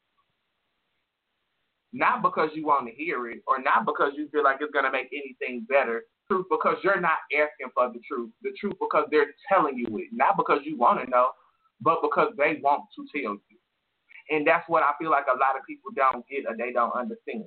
not 1.95 2.22
because 2.22 2.51
you 2.55 2.66
want 2.66 2.89
to 2.89 2.93
hear 2.93 3.30
it 3.30 3.39
or 3.47 3.62
not 3.62 3.87
because 3.87 4.12
you 4.16 4.28
feel 4.30 4.43
like 4.43 4.59
it's 4.61 4.72
to 4.74 4.91
make 4.91 5.09
anything 5.14 5.64
better. 5.68 6.03
Truth 6.28 6.47
because 6.51 6.76
you're 6.82 7.01
not 7.01 7.18
asking 7.32 7.70
for 7.72 7.89
the 7.93 8.01
truth. 8.07 8.30
The 8.43 8.51
truth 8.59 8.74
because 8.80 9.07
they're 9.11 9.32
telling 9.49 9.78
you 9.78 9.87
it. 9.99 10.09
Not 10.11 10.37
because 10.37 10.59
you 10.64 10.76
want 10.76 11.05
to 11.05 11.09
know, 11.09 11.30
but 11.81 12.03
because 12.03 12.33
they 12.37 12.61
want 12.62 12.85
to 12.97 13.07
tell 13.12 13.33
you. 13.33 13.59
And 14.31 14.47
that's 14.47 14.68
what 14.68 14.83
I 14.83 14.93
feel 14.99 15.11
like 15.11 15.27
a 15.27 15.39
lot 15.39 15.57
of 15.59 15.66
people 15.66 15.91
don't 15.95 16.27
get 16.29 16.47
or 16.49 16.57
they 16.57 16.72
don't 16.72 16.95
understand. 16.95 17.45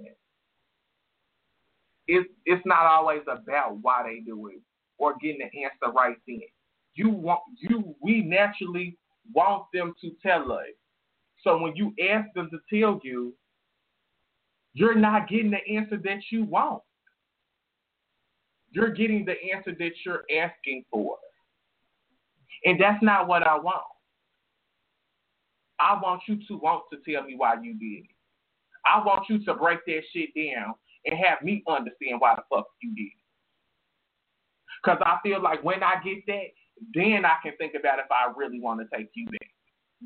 It's 2.07 2.29
it's 2.45 2.65
not 2.65 2.85
always 2.85 3.21
about 3.23 3.77
why 3.81 4.03
they 4.05 4.19
do 4.19 4.47
it 4.47 4.61
or 4.97 5.15
getting 5.21 5.39
the 5.39 5.63
answer 5.63 5.93
right 5.93 6.15
then. 6.27 6.41
You 6.93 7.09
want 7.09 7.41
you 7.57 7.95
we 8.01 8.21
naturally 8.21 8.97
want 9.33 9.63
them 9.73 9.93
to 10.01 10.11
tell 10.23 10.51
us. 10.51 10.67
So 11.43 11.57
when 11.57 11.75
you 11.75 11.93
ask 12.09 12.27
them 12.33 12.49
to 12.51 12.79
tell 12.79 12.99
you, 13.03 13.33
you're 14.73 14.95
not 14.95 15.27
getting 15.27 15.51
the 15.51 15.75
answer 15.75 15.97
that 16.03 16.19
you 16.31 16.43
want. 16.43 16.83
You're 18.71 18.91
getting 18.91 19.25
the 19.25 19.35
answer 19.53 19.75
that 19.77 19.91
you're 20.05 20.23
asking 20.39 20.85
for. 20.91 21.17
And 22.65 22.79
that's 22.79 23.01
not 23.01 23.27
what 23.27 23.43
I 23.43 23.57
want. 23.57 23.83
I 25.79 25.99
want 26.01 26.21
you 26.27 26.37
to 26.47 26.57
want 26.57 26.83
to 26.91 26.97
tell 27.09 27.23
me 27.23 27.35
why 27.35 27.55
you 27.61 27.73
did 27.77 28.05
it. 28.05 28.15
I 28.85 29.03
want 29.03 29.29
you 29.29 29.43
to 29.45 29.53
break 29.53 29.79
that 29.85 30.01
shit 30.13 30.29
down 30.35 30.75
and 31.05 31.19
have 31.19 31.41
me 31.41 31.63
understand 31.67 32.19
why 32.19 32.35
the 32.35 32.43
fuck 32.49 32.67
you 32.81 32.95
did 32.95 33.03
it. 33.03 33.23
Because 34.83 34.99
I 35.05 35.17
feel 35.23 35.41
like 35.41 35.63
when 35.63 35.83
I 35.83 35.95
get 36.03 36.25
that, 36.27 36.47
then 36.93 37.25
I 37.25 37.35
can 37.43 37.53
think 37.57 37.73
about 37.77 37.99
if 37.99 38.05
I 38.11 38.31
really 38.35 38.59
want 38.59 38.79
to 38.79 38.97
take 38.97 39.09
you 39.15 39.25
back. 39.25 39.49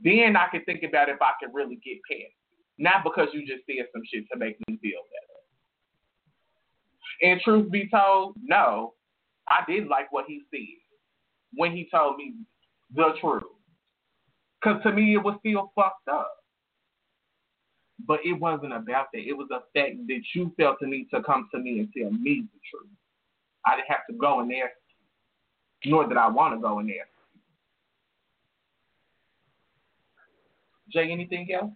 Then 0.04 0.36
I 0.38 0.48
can 0.50 0.64
think 0.66 0.84
about 0.84 1.10
if 1.10 1.22
I 1.22 1.32
can 1.42 1.54
really 1.54 1.80
get 1.84 2.00
past 2.10 2.34
not 2.82 3.04
because 3.04 3.28
you 3.32 3.42
just 3.42 3.66
said 3.68 3.86
some 3.94 4.02
shit 4.12 4.26
to 4.32 4.38
make 4.38 4.58
me 4.68 4.78
feel 4.82 5.02
better. 7.22 7.32
And 7.32 7.42
truth 7.42 7.72
be 7.72 7.88
told, 7.90 8.36
no, 8.42 8.94
I 9.48 9.64
didn't 9.68 9.90
like 9.90 10.12
what 10.12 10.26
he 10.28 10.42
said 10.50 10.82
when 11.54 11.72
he 11.72 11.88
told 11.92 12.18
me 12.18 12.34
the 12.96 13.14
truth. 13.22 13.44
Because 14.62 14.82
to 14.84 14.92
me, 14.92 15.16
it 15.16 15.24
was 15.24 15.36
still 15.40 15.72
fucked 15.76 16.08
up. 16.08 16.38
But 18.06 18.20
it 18.26 18.34
wasn't 18.34 18.74
about 18.74 19.08
that. 19.14 19.20
It 19.20 19.38
was 19.38 19.48
the 19.50 19.62
fact 19.74 19.98
that 20.08 20.22
you 20.34 20.54
felt 20.58 20.78
the 20.82 20.88
need 20.88 21.08
to 21.14 21.22
come 21.24 21.50
to 21.54 21.60
me 21.60 21.80
and 21.80 21.90
tell 21.96 22.12
me 22.12 22.48
the 22.52 22.60
truth. 22.70 22.90
I 23.66 23.76
didn't 23.76 23.90
have 23.90 24.08
to 24.10 24.16
go 24.16 24.42
in 24.42 24.48
there, 24.48 24.72
nor 25.86 26.08
did 26.08 26.18
I 26.18 26.28
want 26.28 26.56
to 26.56 26.62
go 26.62 26.80
in 26.80 26.88
there. 26.88 27.08
Jay, 30.92 31.12
anything 31.12 31.48
else? 31.54 31.72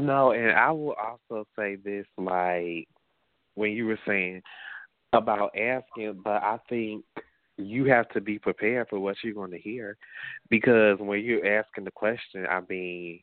No, 0.00 0.32
and 0.32 0.52
I 0.52 0.70
will 0.70 0.94
also 0.94 1.46
say 1.58 1.76
this 1.76 2.06
like 2.16 2.86
when 3.54 3.72
you 3.72 3.86
were 3.86 3.98
saying 4.06 4.42
about 5.12 5.50
asking, 5.56 6.20
but 6.22 6.42
I 6.42 6.58
think 6.68 7.04
you 7.66 7.84
have 7.86 8.08
to 8.10 8.20
be 8.20 8.38
prepared 8.38 8.88
for 8.88 8.98
what 8.98 9.16
you're 9.22 9.34
going 9.34 9.50
to 9.52 9.58
hear 9.58 9.96
because 10.48 10.98
when 10.98 11.20
you're 11.20 11.58
asking 11.58 11.84
the 11.84 11.90
question, 11.90 12.46
I 12.48 12.60
mean, 12.68 13.20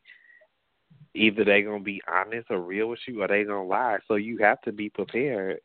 either 1.14 1.44
they're 1.44 1.62
going 1.62 1.80
to 1.80 1.84
be 1.84 2.02
honest 2.12 2.46
or 2.50 2.60
real 2.60 2.88
with 2.88 3.00
you 3.06 3.22
or 3.22 3.28
they're 3.28 3.44
going 3.44 3.66
to 3.66 3.68
lie. 3.68 3.98
So 4.06 4.14
you 4.14 4.38
have 4.38 4.60
to 4.62 4.72
be 4.72 4.88
prepared 4.88 5.58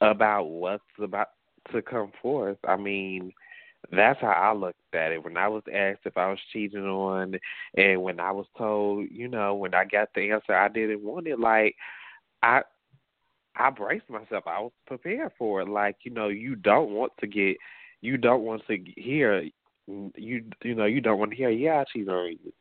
about 0.00 0.44
what's 0.44 0.84
about 1.00 1.28
to 1.72 1.82
come 1.82 2.12
forth. 2.22 2.58
I 2.66 2.76
mean, 2.76 3.32
that's 3.92 4.20
how 4.20 4.28
I 4.28 4.52
looked 4.52 4.78
at 4.92 5.12
it. 5.12 5.22
When 5.22 5.36
I 5.36 5.48
was 5.48 5.62
asked 5.72 6.00
if 6.04 6.16
I 6.16 6.28
was 6.28 6.38
cheating 6.52 6.84
on, 6.84 7.38
and 7.76 8.02
when 8.02 8.20
I 8.20 8.32
was 8.32 8.46
told, 8.56 9.06
you 9.10 9.28
know, 9.28 9.54
when 9.54 9.74
I 9.74 9.84
got 9.84 10.08
the 10.14 10.30
answer 10.30 10.54
I 10.54 10.68
didn't 10.68 11.02
want 11.02 11.26
it, 11.26 11.38
like 11.38 11.76
I, 12.42 12.62
I 13.56 13.70
braced 13.70 14.08
myself. 14.10 14.44
I 14.46 14.60
was 14.60 14.72
prepared 14.86 15.32
for 15.38 15.60
it. 15.62 15.68
Like 15.68 15.96
you 16.02 16.10
know, 16.10 16.28
you 16.28 16.54
don't 16.56 16.90
want 16.90 17.12
to 17.20 17.26
get, 17.26 17.56
you 18.00 18.16
don't 18.16 18.42
want 18.42 18.62
to 18.66 18.78
hear, 18.96 19.42
you 19.86 20.44
you 20.62 20.74
know, 20.74 20.84
you 20.84 21.00
don't 21.00 21.18
want 21.18 21.32
to 21.32 21.36
hear, 21.36 21.50
yeah, 21.50 21.80
I 21.80 21.84
cheated 21.92 22.08
on 22.08 22.32
you. 22.32 22.52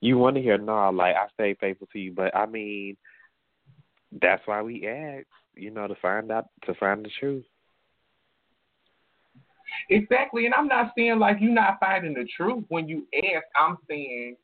You 0.00 0.18
want 0.18 0.36
to 0.36 0.42
hear, 0.42 0.58
no, 0.58 0.90
like 0.90 1.14
I 1.14 1.26
stay 1.34 1.54
faithful 1.60 1.88
to 1.92 1.98
you. 1.98 2.12
But 2.12 2.34
I 2.36 2.46
mean, 2.46 2.96
that's 4.20 4.42
why 4.46 4.60
we 4.62 4.86
ask, 4.86 5.26
you 5.54 5.70
know, 5.70 5.86
to 5.86 5.94
find 6.02 6.30
out 6.30 6.46
to 6.66 6.74
find 6.74 7.04
the 7.04 7.10
truth. 7.20 7.44
Exactly, 9.88 10.44
and 10.46 10.54
I'm 10.54 10.68
not 10.68 10.92
saying 10.96 11.18
like 11.18 11.38
you're 11.40 11.52
not 11.52 11.78
finding 11.80 12.14
the 12.14 12.26
truth 12.36 12.64
when 12.68 12.88
you 12.88 13.06
ask. 13.14 13.44
I'm 13.56 13.78
saying 13.88 14.36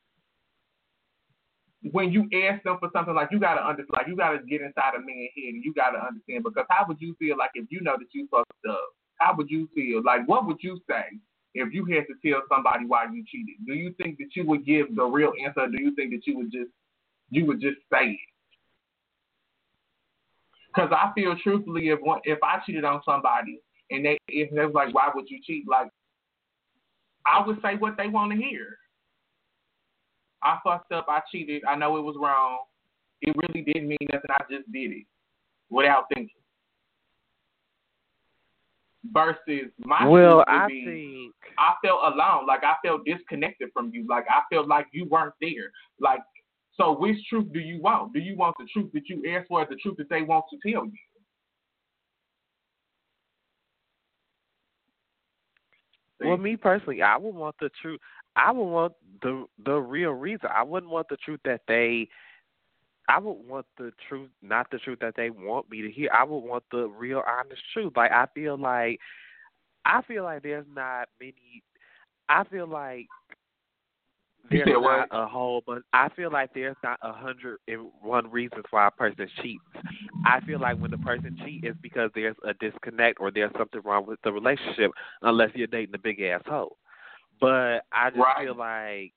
when 1.92 2.12
you 2.12 2.28
ask 2.44 2.62
them 2.64 2.76
for 2.80 2.88
something 2.92 3.14
like 3.14 3.28
you 3.30 3.38
gotta 3.38 3.60
understand, 3.60 3.90
like 3.92 4.08
you 4.08 4.16
gotta 4.16 4.38
get 4.48 4.62
inside 4.62 4.94
a 4.96 5.00
man's 5.00 5.30
head 5.36 5.54
and 5.54 5.64
you 5.64 5.72
gotta 5.74 5.98
understand 5.98 6.44
because 6.44 6.64
how 6.70 6.84
would 6.88 7.00
you 7.00 7.14
feel 7.18 7.36
like 7.36 7.50
if 7.54 7.66
you 7.70 7.80
know 7.80 7.96
that 7.98 8.08
you 8.12 8.26
fucked 8.30 8.50
up? 8.68 8.94
How 9.18 9.34
would 9.36 9.50
you 9.50 9.68
feel? 9.74 10.02
Like 10.04 10.26
what 10.26 10.46
would 10.46 10.58
you 10.60 10.80
say 10.88 11.18
if 11.54 11.72
you 11.72 11.84
had 11.86 12.04
to 12.06 12.14
tell 12.24 12.42
somebody 12.48 12.86
why 12.86 13.04
you 13.12 13.24
cheated? 13.26 13.56
Do 13.66 13.74
you 13.74 13.92
think 14.00 14.18
that 14.18 14.34
you 14.34 14.46
would 14.46 14.64
give 14.64 14.94
the 14.94 15.04
real 15.04 15.32
answer? 15.44 15.66
Do 15.66 15.82
you 15.82 15.94
think 15.94 16.12
that 16.12 16.26
you 16.26 16.36
would 16.38 16.52
just 16.52 16.70
you 17.30 17.46
would 17.46 17.60
just 17.60 17.78
say 17.92 18.10
it? 18.10 18.18
Because 20.68 20.90
I 20.92 21.10
feel 21.14 21.34
truthfully, 21.42 21.88
if 21.88 22.00
one, 22.00 22.20
if 22.24 22.38
I 22.42 22.60
cheated 22.64 22.84
on 22.84 23.00
somebody 23.04 23.60
and 23.90 24.04
they 24.04 24.18
if 24.28 24.50
they 24.50 24.64
was 24.64 24.74
like, 24.74 24.94
why 24.94 25.10
would 25.14 25.28
you 25.28 25.40
cheat? 25.44 25.64
Like, 25.68 25.90
I 27.26 27.44
would 27.44 27.60
say 27.62 27.74
what 27.76 27.96
they 27.96 28.08
want 28.08 28.32
to 28.32 28.38
hear. 28.38 28.78
I 30.42 30.58
fucked 30.62 30.92
up. 30.92 31.06
I 31.08 31.20
cheated. 31.32 31.62
I 31.68 31.74
know 31.74 31.96
it 31.96 32.02
was 32.02 32.16
wrong. 32.18 32.58
It 33.22 33.34
really 33.36 33.62
didn't 33.62 33.88
mean 33.88 33.98
nothing. 34.12 34.30
I 34.30 34.42
just 34.50 34.70
did 34.70 34.92
it 34.92 35.06
without 35.70 36.04
thinking. 36.14 36.30
Versus 39.12 39.70
my 39.78 40.06
well, 40.06 40.44
I 40.48 40.66
be, 40.66 40.84
think 40.84 41.34
I 41.58 41.74
felt 41.84 42.00
alone. 42.02 42.46
Like 42.46 42.64
I 42.64 42.74
felt 42.84 43.04
disconnected 43.04 43.70
from 43.72 43.90
you. 43.92 44.06
Like 44.08 44.26
I 44.28 44.42
felt 44.52 44.68
like 44.68 44.86
you 44.92 45.06
weren't 45.06 45.34
there. 45.40 45.70
Like 46.00 46.20
so, 46.74 46.92
which 46.96 47.16
truth 47.28 47.52
do 47.52 47.60
you 47.60 47.80
want? 47.80 48.12
Do 48.12 48.20
you 48.20 48.36
want 48.36 48.56
the 48.58 48.66
truth 48.72 48.90
that 48.94 49.08
you 49.08 49.22
asked 49.34 49.48
for, 49.48 49.62
or 49.62 49.66
the 49.68 49.76
truth 49.76 49.96
that 49.98 50.08
they 50.08 50.22
want 50.22 50.44
to 50.50 50.72
tell 50.72 50.84
you? 50.84 50.92
Well, 56.20 56.36
me 56.36 56.56
personally, 56.56 57.02
I 57.02 57.16
would 57.16 57.34
want 57.34 57.56
the 57.60 57.70
truth. 57.80 58.00
I 58.36 58.52
would 58.52 58.64
want 58.64 58.92
the 59.22 59.46
the 59.64 59.74
real 59.74 60.10
reason. 60.10 60.48
I 60.54 60.62
wouldn't 60.62 60.92
want 60.92 61.08
the 61.08 61.16
truth 61.16 61.40
that 61.44 61.62
they. 61.68 62.08
I 63.08 63.18
would 63.18 63.48
want 63.48 63.66
the 63.78 63.92
truth, 64.08 64.30
not 64.42 64.70
the 64.70 64.78
truth 64.78 64.98
that 65.00 65.14
they 65.16 65.30
want 65.30 65.70
me 65.70 65.82
to 65.82 65.90
hear. 65.90 66.10
I 66.12 66.24
would 66.24 66.38
want 66.38 66.64
the 66.70 66.86
real, 66.86 67.22
honest 67.26 67.62
truth. 67.72 67.94
Like 67.96 68.12
I 68.12 68.26
feel 68.34 68.58
like, 68.58 68.98
I 69.84 70.02
feel 70.02 70.24
like 70.24 70.42
there's 70.42 70.66
not 70.74 71.08
many. 71.20 71.62
I 72.28 72.44
feel 72.44 72.68
like 72.68 73.06
there's 74.50 74.66
not 74.66 75.08
a 75.10 75.26
whole 75.26 75.62
but 75.66 75.82
I 75.92 76.08
feel 76.10 76.32
like 76.32 76.50
there's 76.54 76.76
not 76.82 76.98
a 77.02 77.12
hundred 77.12 77.58
and 77.68 77.90
one 78.00 78.30
reasons 78.30 78.64
why 78.70 78.88
a 78.88 78.90
person 78.90 79.28
cheats. 79.42 79.62
I 80.24 80.40
feel 80.40 80.60
like 80.60 80.80
when 80.80 80.90
the 80.90 80.98
person 80.98 81.36
cheats 81.44 81.66
it's 81.66 81.78
because 81.82 82.10
there's 82.14 82.36
a 82.46 82.54
disconnect 82.54 83.20
or 83.20 83.30
there's 83.30 83.52
something 83.58 83.80
wrong 83.84 84.06
with 84.06 84.18
the 84.24 84.32
relationship 84.32 84.90
unless 85.22 85.50
you're 85.54 85.66
dating 85.66 85.94
a 85.94 85.98
big 85.98 86.20
asshole. 86.20 86.76
But 87.40 87.80
I 87.92 88.10
just 88.10 88.20
right. 88.20 88.44
feel 88.44 88.56
like 88.56 89.12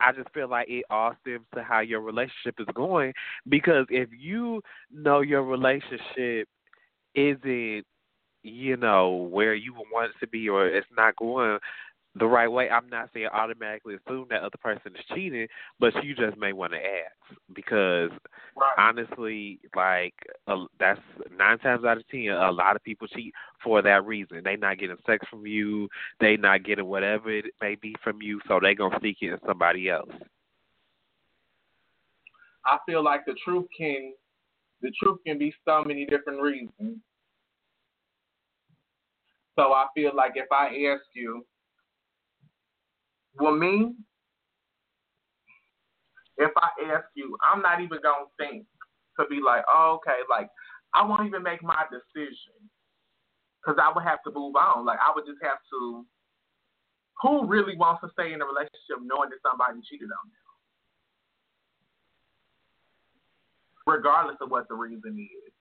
I 0.00 0.12
just 0.12 0.32
feel 0.32 0.48
like 0.48 0.68
it 0.68 0.84
all 0.90 1.14
stems 1.22 1.46
to 1.54 1.62
how 1.62 1.80
your 1.80 2.00
relationship 2.00 2.56
is 2.58 2.66
going 2.74 3.12
because 3.48 3.86
if 3.90 4.08
you 4.18 4.62
know 4.92 5.20
your 5.20 5.42
relationship 5.42 6.48
isn't 7.14 7.84
you 8.42 8.76
know 8.76 9.28
where 9.32 9.54
you 9.54 9.74
want 9.92 10.10
it 10.14 10.20
to 10.20 10.28
be 10.28 10.48
or 10.48 10.66
it's 10.66 10.86
not 10.96 11.16
going 11.16 11.58
the 12.18 12.26
right 12.26 12.48
way. 12.48 12.68
I'm 12.70 12.88
not 12.88 13.10
saying 13.12 13.28
automatically 13.32 13.96
assume 13.96 14.26
that 14.30 14.42
other 14.42 14.58
person 14.62 14.92
is 14.94 15.04
cheating, 15.14 15.46
but 15.78 15.92
you 16.04 16.14
just 16.14 16.36
may 16.36 16.52
want 16.52 16.72
to 16.72 16.78
ask 16.78 17.38
because 17.54 18.10
right. 18.56 18.74
honestly, 18.78 19.60
like 19.74 20.14
uh, 20.46 20.64
that's 20.78 21.00
nine 21.36 21.58
times 21.58 21.84
out 21.84 21.98
of 21.98 22.08
ten, 22.08 22.28
a 22.28 22.50
lot 22.50 22.76
of 22.76 22.82
people 22.82 23.06
cheat 23.08 23.34
for 23.62 23.82
that 23.82 24.04
reason. 24.06 24.42
They 24.44 24.56
not 24.56 24.78
getting 24.78 24.96
sex 25.06 25.26
from 25.30 25.46
you, 25.46 25.88
they 26.20 26.36
not 26.36 26.64
getting 26.64 26.86
whatever 26.86 27.30
it 27.30 27.46
may 27.60 27.76
be 27.76 27.94
from 28.02 28.22
you, 28.22 28.40
so 28.48 28.58
they 28.62 28.74
gonna 28.74 28.98
seek 29.02 29.18
it 29.20 29.32
in 29.32 29.38
somebody 29.46 29.88
else. 29.88 30.10
I 32.64 32.78
feel 32.86 33.02
like 33.02 33.24
the 33.24 33.34
truth 33.44 33.66
can, 33.76 34.12
the 34.82 34.92
truth 35.02 35.18
can 35.26 35.38
be 35.38 35.54
so 35.64 35.82
many 35.84 36.04
different 36.04 36.42
reasons. 36.42 36.98
So 39.58 39.72
I 39.72 39.86
feel 39.94 40.14
like 40.14 40.32
if 40.36 40.46
I 40.52 40.66
ask 40.92 41.02
you, 41.14 41.44
well, 43.38 43.54
me, 43.54 43.94
if 46.38 46.50
I 46.56 46.68
ask 46.94 47.06
you, 47.14 47.36
I'm 47.42 47.62
not 47.62 47.80
even 47.80 47.98
gonna 48.02 48.26
think 48.38 48.66
to 49.18 49.26
be 49.28 49.40
like, 49.44 49.64
oh, 49.68 49.98
okay, 50.00 50.20
like 50.30 50.48
I 50.94 51.04
won't 51.04 51.26
even 51.26 51.42
make 51.42 51.62
my 51.62 51.84
decision 51.90 52.58
because 53.60 53.78
I 53.82 53.92
would 53.92 54.04
have 54.04 54.22
to 54.24 54.32
move 54.32 54.56
on. 54.56 54.84
Like 54.84 54.98
I 55.00 55.12
would 55.14 55.26
just 55.26 55.42
have 55.42 55.58
to. 55.72 56.06
Who 57.22 57.46
really 57.46 57.76
wants 57.76 58.00
to 58.02 58.10
stay 58.12 58.32
in 58.32 58.40
a 58.40 58.46
relationship 58.46 59.02
knowing 59.02 59.30
that 59.30 59.42
somebody 59.42 59.80
cheated 59.90 60.06
on 60.06 60.30
them, 60.30 60.54
regardless 63.86 64.36
of 64.40 64.52
what 64.52 64.68
the 64.68 64.76
reason 64.76 65.18
is? 65.18 65.52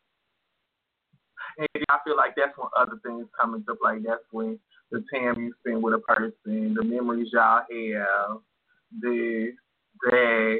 And 1.57 1.83
I 1.89 1.97
feel 2.05 2.15
like 2.15 2.35
that's 2.37 2.55
when 2.55 2.69
other 2.77 3.01
things 3.03 3.25
come 3.33 3.55
into 3.55 3.73
play. 3.81 3.97
That's 4.05 4.21
when 4.29 4.59
the 4.91 5.03
time 5.13 5.41
you 5.41 5.53
spend 5.59 5.83
with 5.83 5.93
a 5.93 5.99
person, 5.99 6.73
the 6.73 6.83
memories 6.83 7.29
y'all 7.33 7.61
have, 7.69 8.39
the 9.01 9.51
that 10.03 10.59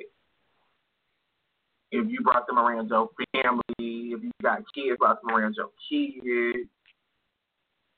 if 1.92 2.10
you 2.10 2.20
brought 2.22 2.48
them 2.48 2.58
around 2.58 2.90
your 2.90 3.10
family, 3.34 3.64
if 3.78 4.24
you 4.24 4.32
got 4.42 4.64
kids, 4.74 4.98
brought 5.00 5.22
them 5.22 5.36
around 5.36 5.56
your 5.56 5.70
kids, 5.90 6.68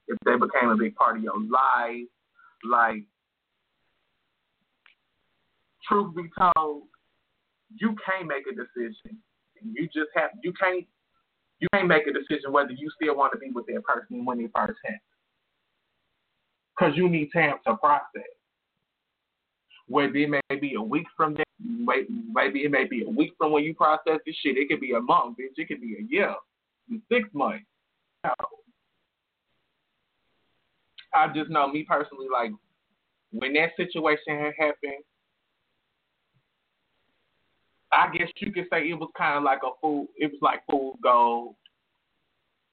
if 0.08 0.18
they 0.26 0.34
became 0.34 0.70
a 0.70 0.78
big 0.78 0.96
part 0.96 1.18
of 1.18 1.24
your 1.24 1.40
life, 1.40 2.08
like 2.70 3.04
truth 5.88 6.16
be 6.16 6.24
told, 6.38 6.84
you 7.78 7.96
can't 8.06 8.28
make 8.28 8.44
a 8.52 8.56
decision. 8.56 9.18
You 9.62 9.86
just 9.86 10.10
have 10.16 10.32
you 10.44 10.54
can't 10.54 10.86
you 11.60 11.68
can't 11.74 11.88
make 11.88 12.08
a 12.08 12.14
decision 12.14 12.52
whether 12.52 12.72
you 12.72 12.90
still 12.96 13.16
want 13.16 13.34
to 13.34 13.40
be 13.40 13.50
with 13.52 13.66
that 13.68 13.84
person 13.84 14.26
when 14.26 14.38
they 14.38 14.48
first 14.56 14.80
happened 14.84 15.02
because 16.80 16.96
you 16.96 17.10
need 17.10 17.30
time 17.34 17.56
to 17.66 17.76
process. 17.78 18.30
Whether 19.88 20.16
it 20.16 20.30
may 20.30 20.60
be 20.60 20.76
a 20.76 20.82
week 20.82 21.08
from 21.18 21.34
that, 21.36 21.48
maybe 21.60 22.60
it 22.60 22.72
may 22.72 22.86
be 22.86 23.04
a 23.04 23.10
week 23.10 23.34
from 23.38 23.52
when 23.52 23.64
you 23.64 23.74
process 23.74 24.20
this 24.26 24.36
shit. 24.44 24.58
It 24.58 24.70
could 24.70 24.80
be 24.80 24.94
a 24.94 25.02
month, 25.02 25.38
bitch. 25.38 25.58
It 25.58 25.68
could 25.68 25.82
be 25.82 25.98
a 26.00 26.04
year, 26.08 26.36
six 27.12 27.28
months. 27.34 27.66
I 31.12 31.28
just 31.34 31.50
know 31.50 31.68
me 31.68 31.86
personally, 31.90 32.28
like 32.32 32.52
when 33.32 33.54
that 33.54 33.72
situation 33.78 34.38
had 34.38 34.54
happened, 34.60 35.04
I 37.92 38.16
guess 38.16 38.28
you 38.38 38.52
could 38.52 38.68
say 38.72 38.88
it 38.88 38.94
was 38.94 39.10
kind 39.18 39.38
of 39.38 39.44
like 39.44 39.62
a 39.64 39.72
fool. 39.82 40.06
It 40.18 40.32
was 40.32 40.40
like 40.42 40.62
fool's 40.70 41.00
gold. 41.02 41.56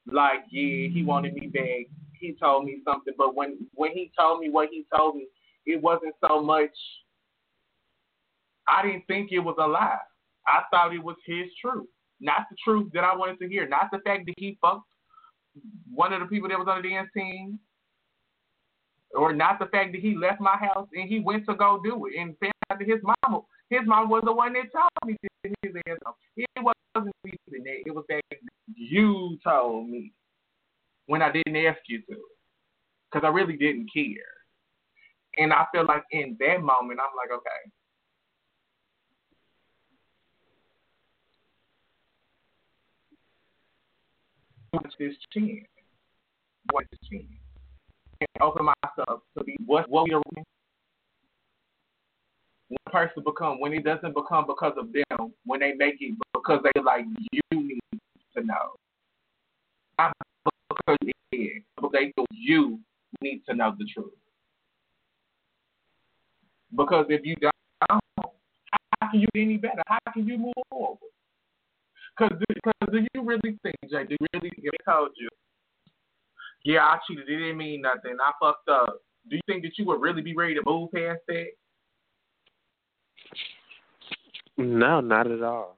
Like, 0.05 0.41
yeah, 0.51 0.87
he 0.89 1.03
wanted 1.03 1.33
me 1.33 1.47
back 1.47 1.87
he 2.19 2.35
told 2.39 2.65
me 2.65 2.79
something, 2.85 3.13
but 3.17 3.35
when 3.35 3.57
when 3.73 3.91
he 3.91 4.11
told 4.17 4.39
me 4.39 4.49
what 4.49 4.69
he 4.71 4.85
told 4.95 5.15
me, 5.15 5.27
it 5.65 5.81
wasn't 5.81 6.15
so 6.27 6.41
much 6.41 6.71
I 8.67 8.85
didn't 8.85 9.07
think 9.07 9.31
it 9.31 9.39
was 9.39 9.55
a 9.59 9.67
lie. 9.67 9.97
I 10.45 10.61
thought 10.71 10.93
it 10.93 11.03
was 11.03 11.15
his 11.25 11.47
truth, 11.61 11.87
not 12.19 12.45
the 12.49 12.57
truth 12.63 12.91
that 12.93 13.03
I 13.03 13.15
wanted 13.15 13.39
to 13.39 13.47
hear, 13.47 13.67
not 13.67 13.89
the 13.91 13.99
fact 13.99 14.25
that 14.25 14.33
he 14.37 14.57
fucked 14.61 14.81
one 15.93 16.13
of 16.13 16.19
the 16.19 16.27
people 16.27 16.49
that 16.49 16.59
was 16.59 16.67
on 16.69 16.81
the 16.81 16.89
dance 16.89 17.09
team, 17.13 17.59
or 19.15 19.33
not 19.33 19.59
the 19.59 19.65
fact 19.67 19.93
that 19.93 20.01
he 20.01 20.15
left 20.15 20.39
my 20.39 20.57
house 20.57 20.87
and 20.93 21.09
he 21.09 21.19
went 21.19 21.45
to 21.47 21.55
go 21.55 21.81
do 21.83 22.05
it 22.07 22.19
and 22.19 22.35
found 22.39 22.53
out 22.69 22.79
that 22.79 22.87
his 22.87 23.01
mom, 23.03 23.41
his 23.69 23.81
mom 23.85 24.09
was 24.09 24.23
the 24.25 24.33
one 24.33 24.53
that 24.53 24.71
told 24.71 24.89
me 25.05 25.15
that 25.43 25.53
his. 25.63 25.73
It 26.35 26.47
wasn't 26.57 27.15
even 27.25 27.63
that. 27.63 27.83
It 27.85 27.95
was 27.95 28.05
that 28.09 28.21
you 28.75 29.37
told 29.43 29.89
me 29.89 30.13
when 31.07 31.21
I 31.21 31.31
didn't 31.31 31.55
ask 31.55 31.79
you 31.87 31.99
to, 32.01 32.17
because 33.11 33.25
I 33.25 33.29
really 33.29 33.57
didn't 33.57 33.89
care. 33.93 34.05
And 35.37 35.53
I 35.53 35.65
feel 35.71 35.85
like 35.85 36.03
in 36.11 36.37
that 36.39 36.61
moment, 36.61 36.99
I'm 36.99 37.15
like, 37.15 37.31
okay, 37.31 37.71
watch 44.73 44.93
this 44.99 45.13
chance. 45.33 45.67
Watch 46.73 46.85
this 46.91 47.09
chance. 47.09 47.25
And 48.19 48.29
open 48.41 48.65
myself 48.65 49.21
to 49.37 49.43
be 49.43 49.55
what 49.65 49.89
what 49.89 50.05
we 50.05 50.13
are 50.13 50.21
one 52.69 52.77
person 52.91 53.23
become 53.23 53.59
when 53.59 53.73
it 53.73 53.83
doesn't 53.83 54.13
become 54.13 54.45
because 54.47 54.73
of 54.77 54.91
them, 54.91 55.33
when 55.45 55.59
they 55.59 55.73
make 55.73 55.95
it 55.99 56.15
because 56.33 56.59
they 56.63 56.81
like 56.81 57.05
you 57.31 57.41
need 57.51 57.79
to 58.35 58.43
know. 58.43 58.75
Not 59.99 60.13
because 60.69 60.97
they 61.31 61.63
they 61.93 62.13
feel 62.15 62.25
you 62.31 62.79
need 63.21 63.41
to 63.47 63.55
know 63.55 63.73
the 63.77 63.85
truth. 63.93 64.11
Because 66.75 67.05
if 67.09 67.25
you 67.25 67.35
don't, 67.35 67.53
how 67.89 67.99
can 69.11 69.19
you 69.21 69.27
be 69.33 69.41
any 69.43 69.57
better? 69.57 69.81
How 69.87 69.99
can 70.13 70.27
you 70.27 70.37
move 70.37 70.53
forward? 70.69 70.97
Because 72.17 72.37
do 72.91 73.05
you 73.13 73.21
really 73.23 73.57
think, 73.61 73.75
Jay, 73.89 74.03
do 74.03 74.15
you 74.19 74.27
really 74.33 74.49
think 74.49 74.63
if 74.63 74.73
I 74.87 74.91
told 74.91 75.11
you, 75.17 75.29
yeah, 76.65 76.81
I 76.81 76.97
cheated, 77.07 77.29
it 77.29 77.37
didn't 77.37 77.57
mean 77.57 77.81
nothing, 77.81 78.17
I 78.19 78.31
fucked 78.41 78.67
up, 78.69 79.01
do 79.29 79.35
you 79.35 79.41
think 79.45 79.63
that 79.63 79.77
you 79.77 79.85
would 79.85 80.01
really 80.01 80.21
be 80.21 80.35
ready 80.35 80.55
to 80.55 80.61
move 80.65 80.91
past 80.91 81.19
that? 81.27 81.47
No, 84.57 84.99
not 84.99 85.29
at 85.29 85.43
all. 85.43 85.77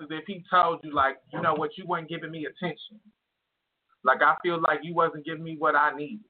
If 0.00 0.24
he 0.26 0.44
told 0.50 0.80
you, 0.82 0.92
like, 0.92 1.18
you 1.32 1.40
know 1.40 1.54
what, 1.54 1.78
you 1.78 1.86
weren't 1.86 2.08
giving 2.08 2.32
me 2.32 2.46
attention. 2.46 3.00
Like, 4.04 4.22
I 4.22 4.34
feel 4.42 4.60
like 4.60 4.80
you 4.82 4.94
wasn't 4.94 5.24
giving 5.24 5.44
me 5.44 5.56
what 5.58 5.76
I 5.76 5.94
need. 5.94 6.20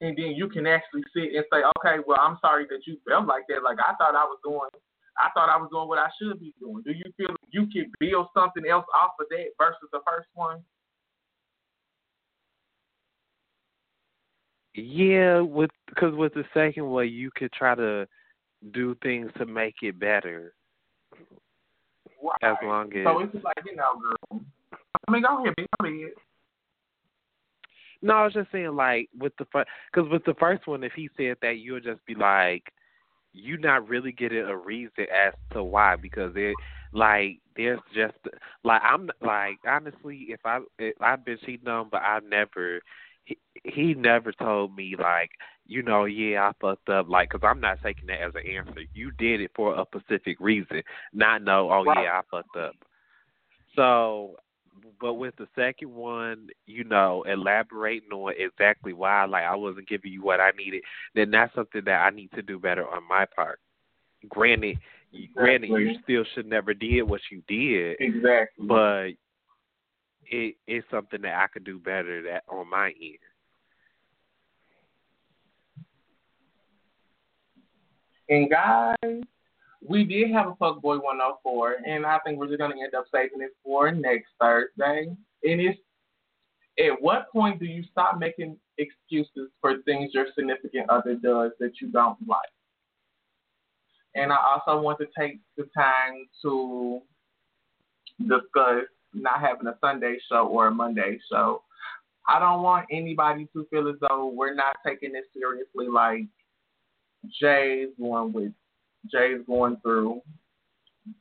And 0.00 0.16
then 0.16 0.32
you 0.32 0.48
can 0.48 0.66
actually 0.66 1.02
sit 1.14 1.34
and 1.34 1.44
say, 1.52 1.60
okay, 1.78 2.02
well, 2.06 2.18
I'm 2.20 2.38
sorry 2.40 2.64
that 2.70 2.86
you 2.86 2.96
felt 3.08 3.26
like 3.26 3.44
that. 3.48 3.62
Like, 3.62 3.78
I 3.78 3.94
thought 3.96 4.14
I 4.14 4.24
was 4.24 4.38
doing 4.42 4.70
I 5.18 5.28
thought 5.34 5.50
I 5.50 5.56
was 5.56 5.68
doing 5.70 5.88
what 5.88 5.98
I 5.98 6.08
should 6.18 6.40
be 6.40 6.54
doing. 6.58 6.82
Do 6.84 6.92
you 6.92 7.12
feel 7.16 7.34
you 7.50 7.66
can 7.66 7.92
build 8.00 8.28
something 8.34 8.64
else 8.68 8.86
off 8.94 9.12
of 9.20 9.26
that 9.30 9.46
versus 9.58 9.88
the 9.92 10.00
first 10.06 10.28
one? 10.34 10.62
Yeah, 14.74 15.40
with 15.40 15.70
because 15.88 16.14
with 16.14 16.32
the 16.34 16.44
second 16.54 16.86
one, 16.86 17.08
you 17.08 17.30
could 17.34 17.52
try 17.52 17.74
to 17.74 18.06
do 18.72 18.96
things 19.02 19.30
to 19.36 19.46
make 19.46 19.74
it 19.82 19.98
better. 19.98 20.54
Right. 22.22 22.36
As 22.42 22.56
long 22.62 22.92
as 22.96 23.04
so 23.04 23.18
it's 23.20 23.44
like 23.44 23.56
you 23.66 23.76
know, 23.76 24.00
girl. 24.00 24.40
I 25.08 25.12
mean, 25.12 25.22
go 25.22 25.42
ahead, 25.42 25.54
be 25.56 25.66
ahead. 25.82 26.12
No, 28.02 28.14
I 28.14 28.24
was 28.24 28.32
just 28.32 28.50
saying, 28.50 28.74
like 28.74 29.08
with 29.18 29.36
the 29.38 29.46
first, 29.52 29.68
because 29.92 30.10
with 30.10 30.24
the 30.24 30.34
first 30.34 30.66
one, 30.66 30.84
if 30.84 30.92
he 30.94 31.10
said 31.16 31.36
that, 31.42 31.58
you 31.58 31.74
would 31.74 31.84
just 31.84 32.04
be 32.06 32.14
like, 32.14 32.72
you 33.32 33.58
not 33.58 33.88
really 33.88 34.12
getting 34.12 34.38
a 34.38 34.56
reason 34.56 35.06
as 35.14 35.34
to 35.52 35.62
why 35.62 35.96
because 35.96 36.32
it 36.36 36.54
like 36.92 37.38
there's 37.56 37.80
just 37.94 38.16
like 38.64 38.82
I'm 38.84 39.10
like 39.20 39.58
honestly 39.66 40.26
if 40.28 40.40
I 40.44 40.60
if 40.78 41.00
I've 41.00 41.24
been 41.24 41.38
cheating 41.44 41.68
on 41.68 41.88
but 41.90 42.02
I 42.02 42.20
never 42.28 42.80
he, 43.24 43.38
he 43.64 43.94
never 43.94 44.32
told 44.32 44.74
me 44.74 44.96
like 44.98 45.30
you 45.66 45.82
know 45.82 46.06
yeah 46.06 46.48
I 46.48 46.52
fucked 46.60 46.88
up 46.88 47.08
like 47.08 47.30
because 47.30 47.46
I'm 47.48 47.60
not 47.60 47.78
taking 47.82 48.08
that 48.08 48.20
as 48.20 48.32
an 48.34 48.50
answer 48.50 48.82
you 48.94 49.12
did 49.12 49.40
it 49.40 49.52
for 49.54 49.78
a 49.78 49.84
specific 49.94 50.38
reason 50.40 50.82
not 51.12 51.42
know 51.42 51.70
oh 51.70 51.84
right. 51.84 52.04
yeah 52.04 52.20
I 52.20 52.22
fucked 52.30 52.56
up 52.56 52.74
so 53.76 54.36
but 55.00 55.14
with 55.14 55.34
the 55.36 55.46
second 55.54 55.92
one, 55.92 56.48
you 56.66 56.84
know, 56.84 57.24
elaborating 57.28 58.10
on 58.12 58.32
exactly 58.36 58.92
why, 58.92 59.24
like 59.24 59.44
I 59.44 59.56
wasn't 59.56 59.88
giving 59.88 60.12
you 60.12 60.22
what 60.22 60.40
I 60.40 60.50
needed, 60.56 60.82
then 61.14 61.30
that's 61.30 61.54
something 61.54 61.82
that 61.84 62.00
I 62.04 62.10
need 62.10 62.30
to 62.34 62.42
do 62.42 62.58
better 62.58 62.86
on 62.88 63.06
my 63.08 63.26
part. 63.34 63.58
Granted, 64.28 64.78
exactly. 65.12 65.30
granted, 65.34 65.70
you 65.70 65.96
still 66.02 66.24
should 66.34 66.46
never 66.46 66.74
did 66.74 67.02
what 67.02 67.20
you 67.30 67.42
did, 67.48 67.96
exactly. 68.00 68.66
But 68.66 69.10
it 70.30 70.56
it's 70.66 70.86
something 70.90 71.22
that 71.22 71.34
I 71.34 71.46
could 71.48 71.64
do 71.64 71.78
better 71.78 72.22
that 72.22 72.44
on 72.48 72.68
my 72.70 72.88
end. 72.88 73.18
And 78.28 78.48
guys, 78.48 79.24
we 79.86 80.04
did 80.04 80.30
have 80.30 80.48
a 80.48 80.54
fuckboy 80.54 81.02
104, 81.02 81.76
and 81.86 82.04
I 82.04 82.18
think 82.20 82.38
we're 82.38 82.48
just 82.48 82.58
gonna 82.58 82.74
end 82.82 82.94
up 82.94 83.06
saving 83.12 83.40
it 83.40 83.52
for 83.64 83.90
next 83.90 84.28
Thursday. 84.40 85.16
And 85.42 85.60
it's 85.60 85.78
at 86.78 87.00
what 87.00 87.30
point 87.32 87.58
do 87.58 87.66
you 87.66 87.82
stop 87.90 88.18
making 88.18 88.56
excuses 88.78 89.50
for 89.60 89.78
things 89.82 90.14
your 90.14 90.26
significant 90.34 90.88
other 90.88 91.14
does 91.14 91.52
that 91.60 91.72
you 91.80 91.88
don't 91.88 92.18
like? 92.26 92.40
And 94.14 94.32
I 94.32 94.36
also 94.36 94.80
want 94.80 94.98
to 94.98 95.06
take 95.18 95.40
the 95.56 95.68
time 95.76 96.26
to 96.42 97.00
discuss 98.20 98.84
not 99.14 99.40
having 99.40 99.66
a 99.66 99.76
Sunday 99.80 100.18
show 100.28 100.46
or 100.46 100.68
a 100.68 100.70
Monday 100.70 101.18
show. 101.30 101.62
I 102.28 102.38
don't 102.38 102.62
want 102.62 102.86
anybody 102.90 103.48
to 103.52 103.66
feel 103.70 103.88
as 103.88 103.96
though 104.00 104.32
we're 104.34 104.54
not 104.54 104.76
taking 104.86 105.12
this 105.12 105.24
seriously. 105.32 105.88
Like 105.88 106.26
Jay's 107.40 107.88
one 107.96 108.32
with 108.32 108.52
Jay's 109.10 109.40
going 109.46 109.76
through 109.82 110.20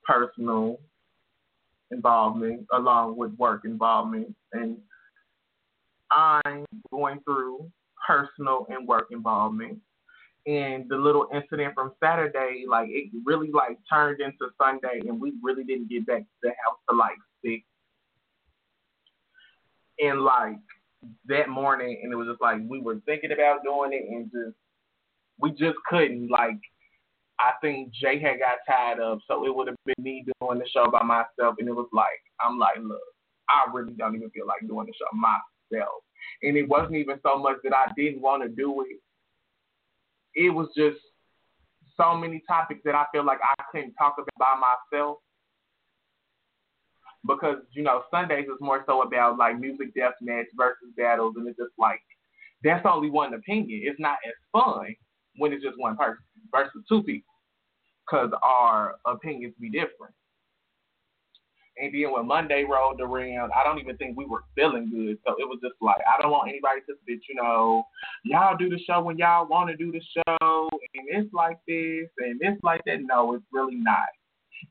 personal 0.06 0.80
involvement 1.92 2.66
along 2.74 3.18
with 3.18 3.32
work 3.38 3.62
involvement, 3.66 4.36
and 4.54 4.78
I'm 6.12 6.66
going 6.92 7.20
through 7.24 7.70
personal 8.06 8.66
and 8.70 8.88
work 8.88 9.08
involvement. 9.12 9.80
And 10.48 10.90
the 10.90 10.96
little 10.96 11.28
incident 11.34 11.76
from 11.76 11.92
Saturday, 12.02 12.66
like 12.68 12.88
it 12.90 13.12
really 13.26 13.52
like 13.52 13.78
turned 13.92 14.20
into 14.20 14.48
Sunday, 14.62 15.02
and 15.08 15.20
we 15.20 15.34
really 15.44 15.64
didn't 15.64 15.90
get 15.90 16.08
back 16.08 16.22
to 16.22 16.26
the 16.44 16.50
house 16.50 16.78
till 16.88 16.98
like 16.98 17.18
six. 17.44 17.64
And 20.00 20.22
like 20.22 20.58
that 21.28 21.50
morning, 21.50 22.00
and 22.02 22.12
it 22.12 22.16
was 22.16 22.28
just 22.28 22.42
like 22.42 22.58
we 22.68 22.80
were 22.82 23.00
thinking 23.06 23.32
about 23.32 23.64
doing 23.64 23.92
it, 23.94 24.06
and 24.10 24.32
just 24.32 24.56
we 25.40 25.52
just 25.52 25.78
couldn't 25.90 26.30
like 26.30 26.60
I 27.40 27.54
think 27.62 27.94
Jay 27.94 28.20
had 28.20 28.40
got 28.40 28.60
tired 28.68 29.00
of, 29.00 29.22
so 29.26 29.46
it 29.46 29.56
would 29.56 29.68
have 29.68 29.78
been 29.86 30.04
me 30.04 30.26
doing 30.42 30.60
the 30.60 30.68
show 30.68 30.92
by 30.92 31.04
myself, 31.04 31.56
and 31.58 31.70
it 31.70 31.76
was 31.76 31.88
like, 31.94 32.20
I'm 32.42 32.60
like, 32.60 32.78
look, 32.82 33.00
I 33.48 33.66
really 33.74 33.94
don't 33.94 34.16
even 34.16 34.30
feel 34.32 34.46
like 34.46 34.68
doing 34.68 34.88
the 34.88 34.94
show 34.94 35.18
myself, 35.18 36.04
and 36.44 36.58
it 36.58 36.68
wasn't 36.68 36.96
even 36.96 37.18
so 37.24 37.38
much 37.38 37.58
that 37.64 37.74
I 37.74 37.92
didn't 37.96 38.22
want 38.22 38.44
to 38.44 38.50
do 38.50 38.82
it. 38.82 39.00
It 40.36 40.50
was 40.50 40.68
just 40.76 40.98
so 41.96 42.14
many 42.16 42.44
topics 42.46 42.82
that 42.84 42.96
I 42.96 43.06
feel 43.14 43.26
like 43.26 43.40
I 43.42 43.64
couldn't 43.72 43.94
talk 43.94 44.16
about 44.18 44.30
by 44.38 44.56
myself 44.60 45.18
because 47.26 47.58
you 47.72 47.84
know 47.84 48.04
Sundays 48.12 48.46
is 48.46 48.60
more 48.60 48.84
so 48.86 49.02
about 49.02 49.38
like 49.38 49.60
music 49.60 49.94
death 49.96 50.14
match 50.22 50.48
versus 50.58 50.90
battles, 50.98 51.36
and 51.38 51.48
it's 51.48 51.58
just 51.58 51.72
like 51.78 52.02
that's 52.64 52.86
only 52.86 53.10
one 53.10 53.34
opinion. 53.34 53.82
It's 53.84 54.00
not 54.00 54.18
as 54.28 54.34
fun 54.52 54.94
when 55.38 55.54
it's 55.54 55.64
just 55.64 55.80
one 55.80 55.96
person 55.96 56.18
versus 56.52 56.84
two 56.90 57.04
people 57.04 57.29
because 58.10 58.32
our 58.42 58.96
opinions 59.06 59.54
be 59.60 59.70
different. 59.70 60.14
And 61.82 61.94
then 61.94 62.12
when 62.12 62.28
Monday 62.28 62.66
rolled 62.70 63.00
around, 63.00 63.52
I 63.58 63.64
don't 63.64 63.80
even 63.80 63.96
think 63.96 64.18
we 64.18 64.26
were 64.26 64.44
feeling 64.54 64.90
good. 64.90 65.18
So 65.26 65.36
it 65.40 65.48
was 65.48 65.60
just 65.64 65.76
like, 65.82 66.02
I 66.06 66.22
don't 66.22 66.32
want 66.32 66.50
anybody 66.50 66.82
to 66.88 66.96
think, 67.06 67.22
you 67.30 67.36
know, 67.36 67.86
y'all 68.26 68.58
do 68.58 68.70
the 68.70 68.80
show 68.86 69.02
when 69.02 69.18
y'all 69.18 69.48
want 69.48 69.70
to 69.70 69.78
do 69.78 69.92
the 69.92 70.02
show, 70.14 70.70
and 70.94 71.06
it's 71.08 71.34
like 71.34 71.58
this, 71.68 72.10
and 72.18 72.40
it's 72.42 72.62
like 72.64 72.82
that. 72.86 73.00
No, 73.02 73.34
it's 73.34 73.46
really 73.54 73.76
not. 73.76 74.10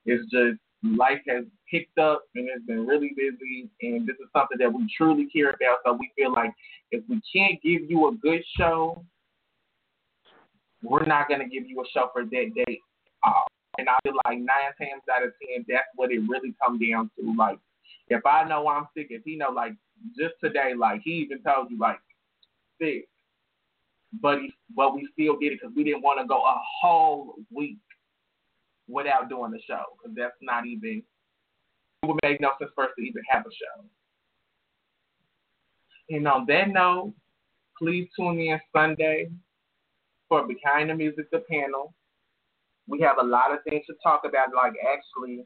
It's 0.05 0.23
just 0.31 0.59
life 0.83 1.21
has 1.27 1.45
picked 1.71 1.99
up 1.99 2.23
and 2.35 2.49
it's 2.55 2.65
been 2.67 2.87
really 2.87 3.13
busy, 3.17 3.71
and 3.81 4.07
this 4.07 4.17
is 4.17 4.29
something 4.37 4.59
that 4.59 4.73
we 4.73 4.87
truly 4.97 5.29
care 5.33 5.51
about. 5.51 5.79
So 5.87 5.95
we 5.95 6.11
feel 6.15 6.33
like 6.33 6.53
if 6.91 7.03
we 7.09 7.23
can't 7.35 7.61
give 7.63 7.91
you 7.91 8.09
a 8.09 8.15
good 8.15 8.43
show, 8.59 9.03
we're 10.83 11.07
not 11.07 11.27
going 11.29 11.41
to 11.41 11.49
give 11.49 11.69
you 11.69 11.81
a 11.81 11.85
show 11.93 12.11
for 12.13 12.25
that 12.25 12.53
date 12.55 12.83
uh, 13.27 13.43
and 13.79 13.89
I 13.89 13.97
feel 14.03 14.15
like 14.25 14.39
nine 14.39 14.75
times 14.79 15.03
out 15.13 15.25
of 15.25 15.33
ten, 15.41 15.65
that's 15.69 15.87
what 15.95 16.11
it 16.11 16.21
really 16.29 16.55
comes 16.63 16.81
down 16.81 17.11
to. 17.19 17.35
Like, 17.37 17.59
if 18.09 18.25
I 18.27 18.45
know 18.49 18.69
I'm 18.69 18.89
sick, 18.97 19.09
if 19.11 19.23
he 19.25 19.37
know, 19.37 19.51
like, 19.51 19.75
just 20.19 20.35
today, 20.43 20.73
like, 20.77 21.01
he 21.05 21.13
even 21.13 21.43
told 21.43 21.71
you, 21.71 21.79
like, 21.79 22.01
sick. 22.81 23.09
but 24.21 24.41
he, 24.41 24.53
but 24.75 24.95
we 24.95 25.09
still 25.13 25.39
did 25.39 25.53
it 25.53 25.61
because 25.61 25.75
we 25.77 25.85
didn't 25.85 26.03
want 26.03 26.21
to 26.21 26.27
go 26.27 26.39
a 26.39 26.61
whole 26.81 27.35
week 27.51 27.79
without 28.89 29.29
doing 29.29 29.51
the 29.51 29.61
show 29.67 29.83
because 29.97 30.17
that's 30.17 30.37
not 30.41 30.67
even 30.67 31.03
it 32.03 32.07
would 32.07 32.19
make 32.23 32.41
no 32.41 32.53
sense 32.59 32.71
for 32.75 32.85
us 32.85 32.91
to 32.97 33.05
even 33.05 33.23
have 33.29 33.45
a 33.45 33.51
show. 33.51 33.85
And 36.11 36.27
on 36.27 36.47
that 36.47 36.69
note, 36.69 37.13
please 37.79 38.09
tune 38.17 38.39
in 38.39 38.59
Sunday 38.75 39.31
for 40.29 40.47
Behind 40.47 40.91
the 40.91 40.95
Music, 40.95 41.31
the 41.31 41.43
panel. 41.51 41.93
We 42.89 43.01
have 43.01 43.19
a 43.21 43.25
lot 43.25 43.53
of 43.53 43.59
things 43.69 43.85
to 43.87 43.95
talk 44.03 44.23
about. 44.25 44.49
Like 44.55 44.73
actually, 44.83 45.45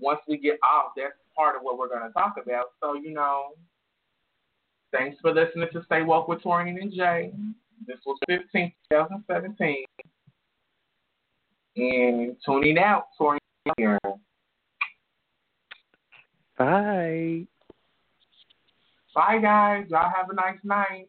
once 0.00 0.20
we 0.28 0.38
get 0.38 0.58
off, 0.62 0.92
that's 0.96 1.14
part 1.36 1.56
of 1.56 1.62
what 1.62 1.78
we're 1.78 1.88
going 1.88 2.06
to 2.06 2.12
talk 2.12 2.34
about. 2.42 2.66
So 2.82 2.94
you 2.94 3.12
know, 3.12 3.50
thanks 4.92 5.16
for 5.20 5.32
listening 5.32 5.68
to 5.72 5.82
Stay 5.84 6.02
Woke 6.02 6.28
with 6.28 6.42
Torian 6.42 6.80
and 6.80 6.92
Jay. 6.92 7.32
This 7.86 7.98
was 8.04 8.18
15, 8.28 8.72
2017. 8.90 9.84
And 11.76 12.36
tuning 12.44 12.78
out, 12.78 13.04
Torian 13.18 13.38
here. 13.76 13.98
Bye. 16.58 17.46
Bye, 19.14 19.38
guys. 19.38 19.86
Y'all 19.88 20.12
have 20.14 20.28
a 20.30 20.34
nice 20.34 20.58
night. 20.62 21.08